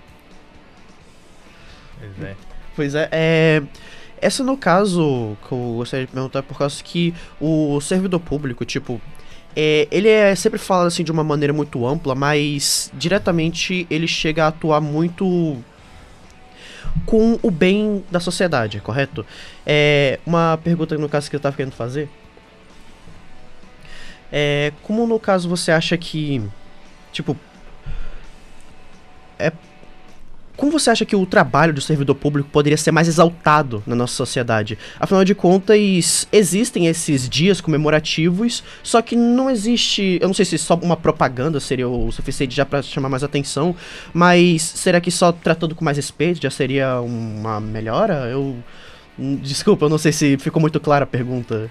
Pois 1.99 2.23
é. 2.23 2.37
Pois 2.75 2.95
é, 2.95 3.09
é 3.13 3.63
essa 4.21 4.45
no 4.45 4.57
caso 4.57 5.37
que 5.47 5.53
eu 5.53 5.75
gostaria 5.77 6.07
de 6.07 6.13
perguntar 6.13 6.41
é 6.41 6.43
por 6.43 6.57
causa 6.59 6.83
que 6.83 7.15
o 7.41 7.81
servidor 7.81 8.21
público, 8.21 8.65
tipo, 8.65 9.01
é, 9.55 9.89
ele 9.91 10.09
é 10.09 10.35
sempre 10.35 10.59
falado 10.59 10.87
assim 10.87 11.03
de 11.03 11.11
uma 11.11 11.25
maneira 11.25 11.53
muito 11.53 11.85
ampla, 11.87 12.15
mas 12.15 12.91
diretamente 12.95 13.87
ele 13.91 14.07
chega 14.07 14.45
a 14.45 14.49
atuar 14.49 14.81
muito 14.81 15.57
com 17.05 17.39
o 17.43 17.51
bem 17.51 18.05
da 18.11 18.21
sociedade, 18.21 18.81
correto? 18.81 19.27
É, 19.67 20.21
uma 20.25 20.59
pergunta 20.63 20.97
no 20.97 21.09
caso 21.09 21.29
que 21.29 21.37
eu 21.37 21.39
estava 21.39 21.57
querendo 21.57 21.75
fazer. 21.75 22.09
É, 24.31 24.73
como 24.83 25.07
no 25.07 25.19
caso 25.19 25.49
você 25.49 25.73
acha 25.73 25.97
que, 25.97 26.41
tipo, 27.13 27.37
é 29.47 29.53
como 30.57 30.71
você 30.71 30.91
acha 30.91 31.05
que 31.05 31.17
o 31.17 31.25
trabalho 31.25 31.73
do 31.73 31.81
servidor 31.81 32.15
público 32.15 32.49
poderia 32.51 32.77
ser 32.77 32.93
mais 32.93 33.09
exaltado 33.09 33.83
na 33.87 33.97
nossa 33.97 34.15
sociedade? 34.15 34.79
Afinal 35.01 35.25
de 35.25 35.35
contas, 35.35 36.29
existem 36.31 36.87
esses 36.87 37.29
dias 37.29 37.61
comemorativos, 37.61 38.63
só 38.83 39.01
que 39.01 39.17
não 39.17 39.51
existe. 39.51 40.19
Eu 40.21 40.29
não 40.29 40.35
sei 40.35 40.45
se 40.45 40.59
só 40.59 40.75
uma 40.77 40.97
propaganda 40.97 41.59
seria 41.59 41.89
o 41.89 42.13
suficiente 42.13 42.55
já 42.55 42.67
para 42.67 42.83
chamar 42.83 43.09
mais 43.09 43.25
atenção, 43.25 43.75
mas 44.13 44.63
será 44.63 45.01
que 45.01 45.11
só 45.11 45.33
tratando 45.33 45.75
com 45.75 45.85
mais 45.85 45.97
respeito 45.97 46.41
já 46.41 46.51
seria 46.51 47.01
uma 47.01 47.59
melhora? 47.61 48.29
Eu. 48.31 48.57
Desculpa, 49.19 49.87
eu 49.87 49.91
não 49.91 49.99
sei 49.99 50.11
se 50.11 50.39
ficou 50.39 50.61
muito 50.61 50.81
clara 50.81 51.05
a 51.05 51.07
pergunta. 51.07 51.71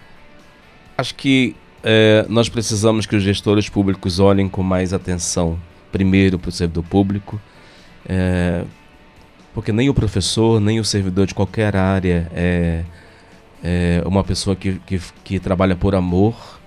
Acho 0.97 1.15
que 1.15 1.55
é, 1.84 2.26
nós 2.30 2.49
precisamos 2.49 3.05
que 3.05 3.15
os 3.15 3.24
gestores 3.24 3.67
públicos 3.67 4.19
olhem 4.19 4.47
com 4.47 4.61
mais 4.61 4.93
atenção, 4.93 5.59
primeiro, 5.91 6.38
para 6.38 6.49
o 6.49 6.51
servidor 6.51 6.84
público 6.84 7.41
é, 8.08 8.64
porque 9.54 9.72
nem 9.72 9.89
o 9.89 9.93
professor, 9.93 10.60
nem 10.60 10.80
o 10.80 10.86
servidor 10.86 11.28
de 11.28 11.34
qualquer 11.34 11.76
área 11.76 12.30
é, 12.34 12.84
é 13.64 14.02
uma 14.06 14.24
pessoa 14.24 14.56
que, 14.56 14.80
que, 14.86 14.99
que, 15.24 15.39
trabalha 15.39 15.76
por 15.76 15.93
amor. 15.93 16.60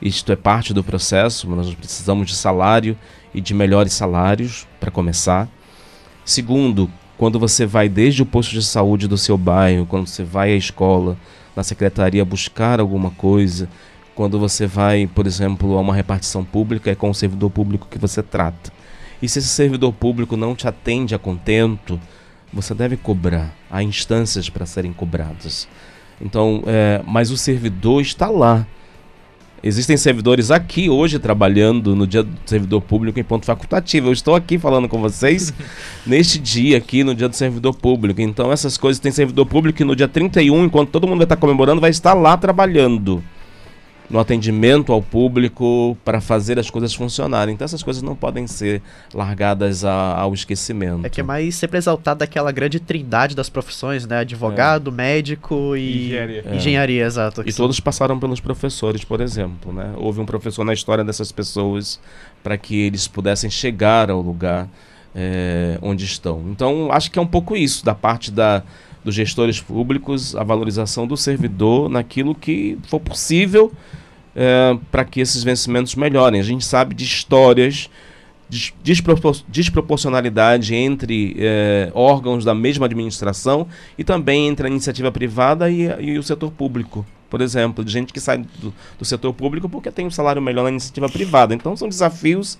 Isto 0.00 0.32
é 0.32 0.36
parte 0.36 0.74
do 0.74 0.84
processo, 0.84 1.48
nós 1.48 1.74
precisamos 1.74 2.28
de 2.28 2.34
salário 2.34 2.96
e 3.32 3.40
de 3.40 3.54
melhores 3.54 3.94
salários 3.94 4.66
para 4.78 4.90
começar. 4.90 5.48
Segundo, 6.24 6.90
quando 7.16 7.38
você 7.38 7.64
vai 7.64 7.88
desde 7.88 8.22
o 8.22 8.26
posto 8.26 8.52
de 8.52 8.62
saúde 8.62 9.08
do 9.08 9.16
seu 9.16 9.38
bairro, 9.38 9.86
quando 9.86 10.06
você 10.06 10.22
vai 10.22 10.52
à 10.52 10.56
escola, 10.56 11.16
na 11.54 11.62
secretaria 11.62 12.24
buscar 12.24 12.78
alguma 12.78 13.10
coisa, 13.10 13.68
quando 14.14 14.38
você 14.38 14.66
vai, 14.66 15.06
por 15.06 15.26
exemplo, 15.26 15.76
a 15.76 15.80
uma 15.80 15.94
repartição 15.94 16.44
pública, 16.44 16.90
é 16.90 16.94
com 16.94 17.08
o 17.08 17.14
servidor 17.14 17.50
público 17.50 17.88
que 17.90 17.98
você 17.98 18.22
trata. 18.22 18.72
E 19.20 19.28
se 19.28 19.38
esse 19.38 19.48
servidor 19.48 19.92
público 19.92 20.36
não 20.36 20.54
te 20.54 20.68
atende 20.68 21.14
a 21.14 21.18
contento, 21.18 21.98
você 22.52 22.74
deve 22.74 22.96
cobrar. 22.96 23.54
Há 23.70 23.82
instâncias 23.82 24.48
para 24.48 24.66
serem 24.66 24.92
cobradas. 24.92 25.66
Então, 26.20 26.62
é, 26.66 27.02
mas 27.06 27.30
o 27.30 27.36
servidor 27.36 28.00
está 28.00 28.28
lá. 28.28 28.66
existem 29.62 29.96
servidores 29.96 30.50
aqui 30.50 30.88
hoje 30.88 31.18
trabalhando 31.18 31.96
no 31.96 32.06
dia 32.06 32.22
do 32.22 32.36
servidor 32.46 32.80
público 32.82 33.18
em 33.18 33.24
ponto 33.24 33.44
facultativo. 33.46 34.08
Eu 34.08 34.12
estou 34.12 34.34
aqui 34.34 34.58
falando 34.58 34.88
com 34.88 35.00
vocês 35.00 35.52
neste 36.06 36.38
dia 36.38 36.78
aqui, 36.78 37.02
no 37.02 37.14
dia 37.14 37.28
do 37.28 37.36
servidor 37.36 37.74
público. 37.74 38.20
Então, 38.20 38.52
essas 38.52 38.76
coisas 38.76 39.00
tem 39.00 39.12
servidor 39.12 39.46
público 39.46 39.78
que 39.78 39.84
no 39.84 39.96
dia 39.96 40.08
31, 40.08 40.64
enquanto 40.64 40.90
todo 40.90 41.06
mundo 41.06 41.18
vai 41.18 41.24
estar 41.24 41.36
comemorando, 41.36 41.80
vai 41.80 41.90
estar 41.90 42.14
lá 42.14 42.36
trabalhando 42.36 43.22
no 44.08 44.18
atendimento 44.18 44.92
ao 44.92 45.02
público 45.02 45.96
para 46.04 46.20
fazer 46.20 46.58
as 46.58 46.70
coisas 46.70 46.94
funcionarem. 46.94 47.54
Então 47.54 47.64
essas 47.64 47.82
coisas 47.82 48.02
não 48.02 48.14
podem 48.14 48.46
ser 48.46 48.80
largadas 49.12 49.84
a, 49.84 50.16
ao 50.18 50.32
esquecimento. 50.32 51.06
É 51.06 51.10
que 51.10 51.20
é 51.20 51.24
mais 51.24 51.54
sempre 51.56 51.78
exaltado 51.78 52.22
aquela 52.22 52.52
grande 52.52 52.78
trindade 52.78 53.34
das 53.34 53.48
profissões, 53.48 54.06
né? 54.06 54.18
Advogado, 54.20 54.90
é. 54.90 54.94
médico 54.94 55.76
e 55.76 56.06
engenharia. 56.06 56.44
É. 56.46 56.56
engenharia 56.56 57.04
exato. 57.04 57.42
E 57.46 57.52
todos 57.52 57.80
passaram 57.80 58.18
pelos 58.18 58.40
professores, 58.40 59.04
por 59.04 59.20
exemplo, 59.20 59.72
né? 59.72 59.92
Houve 59.96 60.20
um 60.20 60.26
professor 60.26 60.64
na 60.64 60.72
história 60.72 61.04
dessas 61.04 61.32
pessoas 61.32 62.00
para 62.42 62.56
que 62.56 62.78
eles 62.78 63.08
pudessem 63.08 63.50
chegar 63.50 64.10
ao 64.10 64.20
lugar 64.20 64.68
é, 65.14 65.78
onde 65.80 66.04
estão. 66.04 66.44
Então 66.50 66.92
acho 66.92 67.10
que 67.10 67.18
é 67.18 67.22
um 67.22 67.26
pouco 67.26 67.56
isso 67.56 67.84
da 67.84 67.94
parte 67.94 68.30
da 68.30 68.62
dos 69.06 69.14
gestores 69.14 69.60
públicos, 69.60 70.34
a 70.34 70.42
valorização 70.42 71.06
do 71.06 71.16
servidor 71.16 71.88
naquilo 71.88 72.34
que 72.34 72.76
for 72.88 72.98
possível 72.98 73.72
é, 74.34 74.76
para 74.90 75.04
que 75.04 75.20
esses 75.20 75.44
vencimentos 75.44 75.94
melhorem. 75.94 76.40
A 76.40 76.42
gente 76.42 76.64
sabe 76.64 76.92
de 76.92 77.04
histórias 77.04 77.88
de 78.48 78.74
despropor 78.82 79.36
desproporcionalidade 79.48 80.74
entre 80.74 81.36
é, 81.38 81.90
órgãos 81.94 82.44
da 82.44 82.52
mesma 82.52 82.86
administração 82.86 83.68
e 83.96 84.02
também 84.02 84.48
entre 84.48 84.66
a 84.66 84.70
iniciativa 84.70 85.12
privada 85.12 85.70
e, 85.70 85.82
e 86.00 86.18
o 86.18 86.22
setor 86.22 86.50
público. 86.50 87.06
Por 87.30 87.40
exemplo, 87.40 87.84
de 87.84 87.92
gente 87.92 88.12
que 88.12 88.20
sai 88.20 88.38
do, 88.38 88.74
do, 88.98 89.04
setor 89.04 89.32
público 89.32 89.68
porque 89.68 89.90
tem 89.92 90.04
um 90.04 90.10
salário 90.10 90.42
melhor 90.42 90.64
na 90.64 90.70
iniciativa 90.70 91.08
privada. 91.08 91.54
Então, 91.54 91.76
são 91.76 91.88
desafios 91.88 92.58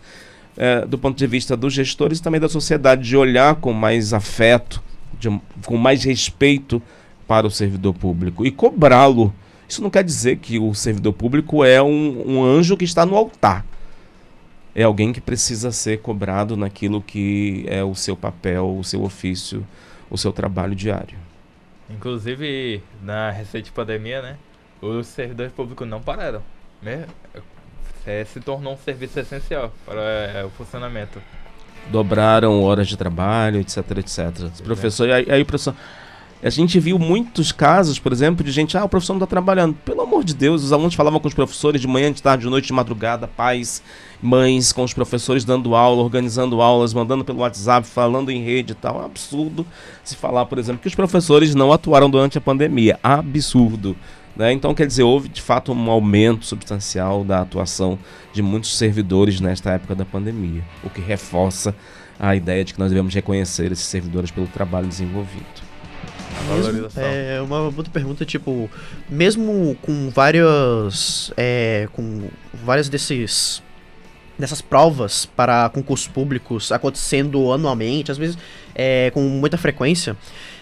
é, 0.56 0.86
do 0.86 0.96
ponto 0.96 1.18
de 1.18 1.26
vista 1.26 1.56
dos 1.56 1.72
gestores 1.72 2.18
e 2.18 2.22
também 2.22 2.40
da 2.40 2.48
sociedade 2.48 3.02
de 3.02 3.16
olhar 3.16 3.56
com 3.56 3.72
mais 3.72 4.12
afeto 4.12 4.85
de, 5.18 5.40
com 5.64 5.76
mais 5.76 6.04
respeito 6.04 6.82
para 7.26 7.46
o 7.46 7.50
servidor 7.50 7.94
público 7.94 8.46
e 8.46 8.50
cobrá-lo. 8.50 9.34
Isso 9.68 9.82
não 9.82 9.90
quer 9.90 10.04
dizer 10.04 10.36
que 10.36 10.58
o 10.58 10.74
servidor 10.74 11.12
público 11.12 11.64
é 11.64 11.82
um, 11.82 12.36
um 12.36 12.44
anjo 12.44 12.76
que 12.76 12.84
está 12.84 13.04
no 13.04 13.16
altar. 13.16 13.64
É 14.74 14.82
alguém 14.82 15.12
que 15.12 15.20
precisa 15.20 15.72
ser 15.72 16.00
cobrado 16.00 16.56
naquilo 16.56 17.00
que 17.00 17.64
é 17.66 17.82
o 17.82 17.94
seu 17.94 18.16
papel, 18.16 18.76
o 18.78 18.84
seu 18.84 19.02
ofício, 19.02 19.66
o 20.10 20.18
seu 20.18 20.32
trabalho 20.32 20.74
diário. 20.74 21.18
Inclusive, 21.88 22.82
na 23.02 23.30
recente 23.30 23.72
pandemia, 23.72 24.20
né? 24.20 24.36
Os 24.80 25.06
servidores 25.06 25.52
públicos 25.52 25.88
não 25.88 26.00
pararam. 26.00 26.42
Né? 26.82 27.06
É, 28.04 28.24
se 28.24 28.40
tornou 28.40 28.74
um 28.74 28.76
serviço 28.76 29.18
essencial 29.18 29.72
para 29.84 30.00
é, 30.00 30.44
o 30.44 30.50
funcionamento 30.50 31.20
dobraram 31.90 32.62
horas 32.62 32.88
de 32.88 32.96
trabalho, 32.96 33.60
etc, 33.60 33.78
etc. 33.98 34.50
Os 34.54 34.60
professores, 34.60 35.14
aí, 35.14 35.26
aí 35.30 35.42
o 35.42 35.46
professor, 35.46 35.74
a 36.42 36.50
gente 36.50 36.78
viu 36.78 36.98
muitos 36.98 37.50
casos, 37.50 37.98
por 37.98 38.12
exemplo, 38.12 38.44
de 38.44 38.52
gente, 38.52 38.76
ah, 38.76 38.84
o 38.84 38.88
professor 38.88 39.14
não 39.14 39.18
está 39.18 39.26
trabalhando. 39.26 39.74
Pelo 39.84 40.02
amor 40.02 40.22
de 40.22 40.34
Deus, 40.34 40.62
os 40.62 40.72
alunos 40.72 40.94
falavam 40.94 41.18
com 41.18 41.26
os 41.26 41.34
professores 41.34 41.80
de 41.80 41.88
manhã, 41.88 42.12
de 42.12 42.22
tarde, 42.22 42.44
de 42.44 42.50
noite, 42.50 42.66
de 42.66 42.72
madrugada, 42.72 43.26
pais, 43.26 43.82
mães, 44.22 44.72
com 44.72 44.84
os 44.84 44.92
professores 44.92 45.44
dando 45.44 45.74
aula, 45.74 46.02
organizando 46.02 46.60
aulas, 46.60 46.92
mandando 46.92 47.24
pelo 47.24 47.38
WhatsApp, 47.38 47.86
falando 47.86 48.30
em 48.30 48.44
rede 48.44 48.72
e 48.72 48.76
tal. 48.76 48.96
É 48.96 49.02
um 49.02 49.06
absurdo 49.06 49.66
se 50.04 50.14
falar, 50.14 50.46
por 50.46 50.58
exemplo, 50.58 50.82
que 50.82 50.88
os 50.88 50.94
professores 50.94 51.54
não 51.54 51.72
atuaram 51.72 52.10
durante 52.10 52.36
a 52.36 52.40
pandemia. 52.40 52.98
Absurdo. 53.02 53.96
Né? 54.36 54.52
Então, 54.52 54.74
quer 54.74 54.86
dizer, 54.86 55.02
houve 55.02 55.28
de 55.28 55.40
fato 55.40 55.72
um 55.72 55.90
aumento 55.90 56.44
substancial 56.44 57.24
da 57.24 57.40
atuação 57.40 57.98
de 58.32 58.42
muitos 58.42 58.76
servidores 58.76 59.40
nesta 59.40 59.70
época 59.70 59.94
da 59.94 60.04
pandemia, 60.04 60.62
o 60.84 60.90
que 60.90 61.00
reforça 61.00 61.74
a 62.18 62.36
ideia 62.36 62.64
de 62.64 62.74
que 62.74 62.78
nós 62.78 62.90
devemos 62.90 63.14
reconhecer 63.14 63.72
esses 63.72 63.86
servidores 63.86 64.30
pelo 64.30 64.46
trabalho 64.46 64.86
desenvolvido. 64.86 65.66
Mesmo, 66.48 66.88
é 66.96 67.40
uma 67.40 67.60
outra 67.62 67.90
pergunta, 67.90 68.24
tipo, 68.24 68.70
mesmo 69.08 69.76
com 69.82 70.10
várias. 70.10 71.32
É, 71.36 71.88
com 71.92 72.28
várias 72.52 72.88
desses. 72.88 73.62
dessas 74.38 74.60
provas 74.60 75.24
para 75.24 75.68
concursos 75.70 76.06
públicos 76.06 76.70
acontecendo 76.70 77.52
anualmente, 77.52 78.12
às 78.12 78.18
vezes 78.18 78.36
é, 78.74 79.10
com 79.12 79.22
muita 79.22 79.56
frequência, 79.56 80.16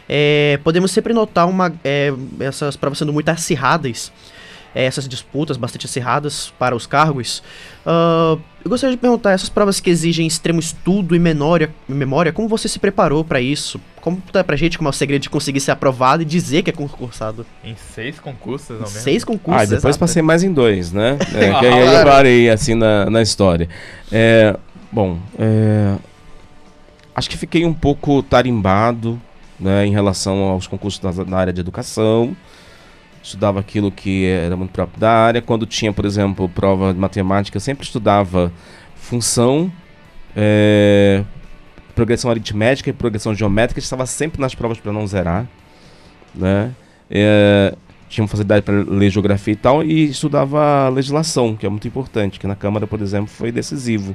é, 0.09 0.59
podemos 0.63 0.91
sempre 0.91 1.13
notar 1.13 1.49
uma, 1.49 1.73
é, 1.85 2.13
essas 2.41 2.77
provas 2.77 2.99
sendo 2.99 3.13
muito 3.13 3.29
acirradas, 3.29 4.13
é, 4.75 4.85
essas 4.85 5.09
disputas 5.09 5.57
bastante 5.57 5.87
acirradas 5.87 6.53
para 6.59 6.75
os 6.75 6.87
cargos. 6.87 7.43
Uh, 7.87 8.41
eu 8.65 8.71
gostaria 8.71 8.97
de 8.97 9.01
perguntar, 9.01 9.33
essas 9.33 9.49
provas 9.49 9.79
que 9.79 9.89
exigem 9.89 10.27
extremo 10.27 10.59
estudo 10.59 11.15
e 11.15 11.19
memória, 11.19 11.73
memória 11.87 12.33
como 12.33 12.49
você 12.49 12.67
se 12.67 12.79
preparou 12.79 13.23
para 13.23 13.41
isso? 13.41 13.81
Como 14.01 14.21
tá 14.33 14.43
pra 14.43 14.57
gente 14.57 14.77
como 14.77 14.89
é 14.89 14.91
o 14.91 14.93
segredo 14.93 15.23
de 15.23 15.31
conseguir 15.31 15.61
ser 15.61 15.71
aprovado 15.71 16.23
e 16.23 16.25
dizer 16.25 16.63
que 16.63 16.71
é 16.71 16.73
concursado? 16.73 17.47
Em 17.63 17.77
seis 17.77 18.19
concursos, 18.19 18.71
não 18.71 18.81
mesmo? 18.81 19.01
Seis 19.01 19.23
concursos, 19.23 19.63
Ah, 19.63 19.65
depois 19.65 19.85
exato. 19.85 19.99
passei 20.01 20.23
mais 20.23 20.43
em 20.43 20.53
dois, 20.53 20.93
né? 20.93 21.19
É, 21.35 21.59
que 21.61 21.67
aí 21.67 21.95
eu 21.95 22.05
parei, 22.05 22.51
assim, 22.51 22.75
na, 22.75 23.09
na 23.09 23.23
história. 23.23 23.69
É, 24.11 24.57
bom, 24.91 25.19
é, 25.39 25.95
acho 27.15 27.31
que 27.31 27.37
fiquei 27.37 27.65
um 27.65 27.75
pouco 27.75 28.23
tarimbado 28.23 29.21
né, 29.59 29.87
em 29.87 29.93
relação 29.93 30.45
aos 30.45 30.67
concursos 30.67 31.01
na 31.27 31.37
área 31.37 31.53
de 31.53 31.61
educação. 31.61 32.37
Estudava 33.23 33.61
aquilo 33.61 33.91
que 33.91 34.27
era 34.27 34.57
muito 34.57 34.71
próprio 34.71 35.01
da 35.01 35.11
área. 35.11 35.41
Quando 35.41 35.67
tinha, 35.67 35.93
por 35.93 36.05
exemplo, 36.05 36.49
prova 36.49 36.93
de 36.93 36.99
matemática, 36.99 37.57
eu 37.57 37.61
sempre 37.61 37.85
estudava 37.85 38.53
função, 38.95 39.73
é, 40.37 41.25
progressão 41.95 42.31
aritmética 42.31 42.91
e 42.91 42.93
progressão 42.93 43.35
geométrica. 43.35 43.81
Estava 43.81 44.05
sempre 44.05 44.41
nas 44.41 44.55
provas 44.55 44.79
para 44.79 44.93
não 44.93 45.07
zerar. 45.07 45.47
Né? 46.35 46.73
É, 47.11 47.75
tinha 48.09 48.27
facilidade 48.29 48.63
para 48.63 48.75
ler 48.75 49.11
geografia 49.11 49.53
e 49.53 49.57
tal, 49.57 49.83
e 49.83 50.11
estudava 50.11 50.89
legislação, 50.89 51.57
que 51.57 51.67
é 51.67 51.69
muito 51.69 51.89
importante, 51.89 52.39
que 52.39 52.47
na 52.47 52.55
Câmara, 52.55 52.87
por 52.87 53.01
exemplo, 53.01 53.29
foi 53.29 53.51
decisivo 53.51 54.15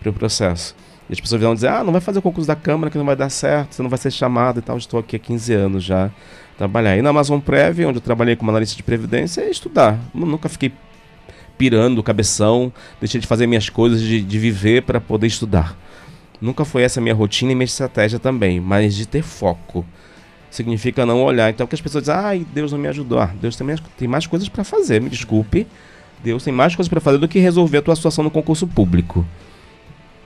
para 0.00 0.10
o 0.10 0.12
processo. 0.12 0.74
E 1.10 1.12
as 1.12 1.20
pessoas 1.20 1.42
vão 1.42 1.54
dizer, 1.54 1.66
ah, 1.66 1.82
não 1.82 1.90
vai 1.90 2.00
fazer 2.00 2.20
o 2.20 2.22
concurso 2.22 2.46
da 2.46 2.54
Câmara 2.54 2.88
que 2.88 2.96
não 2.96 3.04
vai 3.04 3.16
dar 3.16 3.28
certo, 3.28 3.74
você 3.74 3.82
não 3.82 3.90
vai 3.90 3.98
ser 3.98 4.12
chamado 4.12 4.60
e 4.60 4.62
tal. 4.62 4.78
Estou 4.78 5.00
aqui 5.00 5.16
há 5.16 5.18
15 5.18 5.52
anos 5.52 5.82
já 5.82 6.08
trabalhar. 6.56 6.96
E 6.96 7.02
na 7.02 7.10
Amazon 7.10 7.40
Prev, 7.40 7.80
onde 7.80 7.98
eu 7.98 8.00
trabalhei 8.00 8.36
como 8.36 8.48
analista 8.52 8.76
de 8.76 8.82
previdência, 8.84 9.40
é 9.40 9.50
estudar. 9.50 9.98
Eu 10.14 10.24
nunca 10.24 10.48
fiquei 10.48 10.72
pirando, 11.58 12.00
cabeção, 12.00 12.72
deixei 13.00 13.20
de 13.20 13.26
fazer 13.26 13.48
minhas 13.48 13.68
coisas, 13.68 14.00
de, 14.00 14.22
de 14.22 14.38
viver 14.38 14.82
para 14.82 15.00
poder 15.00 15.26
estudar. 15.26 15.76
Nunca 16.40 16.64
foi 16.64 16.82
essa 16.82 17.00
a 17.00 17.02
minha 17.02 17.14
rotina 17.14 17.50
e 17.50 17.54
minha 17.56 17.64
estratégia 17.64 18.20
também, 18.20 18.60
mas 18.60 18.94
de 18.94 19.04
ter 19.04 19.22
foco. 19.22 19.84
Significa 20.48 21.04
não 21.04 21.24
olhar. 21.24 21.50
Então, 21.50 21.66
que 21.66 21.74
as 21.74 21.80
pessoas 21.80 22.04
dizem, 22.04 22.14
ai, 22.14 22.46
Deus 22.54 22.70
não 22.70 22.78
me 22.78 22.86
ajudou. 22.86 23.18
Ah, 23.18 23.34
Deus 23.40 23.56
tem 23.56 23.66
mais, 23.66 23.80
tem 23.98 24.06
mais 24.06 24.28
coisas 24.28 24.48
para 24.48 24.62
fazer, 24.62 25.02
me 25.02 25.10
desculpe. 25.10 25.66
Deus 26.22 26.44
tem 26.44 26.52
mais 26.52 26.76
coisas 26.76 26.88
para 26.88 27.00
fazer 27.00 27.18
do 27.18 27.26
que 27.26 27.40
resolver 27.40 27.78
a 27.78 27.82
tua 27.82 27.96
situação 27.96 28.22
no 28.22 28.30
concurso 28.30 28.66
público. 28.66 29.26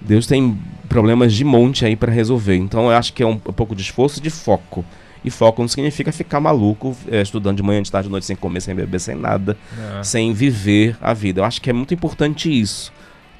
Deus 0.04 0.26
tem 0.26 0.58
problemas 0.88 1.32
de 1.32 1.44
monte 1.44 1.84
aí 1.84 1.96
para 1.96 2.12
resolver. 2.12 2.56
Então 2.56 2.90
eu 2.90 2.96
acho 2.96 3.12
que 3.12 3.22
é 3.22 3.26
um, 3.26 3.32
um, 3.32 3.52
pouco 3.52 3.74
de 3.74 3.82
esforço 3.82 4.20
de 4.20 4.30
foco. 4.30 4.84
E 5.24 5.30
foco 5.30 5.62
não 5.62 5.68
significa 5.68 6.12
ficar 6.12 6.38
maluco 6.38 6.94
é, 7.10 7.22
estudando 7.22 7.56
de 7.56 7.62
manhã, 7.62 7.82
de 7.82 7.90
tarde, 7.90 8.08
de 8.08 8.12
noite, 8.12 8.26
sem 8.26 8.36
comer, 8.36 8.60
sem 8.60 8.74
beber, 8.74 9.00
sem 9.00 9.14
nada, 9.14 9.56
é. 9.98 10.02
sem 10.02 10.34
viver 10.34 10.96
a 11.00 11.14
vida. 11.14 11.40
Eu 11.40 11.44
acho 11.44 11.62
que 11.62 11.70
é 11.70 11.72
muito 11.72 11.94
importante 11.94 12.48
isso. 12.48 12.92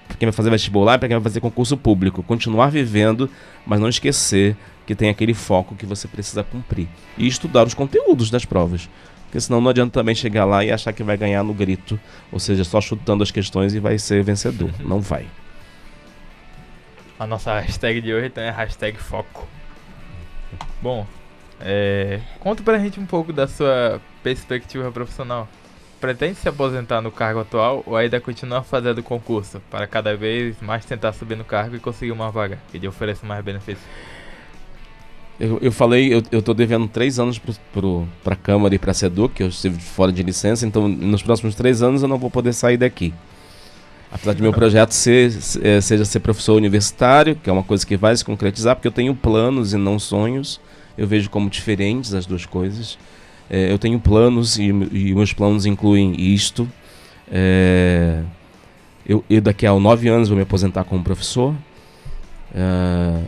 Para 0.08 0.16
quem 0.16 0.26
vai 0.26 0.32
fazer 0.32 0.50
vestibular, 0.50 0.98
para 0.98 1.08
quem 1.08 1.16
vai 1.16 1.22
fazer 1.22 1.40
concurso 1.40 1.76
público. 1.76 2.22
Continuar 2.22 2.70
vivendo, 2.70 3.28
mas 3.66 3.78
não 3.78 3.88
esquecer 3.88 4.56
que 4.86 4.94
tem 4.94 5.10
aquele 5.10 5.34
foco 5.34 5.74
que 5.74 5.84
você 5.84 6.08
precisa 6.08 6.42
cumprir. 6.42 6.88
E 7.18 7.26
estudar 7.26 7.66
os 7.66 7.74
conteúdos 7.74 8.30
das 8.30 8.46
provas. 8.46 8.88
Porque 9.26 9.40
senão 9.40 9.60
não 9.60 9.68
adianta 9.68 9.92
também 9.92 10.14
chegar 10.14 10.46
lá 10.46 10.64
e 10.64 10.70
achar 10.70 10.92
que 10.92 11.02
vai 11.02 11.16
ganhar 11.18 11.42
no 11.42 11.52
grito. 11.52 12.00
Ou 12.32 12.38
seja, 12.38 12.64
só 12.64 12.80
chutando 12.80 13.22
as 13.22 13.30
questões 13.30 13.74
e 13.74 13.80
vai 13.80 13.98
ser 13.98 14.22
vencedor. 14.22 14.70
Não 14.80 15.00
vai. 15.00 15.26
A 17.24 17.26
nossa 17.26 17.58
hashtag 17.58 18.02
de 18.02 18.12
hoje 18.12 18.26
então 18.26 18.44
é 18.44 18.50
hashtag 18.50 18.98
foco. 18.98 19.48
Bom, 20.82 21.06
é, 21.58 22.20
conta 22.38 22.62
pra 22.62 22.78
gente 22.78 23.00
um 23.00 23.06
pouco 23.06 23.32
da 23.32 23.48
sua 23.48 23.98
perspectiva 24.22 24.92
profissional. 24.92 25.48
Pretende 25.98 26.34
se 26.34 26.46
aposentar 26.50 27.00
no 27.00 27.10
cargo 27.10 27.40
atual 27.40 27.82
ou 27.86 27.96
ainda 27.96 28.20
continuar 28.20 28.62
fazendo 28.62 29.02
concurso 29.02 29.58
para 29.70 29.86
cada 29.86 30.14
vez 30.14 30.60
mais 30.60 30.84
tentar 30.84 31.14
subir 31.14 31.34
no 31.34 31.46
cargo 31.46 31.74
e 31.74 31.78
conseguir 31.78 32.12
uma 32.12 32.30
vaga 32.30 32.58
que 32.70 32.76
lhe 32.76 32.86
ofereça 32.86 33.24
mais 33.24 33.42
benefícios? 33.42 33.86
Eu, 35.40 35.58
eu 35.62 35.72
falei, 35.72 36.12
eu, 36.12 36.22
eu 36.30 36.42
tô 36.42 36.52
devendo 36.52 36.86
três 36.88 37.18
anos 37.18 37.40
para 38.22 38.34
a 38.34 38.36
Câmara 38.36 38.74
e 38.74 38.78
para 38.78 38.90
a 38.90 38.94
SEDUC, 38.94 39.36
que 39.36 39.42
eu 39.42 39.48
estive 39.48 39.80
fora 39.80 40.12
de 40.12 40.22
licença, 40.22 40.66
então 40.66 40.86
nos 40.86 41.22
próximos 41.22 41.54
três 41.54 41.82
anos 41.82 42.02
eu 42.02 42.08
não 42.08 42.18
vou 42.18 42.30
poder 42.30 42.52
sair 42.52 42.76
daqui. 42.76 43.14
Apesar 44.14 44.32
de 44.32 44.42
meu 44.42 44.52
projeto 44.52 44.92
ser, 44.92 45.32
é, 45.60 45.80
seja 45.80 46.04
ser 46.04 46.20
professor 46.20 46.54
universitário, 46.54 47.34
que 47.34 47.50
é 47.50 47.52
uma 47.52 47.64
coisa 47.64 47.84
que 47.84 47.96
vai 47.96 48.16
se 48.16 48.24
concretizar, 48.24 48.76
porque 48.76 48.86
eu 48.86 48.92
tenho 48.92 49.12
planos 49.12 49.74
e 49.74 49.76
não 49.76 49.98
sonhos. 49.98 50.60
Eu 50.96 51.04
vejo 51.04 51.28
como 51.28 51.50
diferentes 51.50 52.14
as 52.14 52.24
duas 52.24 52.46
coisas. 52.46 52.96
É, 53.50 53.72
eu 53.72 53.76
tenho 53.76 53.98
planos 53.98 54.56
e, 54.56 54.66
e 54.66 55.12
meus 55.12 55.32
planos 55.32 55.66
incluem 55.66 56.14
isto. 56.16 56.70
É, 57.28 58.22
eu, 59.04 59.24
eu, 59.28 59.40
daqui 59.40 59.66
a 59.66 59.72
nove 59.72 60.08
anos 60.08 60.28
vou 60.28 60.36
me 60.36 60.44
aposentar 60.44 60.84
como 60.84 61.02
professor. 61.02 61.52
É, 62.54 63.20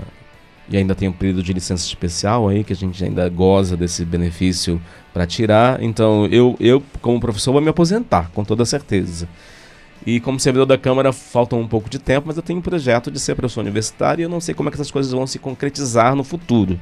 e 0.69 0.77
ainda 0.77 0.95
tem 0.95 1.09
um 1.09 1.13
período 1.13 1.43
de 1.43 1.53
licença 1.53 1.85
especial 1.85 2.49
aí, 2.49 2.63
que 2.63 2.73
a 2.73 2.77
gente 2.77 3.05
ainda 3.05 3.29
goza 3.29 3.77
desse 3.77 4.05
benefício 4.05 4.81
para 5.13 5.27
tirar. 5.27 5.83
Então, 5.83 6.27
eu, 6.27 6.55
eu, 6.61 6.81
como 7.03 7.19
professor, 7.19 7.51
vou 7.51 7.61
me 7.61 7.71
aposentar, 7.71 8.31
com 8.33 8.45
toda 8.45 8.65
certeza. 8.65 9.29
E 10.07 10.21
como 10.21 10.39
servidor 10.39 10.67
da 10.67 10.79
Câmara, 10.79 11.13
falta 11.13 11.57
um 11.57 11.67
pouco 11.67 11.91
de 11.91 11.99
tempo, 11.99 12.29
mas 12.29 12.37
eu 12.37 12.43
tenho 12.43 12.61
um 12.61 12.63
projeto 12.63 13.11
de 13.11 13.19
ser 13.19 13.35
professor 13.35 13.61
universitário 13.61 14.23
e 14.23 14.25
eu 14.25 14.29
não 14.29 14.41
sei 14.41 14.55
como 14.55 14.69
é 14.69 14.71
que 14.71 14.77
essas 14.77 14.91
coisas 14.91 15.11
vão 15.11 15.27
se 15.27 15.39
concretizar 15.39 16.15
no 16.15 16.23
futuro. 16.23 16.81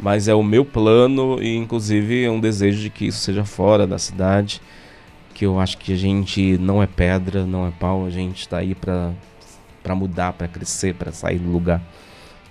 Mas 0.00 0.26
é 0.26 0.34
o 0.34 0.42
meu 0.42 0.64
plano 0.64 1.40
e, 1.42 1.54
inclusive, 1.54 2.24
é 2.24 2.30
um 2.30 2.40
desejo 2.40 2.80
de 2.80 2.88
que 2.88 3.06
isso 3.06 3.18
seja 3.18 3.44
fora 3.44 3.86
da 3.86 3.98
cidade. 3.98 4.60
Que 5.34 5.44
eu 5.44 5.60
acho 5.60 5.76
que 5.76 5.92
a 5.92 5.96
gente 5.96 6.56
não 6.58 6.82
é 6.82 6.86
pedra, 6.86 7.44
não 7.44 7.66
é 7.66 7.70
pau, 7.70 8.06
a 8.06 8.10
gente 8.10 8.40
está 8.40 8.58
aí 8.58 8.74
para 8.74 9.94
mudar, 9.94 10.32
para 10.32 10.48
crescer, 10.48 10.94
para 10.94 11.12
sair 11.12 11.38
do 11.38 11.50
lugar 11.50 11.82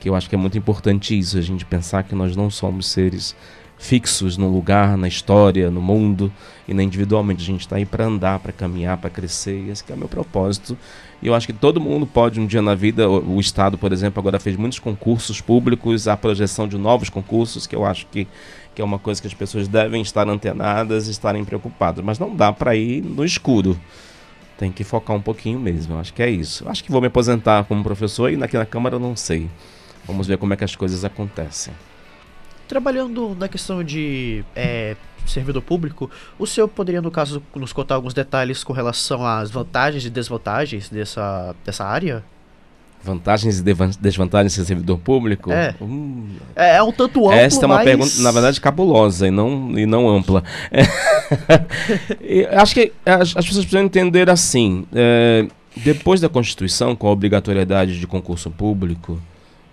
que 0.01 0.09
eu 0.09 0.15
acho 0.15 0.27
que 0.27 0.33
é 0.33 0.37
muito 0.37 0.57
importante 0.57 1.17
isso, 1.17 1.37
a 1.37 1.41
gente 1.41 1.63
pensar 1.63 2.01
que 2.01 2.15
nós 2.15 2.35
não 2.35 2.49
somos 2.49 2.87
seres 2.87 3.35
fixos 3.81 4.37
no 4.37 4.47
lugar, 4.47 4.95
na 4.95 5.07
história, 5.07 5.71
no 5.71 5.81
mundo 5.81 6.31
e 6.67 6.73
nem 6.73 6.85
individualmente. 6.85 7.41
A 7.41 7.45
gente 7.45 7.61
está 7.61 7.77
aí 7.77 7.85
para 7.85 8.05
andar, 8.05 8.37
para 8.37 8.51
caminhar, 8.51 8.95
para 8.97 9.09
crescer. 9.09 9.59
E 9.59 9.69
esse 9.71 9.83
é 9.89 9.95
o 9.95 9.97
meu 9.97 10.07
propósito. 10.07 10.77
E 11.19 11.27
eu 11.27 11.33
acho 11.33 11.47
que 11.47 11.53
todo 11.53 11.81
mundo 11.81 12.05
pode 12.05 12.39
um 12.39 12.45
dia 12.45 12.61
na 12.61 12.75
vida. 12.75 13.09
O, 13.09 13.39
Estado, 13.39 13.79
por 13.79 13.91
exemplo, 13.91 14.19
agora 14.19 14.39
fez 14.39 14.55
muitos 14.55 14.77
concursos 14.77 15.41
públicos, 15.41 16.07
a 16.07 16.15
projeção 16.15 16.67
de 16.67 16.77
novos 16.77 17.09
concursos, 17.09 17.65
que 17.65 17.75
eu 17.75 17.83
acho 17.83 18.05
que, 18.05 18.27
que 18.75 18.81
é 18.83 18.85
uma 18.85 18.99
coisa 18.99 19.19
que 19.19 19.27
as 19.27 19.33
pessoas 19.33 19.67
devem 19.67 20.03
estar 20.03 20.29
antenadas 20.29 21.07
estarem 21.07 21.43
preocupadas. 21.43 22.05
Mas 22.05 22.19
não 22.19 22.35
dá 22.35 22.53
para 22.53 22.75
ir 22.75 23.03
no 23.03 23.25
escuro. 23.25 23.77
Tem 24.59 24.71
que 24.71 24.83
focar 24.83 25.17
um 25.17 25.21
pouquinho 25.21 25.59
mesmo. 25.59 25.95
Eu 25.95 25.99
acho 25.99 26.13
que 26.13 26.21
é 26.21 26.29
isso. 26.29 26.65
Eu 26.65 26.69
acho 26.69 26.83
que 26.83 26.91
vou 26.91 27.01
me 27.01 27.07
aposentar 27.07 27.63
como 27.63 27.83
professor 27.83 28.31
e 28.31 28.41
aqui 28.43 28.55
na 28.55 28.65
Câmara 28.65 28.99
não 28.99 29.15
sei. 29.15 29.49
Vamos 30.05 30.27
ver 30.27 30.37
como 30.37 30.53
é 30.53 30.55
que 30.55 30.63
as 30.63 30.75
coisas 30.75 31.03
acontecem. 31.03 31.73
Trabalhando 32.71 33.35
na 33.37 33.49
questão 33.49 33.83
de 33.83 34.45
é, 34.55 34.95
servidor 35.25 35.61
público, 35.61 36.09
o 36.39 36.47
senhor 36.47 36.69
poderia, 36.69 37.01
no 37.01 37.11
caso, 37.11 37.43
nos 37.53 37.73
contar 37.73 37.95
alguns 37.95 38.13
detalhes 38.13 38.63
com 38.63 38.71
relação 38.71 39.25
às 39.25 39.51
vantagens 39.51 40.05
e 40.05 40.09
desvantagens 40.09 40.87
dessa, 40.87 41.53
dessa 41.65 41.83
área? 41.83 42.23
Vantagens 43.03 43.59
e 43.59 43.63
desvantagens 43.99 44.53
de 44.53 44.59
ser 44.61 44.65
servidor 44.65 44.97
público? 44.99 45.51
É. 45.51 45.75
Hum. 45.81 46.29
é, 46.55 46.77
é 46.77 46.81
um 46.81 46.93
tanto 46.93 47.25
amplo, 47.25 47.33
Esta 47.33 47.65
é 47.65 47.67
uma 47.67 47.75
mas... 47.75 47.83
pergunta, 47.83 48.21
na 48.21 48.31
verdade, 48.31 48.61
cabulosa 48.61 49.27
e 49.27 49.31
não, 49.31 49.77
e 49.77 49.85
não 49.85 50.07
ampla. 50.07 50.41
É. 50.71 52.55
acho 52.55 52.73
que 52.73 52.93
as, 53.05 53.35
as, 53.35 53.45
pessoas 53.45 53.65
precisam 53.65 53.83
entender 53.83 54.29
assim. 54.29 54.87
É, 54.93 55.45
depois 55.75 56.21
da 56.21 56.29
Constituição, 56.29 56.95
com 56.95 57.09
a 57.09 57.11
obrigatoriedade 57.11 57.99
de 57.99 58.07
concurso 58.07 58.49
público, 58.49 59.21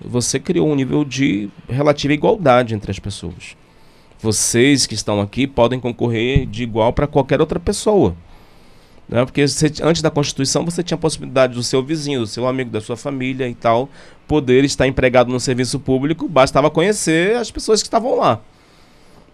você 0.01 0.39
criou 0.39 0.69
um 0.69 0.75
nível 0.75 1.05
de 1.05 1.49
relativa 1.69 2.13
igualdade 2.13 2.75
entre 2.75 2.91
as 2.91 2.99
pessoas. 2.99 3.57
Vocês 4.21 4.87
que 4.87 4.95
estão 4.95 5.21
aqui 5.21 5.47
podem 5.47 5.79
concorrer 5.79 6.47
de 6.47 6.63
igual 6.63 6.93
para 6.93 7.07
qualquer 7.07 7.41
outra 7.41 7.61
pessoa. 7.61 8.17
Né? 9.09 9.25
Porque 9.25 9.47
você, 9.47 9.73
antes 9.83 10.03
da 10.03 10.11
Constituição 10.11 10.65
você 10.65 10.83
tinha 10.83 10.97
a 10.97 11.01
possibilidade 11.01 11.55
do 11.55 11.63
seu 11.63 11.83
vizinho, 11.83 12.21
do 12.21 12.27
seu 12.27 12.47
amigo, 12.47 12.71
da 12.71 12.81
sua 12.81 12.97
família 12.97 13.49
e 13.49 13.55
tal, 13.55 13.89
poder 14.27 14.65
estar 14.65 14.87
empregado 14.87 15.33
no 15.33 15.41
serviço 15.41 15.81
público, 15.81 16.29
bastava 16.29 16.71
conhecer 16.71 17.37
as 17.37 17.51
pessoas 17.51 17.81
que 17.81 17.87
estavam 17.87 18.17
lá. 18.17 18.41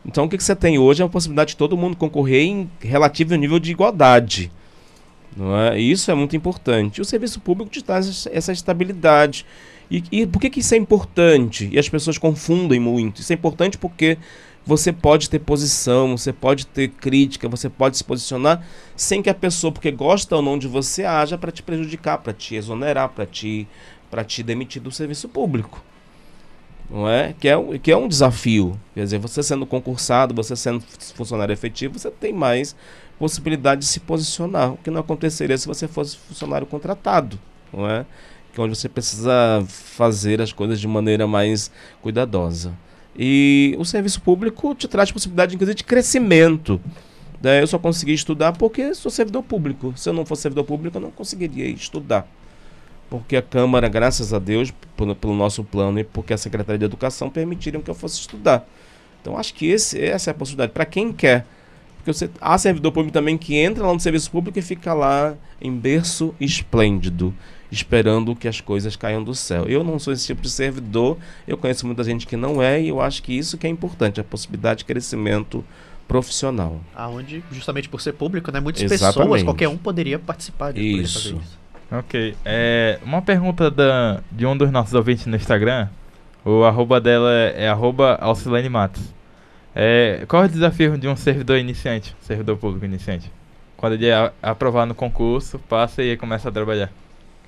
Então 0.07 0.25
o 0.25 0.29
que, 0.29 0.37
que 0.37 0.45
você 0.45 0.55
tem 0.55 0.79
hoje 0.79 1.03
é 1.03 1.07
a 1.07 1.09
possibilidade 1.09 1.51
de 1.51 1.57
todo 1.57 1.77
mundo 1.77 1.97
concorrer 1.97 2.43
em 2.43 2.71
relativo 2.81 3.35
nível 3.35 3.59
de 3.59 3.73
igualdade. 3.73 4.53
Não 5.37 5.57
é? 5.57 5.81
E 5.81 5.91
isso 5.91 6.11
é 6.11 6.15
muito 6.15 6.37
importante. 6.37 7.01
O 7.01 7.05
serviço 7.05 7.41
público 7.41 7.71
te 7.71 7.83
traz 7.83 8.29
essa 8.31 8.53
estabilidade 8.53 9.45
e, 10.11 10.23
e 10.23 10.27
por 10.27 10.41
que, 10.41 10.51
que 10.51 10.61
isso 10.61 10.75
é 10.75 10.79
importante? 10.79 11.69
E 11.71 11.79
as 11.79 11.89
pessoas 11.89 12.19
confundem 12.19 12.81
muito. 12.81 13.21
Isso 13.21 13.33
é 13.33 13.35
importante 13.35 13.79
porque 13.79 14.19
você 14.65 14.93
pode 14.93 15.29
ter 15.29 15.39
posição, 15.39 16.17
você 16.17 16.33
pode 16.33 16.67
ter 16.67 16.89
crítica, 16.89 17.49
você 17.49 17.69
pode 17.69 17.97
se 17.97 18.05
posicionar 18.05 18.67
sem 18.97 19.23
que 19.23 19.29
a 19.29 19.35
pessoa, 19.35 19.71
porque 19.71 19.91
gosta 19.91 20.37
ou 20.37 20.43
não 20.43 20.59
de 20.59 20.67
você, 20.67 21.05
haja 21.05 21.37
para 21.37 21.53
te 21.53 21.63
prejudicar, 21.63 22.19
para 22.19 22.33
te 22.33 22.55
exonerar, 22.55 23.11
para 23.11 23.27
te, 23.27 23.69
te 24.27 24.43
demitir 24.43 24.81
do 24.81 24.91
serviço 24.91 25.29
público. 25.29 25.85
Não 26.91 27.09
é? 27.09 27.35
Que, 27.39 27.49
é? 27.49 27.57
que 27.83 27.93
é 27.93 27.97
um 27.97 28.09
desafio. 28.09 28.79
Quer 28.95 29.05
dizer, 29.05 29.19
você 29.19 29.43
sendo 29.43 29.67
concursado, 29.67 30.35
você 30.35 30.57
sendo 30.57 30.83
funcionário 31.15 31.53
efetivo, 31.53 31.99
você 31.99 32.11
tem 32.11 32.33
mais 32.33 32.75
possibilidade 33.19 33.83
de 33.83 33.87
se 33.87 34.01
posicionar, 34.01 34.73
o 34.73 34.77
que 34.79 34.91
não 34.91 35.01
aconteceria 35.01 35.57
se 35.57 35.67
você 35.67 35.87
fosse 35.87 36.17
funcionário 36.17 36.67
contratado. 36.67 37.39
Não 37.73 37.89
é? 37.89 38.05
Que 38.55 38.61
é 38.61 38.65
onde 38.65 38.77
você 38.77 38.89
precisa 38.89 39.65
fazer 39.67 40.41
as 40.41 40.53
coisas 40.53 40.81
de 40.81 40.87
maneira 40.87 41.27
mais 41.27 41.71
cuidadosa. 42.01 42.73
E 43.19 43.75
o 43.79 43.85
serviço 43.85 44.21
público 44.21 44.75
te 44.75 44.87
traz 44.87 45.11
possibilidade, 45.11 45.55
inclusive, 45.55 45.77
de 45.77 45.85
crescimento. 45.85 46.81
Né? 47.43 47.61
Eu 47.61 47.67
só 47.67 47.79
consegui 47.79 48.15
estudar 48.15 48.53
porque 48.53 48.95
sou 48.95 49.11
servidor 49.11 49.43
público. 49.43 49.93
Se 49.97 50.09
eu 50.09 50.13
não 50.13 50.25
fosse 50.25 50.43
servidor 50.43 50.65
público, 50.65 50.97
eu 50.97 51.01
não 51.01 51.11
conseguiria 51.11 51.67
estudar. 51.67 52.27
Porque 53.11 53.37
a 53.37 53.43
Câmara, 53.43 53.89
graças 53.89 54.33
a 54.33 54.39
Deus, 54.39 54.73
pelo, 54.97 55.35
nosso 55.35 55.63
plano 55.63 55.99
e 55.99 56.05
porque 56.05 56.33
a 56.33 56.39
Secretaria 56.39 56.79
de 56.79 56.85
Educação 56.85 57.29
permitiram 57.29 57.81
que 57.83 57.91
eu 57.91 57.95
fosse 57.95 58.21
estudar. 58.21 58.67
Então, 59.21 59.37
acho 59.37 59.55
que 59.55 59.67
esse, 59.67 60.01
essa 60.01 60.31
é 60.31 60.33
a 60.33 60.35
possibilidade. 60.35 60.73
Para 60.73 60.85
quem 60.85 61.13
quer. 61.13 61.47
Porque 62.05 62.13
você, 62.13 62.29
há 62.39 62.59
servidor 62.59 62.93
público 62.93 63.15
também 63.15 63.39
que 63.39 63.57
entra 63.57 63.87
lá 63.87 63.95
no 63.95 63.99
serviço 63.99 64.31
público 64.31 64.59
e 64.59 64.63
fica 64.63 64.93
lá 64.93 65.35
em 65.59 65.75
berço 65.75 66.35
esplêndido 66.39 67.33
esperando 67.71 68.37
que 68.37 68.47
as 68.47 68.61
coisas 68.61 68.95
caiam 68.95 69.25
do 69.25 69.35
céu. 69.35 69.65
Eu 69.65 69.83
não 69.83 69.99
sou 69.99 70.13
esse 70.13 70.27
tipo 70.27 70.43
de 70.43 70.51
servidor, 70.51 71.17
eu 71.49 71.57
conheço 71.57 71.87
muita 71.87 72.05
gente 72.05 72.27
que 72.27 72.37
não 72.37 72.63
é 72.63 72.81
e 72.81 72.89
eu 72.89 73.01
acho 73.01 73.23
que 73.23 73.37
isso 73.37 73.57
que 73.57 73.67
é 73.67 73.71
importante, 73.71 74.21
a 74.21 74.25
possibilidade 74.25 74.81
de 74.81 74.85
crescimento 74.85 75.65
profissional. 76.07 76.79
Aonde, 76.95 77.43
justamente 77.51 77.89
por 77.89 78.03
ser 78.03 78.13
público, 78.13 78.53
né, 78.53 78.61
muitas 78.61 78.83
Exatamente. 78.83 79.17
pessoas, 79.17 79.43
qualquer 79.43 79.69
um 79.69 79.79
poderia 79.79 80.19
participar 80.19 80.75
de 80.75 80.81
isso. 80.81 81.41
isso. 81.41 81.59
Ok. 81.91 82.37
É, 82.45 82.99
uma 83.03 83.23
pergunta 83.23 83.71
da, 83.71 84.21
de 84.31 84.45
um 84.45 84.55
dos 84.55 84.71
nossos 84.71 84.93
ouvintes 84.93 85.25
no 85.27 85.35
Instagram. 85.35 85.89
O 86.45 86.65
arroba 86.65 87.01
dela 87.01 87.33
é, 87.33 87.65
é 87.65 87.69
arroba 87.69 88.19
Alcilene 88.21 88.69
Matos. 88.69 89.14
É, 89.75 90.25
qual 90.29 90.45
é 90.45 90.47
o 90.47 90.49
desafio 90.49 90.97
de 90.97 91.09
um 91.09 91.17
servidor 91.17 91.59
iniciante, 91.59 92.15
servidor 92.21 92.57
público 92.57 92.85
iniciante? 92.85 93.31
Quando 93.77 93.95
ele 93.95 94.07
é 94.07 94.31
no 94.87 94.95
concurso, 94.95 95.59
passa 95.59 96.03
e 96.03 96.17
começa 96.17 96.49
a 96.49 96.53
trabalhar. 96.53 96.93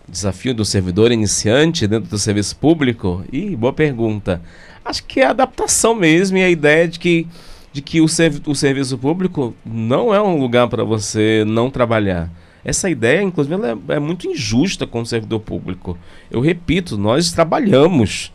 Desafio 0.09 0.55
do 0.55 0.65
servidor 0.65 1.13
iniciante 1.13 1.87
dentro 1.87 2.11
do 2.11 2.19
serviço 2.19 2.57
público? 2.57 3.25
Ih, 3.33 3.55
boa 3.57 3.73
pergunta. 3.73 4.41
Acho 4.85 5.05
que 5.05 5.21
é 5.21 5.27
a 5.27 5.31
adaptação 5.31 5.95
mesmo 5.95 6.37
e 6.37 6.43
a 6.43 6.51
ideia 6.51 6.87
de 6.87 6.99
que, 6.99 7.27
de 7.73 7.81
que 7.81 8.01
o, 8.01 8.09
servi 8.09 8.43
o 8.47 8.55
serviço 8.55 8.99
público 8.99 9.55
não 9.65 10.15
é 10.15 10.21
um 10.21 10.39
lugar 10.39 10.69
para 10.69 10.85
você 10.85 11.45
não 11.47 11.71
trabalhar. 11.71 12.31
Essa 12.65 12.91
ideia, 12.91 13.23
inclusive, 13.23 13.57
é, 13.65 13.95
é 13.95 13.99
muito 13.99 14.29
injusta 14.29 14.87
com 14.87 15.01
o 15.01 15.07
servidor 15.07 15.41
público. 15.41 15.97
Eu 16.31 16.41
repito, 16.41 16.99
nós 16.99 17.33
trabalhamos 17.33 18.33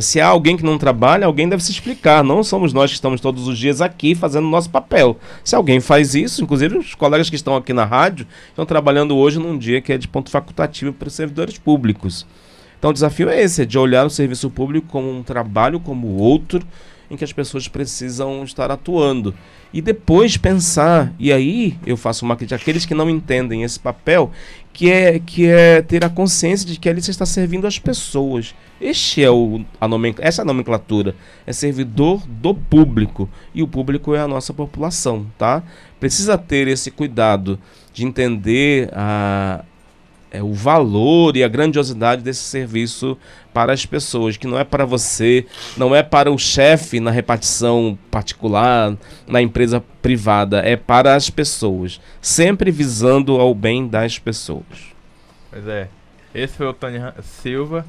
se 0.00 0.20
há 0.20 0.26
alguém 0.26 0.56
que 0.56 0.64
não 0.64 0.78
trabalha, 0.78 1.26
alguém 1.26 1.48
deve 1.48 1.62
se 1.62 1.70
explicar. 1.70 2.24
Não 2.24 2.42
somos 2.42 2.72
nós 2.72 2.90
que 2.90 2.94
estamos 2.94 3.20
todos 3.20 3.46
os 3.46 3.58
dias 3.58 3.80
aqui 3.80 4.14
fazendo 4.14 4.46
o 4.46 4.50
nosso 4.50 4.70
papel. 4.70 5.18
Se 5.44 5.54
alguém 5.54 5.80
faz 5.80 6.14
isso, 6.14 6.42
inclusive 6.42 6.78
os 6.78 6.94
colegas 6.94 7.28
que 7.28 7.36
estão 7.36 7.54
aqui 7.56 7.72
na 7.72 7.84
rádio, 7.84 8.26
estão 8.48 8.64
trabalhando 8.64 9.16
hoje 9.16 9.38
num 9.38 9.58
dia 9.58 9.80
que 9.82 9.92
é 9.92 9.98
de 9.98 10.08
ponto 10.08 10.30
facultativo 10.30 10.92
para 10.92 11.08
os 11.08 11.14
servidores 11.14 11.58
públicos. 11.58 12.26
Então 12.78 12.90
o 12.90 12.94
desafio 12.94 13.28
é 13.28 13.40
esse, 13.40 13.62
é 13.62 13.64
de 13.64 13.78
olhar 13.78 14.06
o 14.06 14.10
serviço 14.10 14.50
público 14.50 14.88
como 14.88 15.10
um 15.10 15.22
trabalho 15.22 15.78
como 15.78 16.08
outro, 16.16 16.66
em 17.12 17.16
que 17.16 17.24
as 17.24 17.32
pessoas 17.32 17.68
precisam 17.68 18.42
estar 18.42 18.70
atuando. 18.70 19.34
E 19.70 19.82
depois 19.82 20.38
pensar, 20.38 21.14
e 21.18 21.30
aí 21.30 21.78
eu 21.84 21.94
faço 21.94 22.24
uma 22.24 22.36
crítica 22.36 22.56
àqueles 22.56 22.86
que 22.86 22.94
não 22.94 23.08
entendem 23.08 23.62
esse 23.62 23.78
papel, 23.78 24.30
que 24.72 24.90
é, 24.90 25.18
que 25.18 25.46
é 25.46 25.82
ter 25.82 26.04
a 26.04 26.08
consciência 26.08 26.66
de 26.66 26.78
que 26.78 26.88
ali 26.88 27.02
você 27.02 27.10
está 27.10 27.26
servindo 27.26 27.66
as 27.66 27.78
pessoas. 27.78 28.54
Este 28.80 29.22
é 29.22 29.30
o, 29.30 29.62
a 29.78 29.86
essa 30.20 30.40
é 30.40 30.42
a 30.42 30.46
nomenclatura. 30.46 31.14
É 31.46 31.52
servidor 31.52 32.26
do 32.26 32.54
público. 32.54 33.28
E 33.54 33.62
o 33.62 33.68
público 33.68 34.14
é 34.14 34.20
a 34.20 34.28
nossa 34.28 34.54
população, 34.54 35.26
tá? 35.36 35.62
Precisa 36.00 36.38
ter 36.38 36.66
esse 36.66 36.90
cuidado 36.90 37.58
de 37.92 38.06
entender 38.06 38.88
a, 38.94 39.62
é, 40.32 40.42
o 40.42 40.54
valor 40.54 41.36
e 41.36 41.44
a 41.44 41.48
grandiosidade 41.48 42.22
desse 42.22 42.40
serviço 42.40 43.18
para 43.52 43.70
as 43.70 43.84
pessoas, 43.84 44.38
que 44.38 44.46
não 44.46 44.58
é 44.58 44.64
para 44.64 44.86
você, 44.86 45.46
não 45.76 45.94
é 45.94 46.02
para 46.02 46.32
o 46.32 46.38
chefe 46.38 46.98
na 46.98 47.10
repartição 47.10 47.98
particular, 48.10 48.96
na 49.26 49.42
empresa 49.42 49.84
privada, 50.00 50.60
é 50.60 50.74
para 50.74 51.14
as 51.14 51.28
pessoas, 51.28 52.00
sempre 52.20 52.70
visando 52.70 53.38
ao 53.38 53.54
bem 53.54 53.86
das 53.86 54.18
pessoas. 54.18 54.64
Pois 55.50 55.68
é. 55.68 55.88
Esse 56.34 56.54
foi 56.54 56.66
o 56.66 56.72
Tony 56.72 56.98
Silva. 57.22 57.84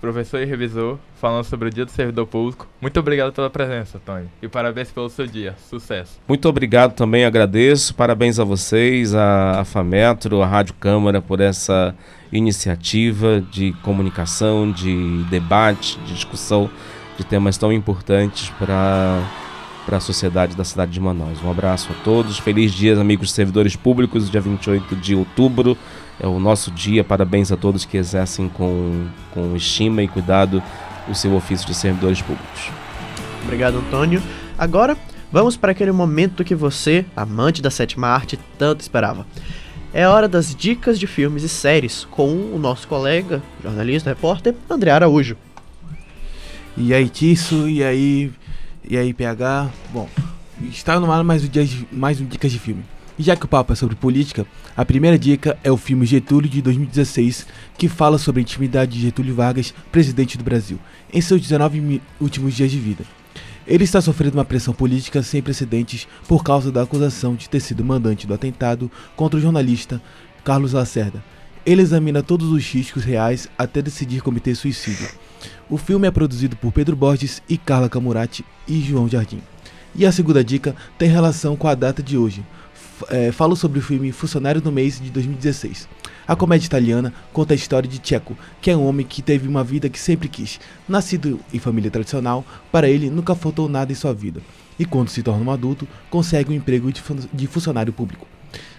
Professor 0.00 0.40
e 0.40 0.44
revisor, 0.44 0.98
falando 1.20 1.44
sobre 1.44 1.68
o 1.68 1.70
Dia 1.70 1.84
do 1.84 1.90
Servidor 1.90 2.26
Público. 2.26 2.66
Muito 2.80 2.98
obrigado 2.98 3.32
pela 3.32 3.50
presença, 3.50 4.00
Tony. 4.04 4.26
E 4.40 4.48
parabéns 4.48 4.90
pelo 4.90 5.08
seu 5.10 5.26
dia. 5.26 5.54
Sucesso. 5.68 6.18
Muito 6.26 6.48
obrigado 6.48 6.94
também, 6.94 7.24
agradeço. 7.24 7.94
Parabéns 7.94 8.38
a 8.38 8.44
vocês, 8.44 9.14
a, 9.14 9.62
FAMetro, 9.64 10.42
a 10.42 10.46
Rádio 10.46 10.74
Câmara, 10.74 11.20
por 11.20 11.40
essa 11.40 11.94
iniciativa 12.32 13.40
de 13.50 13.72
comunicação, 13.82 14.72
de 14.72 15.24
debate, 15.30 15.98
de 16.00 16.14
discussão 16.14 16.70
de 17.18 17.24
temas 17.24 17.58
tão 17.58 17.72
importantes 17.72 18.50
para 18.58 19.22
para 19.84 19.96
a 19.96 20.00
sociedade 20.00 20.54
da 20.54 20.62
cidade 20.62 20.92
de 20.92 21.00
Manaus. 21.00 21.42
Um 21.42 21.50
abraço 21.50 21.90
a 21.90 22.04
todos, 22.04 22.38
feliz 22.38 22.70
dia, 22.70 22.98
amigos 23.00 23.32
servidores 23.32 23.74
públicos, 23.74 24.30
dia 24.30 24.40
28 24.40 24.94
de 24.94 25.16
outubro 25.16 25.76
é 26.20 26.26
o 26.26 26.38
nosso 26.38 26.70
dia. 26.70 27.02
Parabéns 27.02 27.50
a 27.50 27.56
todos 27.56 27.84
que 27.84 27.96
exercem 27.96 28.48
com, 28.48 29.06
com 29.32 29.56
estima 29.56 30.02
e 30.02 30.08
cuidado 30.08 30.62
o 31.08 31.14
seu 31.14 31.34
ofício 31.34 31.66
de 31.66 31.74
servidores 31.74 32.20
públicos. 32.20 32.70
Obrigado, 33.42 33.78
Antônio. 33.78 34.22
Agora, 34.56 34.96
vamos 35.32 35.56
para 35.56 35.72
aquele 35.72 35.92
momento 35.92 36.44
que 36.44 36.54
você, 36.54 37.04
amante 37.16 37.62
da 37.62 37.70
sétima 37.70 38.08
arte, 38.08 38.38
tanto 38.58 38.80
esperava. 38.80 39.26
É 39.92 40.06
hora 40.06 40.28
das 40.28 40.54
dicas 40.54 41.00
de 41.00 41.06
filmes 41.06 41.42
e 41.42 41.48
séries 41.48 42.06
com 42.10 42.28
o 42.28 42.58
nosso 42.58 42.86
colega, 42.86 43.42
jornalista, 43.62 44.10
repórter, 44.10 44.54
André 44.68 44.90
Araújo. 44.90 45.36
E 46.76 46.94
aí, 46.94 47.08
Tisso, 47.08 47.68
e 47.68 47.82
aí, 47.82 48.30
e 48.88 48.96
aí, 48.96 49.12
PH? 49.12 49.68
Bom, 49.92 50.08
está 50.70 51.00
no 51.00 51.10
ar 51.10 51.24
mais 51.24 51.42
um, 51.42 51.48
dia 51.48 51.64
de, 51.64 51.88
mais 51.90 52.20
um 52.20 52.24
Dicas 52.24 52.52
de 52.52 52.58
Filme. 52.58 52.84
E 53.20 53.22
já 53.22 53.36
que 53.36 53.44
o 53.44 53.48
papo 53.48 53.70
é 53.70 53.76
sobre 53.76 53.94
política, 53.94 54.46
a 54.74 54.82
primeira 54.82 55.18
dica 55.18 55.58
é 55.62 55.70
o 55.70 55.76
filme 55.76 56.06
Getúlio 56.06 56.48
de 56.48 56.62
2016, 56.62 57.46
que 57.76 57.86
fala 57.86 58.16
sobre 58.16 58.40
a 58.40 58.44
intimidade 58.44 58.92
de 58.92 59.00
Getúlio 59.02 59.34
Vargas, 59.34 59.74
presidente 59.92 60.38
do 60.38 60.42
Brasil, 60.42 60.78
em 61.12 61.20
seus 61.20 61.38
19 61.38 62.00
últimos 62.18 62.54
dias 62.54 62.70
de 62.70 62.78
vida. 62.78 63.04
Ele 63.66 63.84
está 63.84 64.00
sofrendo 64.00 64.38
uma 64.38 64.44
pressão 64.46 64.72
política 64.72 65.22
sem 65.22 65.42
precedentes 65.42 66.08
por 66.26 66.42
causa 66.42 66.72
da 66.72 66.80
acusação 66.80 67.34
de 67.34 67.46
ter 67.46 67.60
sido 67.60 67.84
mandante 67.84 68.26
do 68.26 68.32
atentado 68.32 68.90
contra 69.14 69.38
o 69.38 69.42
jornalista 69.42 70.00
Carlos 70.42 70.72
Lacerda. 70.72 71.22
Ele 71.66 71.82
examina 71.82 72.22
todos 72.22 72.50
os 72.50 72.66
riscos 72.72 73.04
reais 73.04 73.50
até 73.58 73.82
decidir 73.82 74.22
cometer 74.22 74.54
suicídio. 74.54 75.10
O 75.68 75.76
filme 75.76 76.08
é 76.08 76.10
produzido 76.10 76.56
por 76.56 76.72
Pedro 76.72 76.96
Borges 76.96 77.42
e 77.46 77.58
Carla 77.58 77.90
Camurati 77.90 78.46
e 78.66 78.80
João 78.80 79.06
Jardim. 79.06 79.42
E 79.94 80.06
a 80.06 80.12
segunda 80.12 80.42
dica 80.42 80.74
tem 80.96 81.08
relação 81.10 81.56
com 81.56 81.68
a 81.68 81.74
data 81.74 82.02
de 82.02 82.16
hoje. 82.16 82.42
É, 83.08 83.32
falo 83.32 83.56
sobre 83.56 83.78
o 83.78 83.82
filme 83.82 84.12
Funcionário 84.12 84.60
do 84.60 84.70
Mês 84.70 85.00
de 85.00 85.10
2016. 85.10 85.88
A 86.26 86.36
comédia 86.36 86.66
italiana 86.66 87.12
conta 87.32 87.54
a 87.54 87.56
história 87.56 87.88
de 87.88 88.00
Checo, 88.02 88.36
que 88.60 88.70
é 88.70 88.76
um 88.76 88.86
homem 88.86 89.06
que 89.06 89.22
teve 89.22 89.48
uma 89.48 89.64
vida 89.64 89.88
que 89.88 89.98
sempre 89.98 90.28
quis. 90.28 90.60
Nascido 90.88 91.40
em 91.52 91.58
família 91.58 91.90
tradicional, 91.90 92.44
para 92.70 92.88
ele 92.88 93.10
nunca 93.10 93.34
faltou 93.34 93.68
nada 93.68 93.90
em 93.90 93.94
sua 93.94 94.12
vida. 94.12 94.40
E 94.78 94.84
quando 94.84 95.08
se 95.08 95.22
torna 95.22 95.44
um 95.44 95.50
adulto, 95.50 95.88
consegue 96.08 96.52
um 96.52 96.56
emprego 96.56 96.90
de 97.32 97.46
funcionário 97.46 97.92
público, 97.92 98.26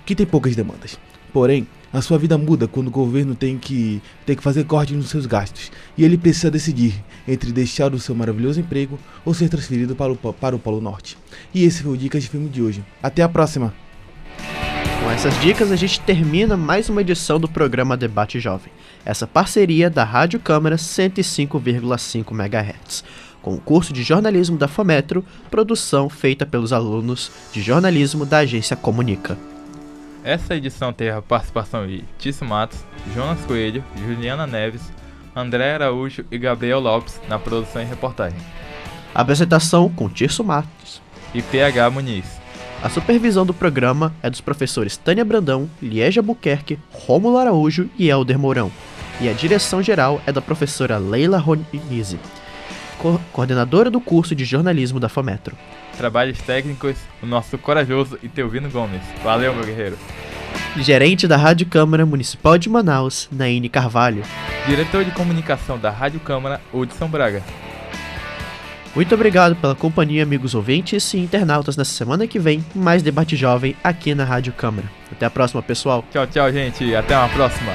que 0.06 0.16
tem 0.16 0.26
poucas 0.26 0.56
demandas. 0.56 0.98
Porém, 1.34 1.68
a 1.94 2.02
sua 2.02 2.18
vida 2.18 2.38
muda 2.38 2.68
quando 2.68 2.88
o 2.88 2.92
governo 2.92 3.36
tem 3.36 3.58
que, 3.58 4.02
tem 4.26 4.36
que 4.36 4.44
fazer 4.44 4.66
corte 4.66 4.94
nos 4.94 5.10
seus 5.10 5.26
gastos 5.26 5.72
e 5.98 6.04
ele 6.04 6.18
precisa 6.18 6.50
decidir 6.50 7.04
entre 7.28 7.52
deixar 7.52 7.94
o 7.94 8.00
seu 8.00 8.16
maravilhoso 8.16 8.60
emprego 8.60 8.98
ou 9.26 9.34
ser 9.34 9.50
transferido 9.50 9.96
para 9.96 10.12
o, 10.12 10.16
para 10.16 10.56
o 10.56 10.60
Polo 10.60 10.82
Norte. 10.82 11.18
E 11.54 11.64
esse 11.64 11.84
foi 11.84 11.94
o 11.94 11.98
Dicas 11.98 12.24
de 12.24 12.30
Filme 12.30 12.50
de 12.50 12.62
hoje. 12.62 12.84
Até 13.02 13.24
a 13.24 13.30
próxima! 13.30 13.74
Com 15.02 15.10
essas 15.10 15.34
dicas, 15.42 15.72
a 15.72 15.76
gente 15.76 16.00
termina 16.00 16.56
mais 16.56 16.88
uma 16.88 17.02
edição 17.02 17.40
do 17.40 17.48
programa 17.48 17.98
Debate 17.98 18.40
Jovem, 18.40 18.72
essa 19.04 19.26
parceria 19.26 19.90
da 19.90 20.04
Rádio 20.04 20.40
Câmara 20.40 20.76
105,5 20.76 22.32
MHz, 22.32 23.04
com 23.42 23.56
o 23.56 23.60
curso 23.60 23.92
de 23.92 24.04
jornalismo 24.04 24.60
da 24.60 24.68
Fometro, 24.68 25.26
produção 25.50 26.08
feita 26.08 26.46
pelos 26.46 26.72
alunos 26.72 27.32
de 27.52 27.64
jornalismo 27.64 28.28
da 28.28 28.40
agência 28.40 28.76
Comunica. 28.76 29.38
Essa 30.24 30.56
edição 30.56 30.94
teve 30.94 31.10
a 31.10 31.22
participação 31.22 31.88
de 31.88 32.04
Tício 32.20 32.46
Matos, 32.46 32.78
Jonas 33.16 33.44
Coelho, 33.46 33.84
Juliana 34.06 34.46
Neves, 34.46 34.84
André 35.36 35.74
Araújo 35.74 36.24
e 36.30 36.38
Gabriel 36.38 36.80
Lopes 36.80 37.20
na 37.28 37.40
produção 37.40 37.82
e 37.82 37.86
reportagem. 37.86 38.40
Apresentação 39.16 39.90
com 39.90 40.08
Tirso 40.08 40.44
Matos 40.44 41.02
e 41.34 41.42
PH 41.42 41.90
Muniz. 41.90 42.41
A 42.84 42.90
supervisão 42.90 43.46
do 43.46 43.54
programa 43.54 44.14
é 44.24 44.30
dos 44.30 44.42
professores 44.42 44.98
Tânia 44.98 45.24
Brandão, 45.24 45.70
Liege 45.82 46.22
Buquerque, 46.22 46.80
Rômulo 46.92 47.38
Araújo 47.38 47.90
e 47.98 48.10
Helder 48.10 48.40
Mourão. 48.40 48.72
E 49.20 49.30
a 49.30 49.34
direção 49.34 49.84
geral 49.84 50.22
é 50.26 50.32
da 50.32 50.42
professora 50.42 50.98
Leila 50.98 51.38
Ronise, 51.38 52.20
co 52.98 53.20
coordenadora 53.32 53.90
do 53.90 54.02
curso 54.02 54.34
de 54.34 54.46
jornalismo 54.46 55.00
da 55.00 55.08
FOMetro 55.08 55.56
trabalhos 56.02 56.40
técnicos, 56.40 56.98
o 57.22 57.28
nosso 57.28 57.60
corajoso 57.60 58.18
e 58.24 58.28
Teuvino 58.28 58.70
Gomes. 58.72 59.02
Valeu, 59.24 59.54
meu 59.54 59.64
guerreiro. 59.64 59.98
Gerente 60.78 61.28
da 61.28 61.38
Rádio 61.38 61.68
Câmara 61.68 62.08
Municipal 62.08 62.58
de 62.58 62.68
Manaus, 62.68 63.30
Naine 63.32 63.70
Carvalho. 63.70 64.24
Diretor 64.68 65.06
de 65.06 65.12
comunicação 65.12 65.78
da 65.78 65.92
Rádio 65.92 66.20
Câmara, 66.20 66.60
Hudson 66.74 67.08
Braga. 67.08 67.44
Muito 68.94 69.16
obrigado 69.16 69.56
pela 69.56 69.74
companhia, 69.74 70.24
amigos 70.24 70.54
ouvintes 70.54 71.14
e 71.14 71.20
internautas. 71.20 71.78
Nessa 71.78 71.94
semana 71.94 72.28
que 72.28 72.38
vem, 72.38 72.64
mais 72.76 73.02
debate 73.02 73.36
jovem 73.38 73.76
aqui 73.84 74.14
na 74.14 74.26
Rádio 74.26 74.52
Câmara. 74.52 74.90
Até 75.12 75.26
a 75.26 75.30
próxima, 75.30 75.62
pessoal. 75.62 76.04
Tchau, 76.12 76.28
tchau, 76.28 76.52
gente. 76.52 76.94
Até 76.94 77.18
uma 77.18 77.30
próxima. 77.30 77.72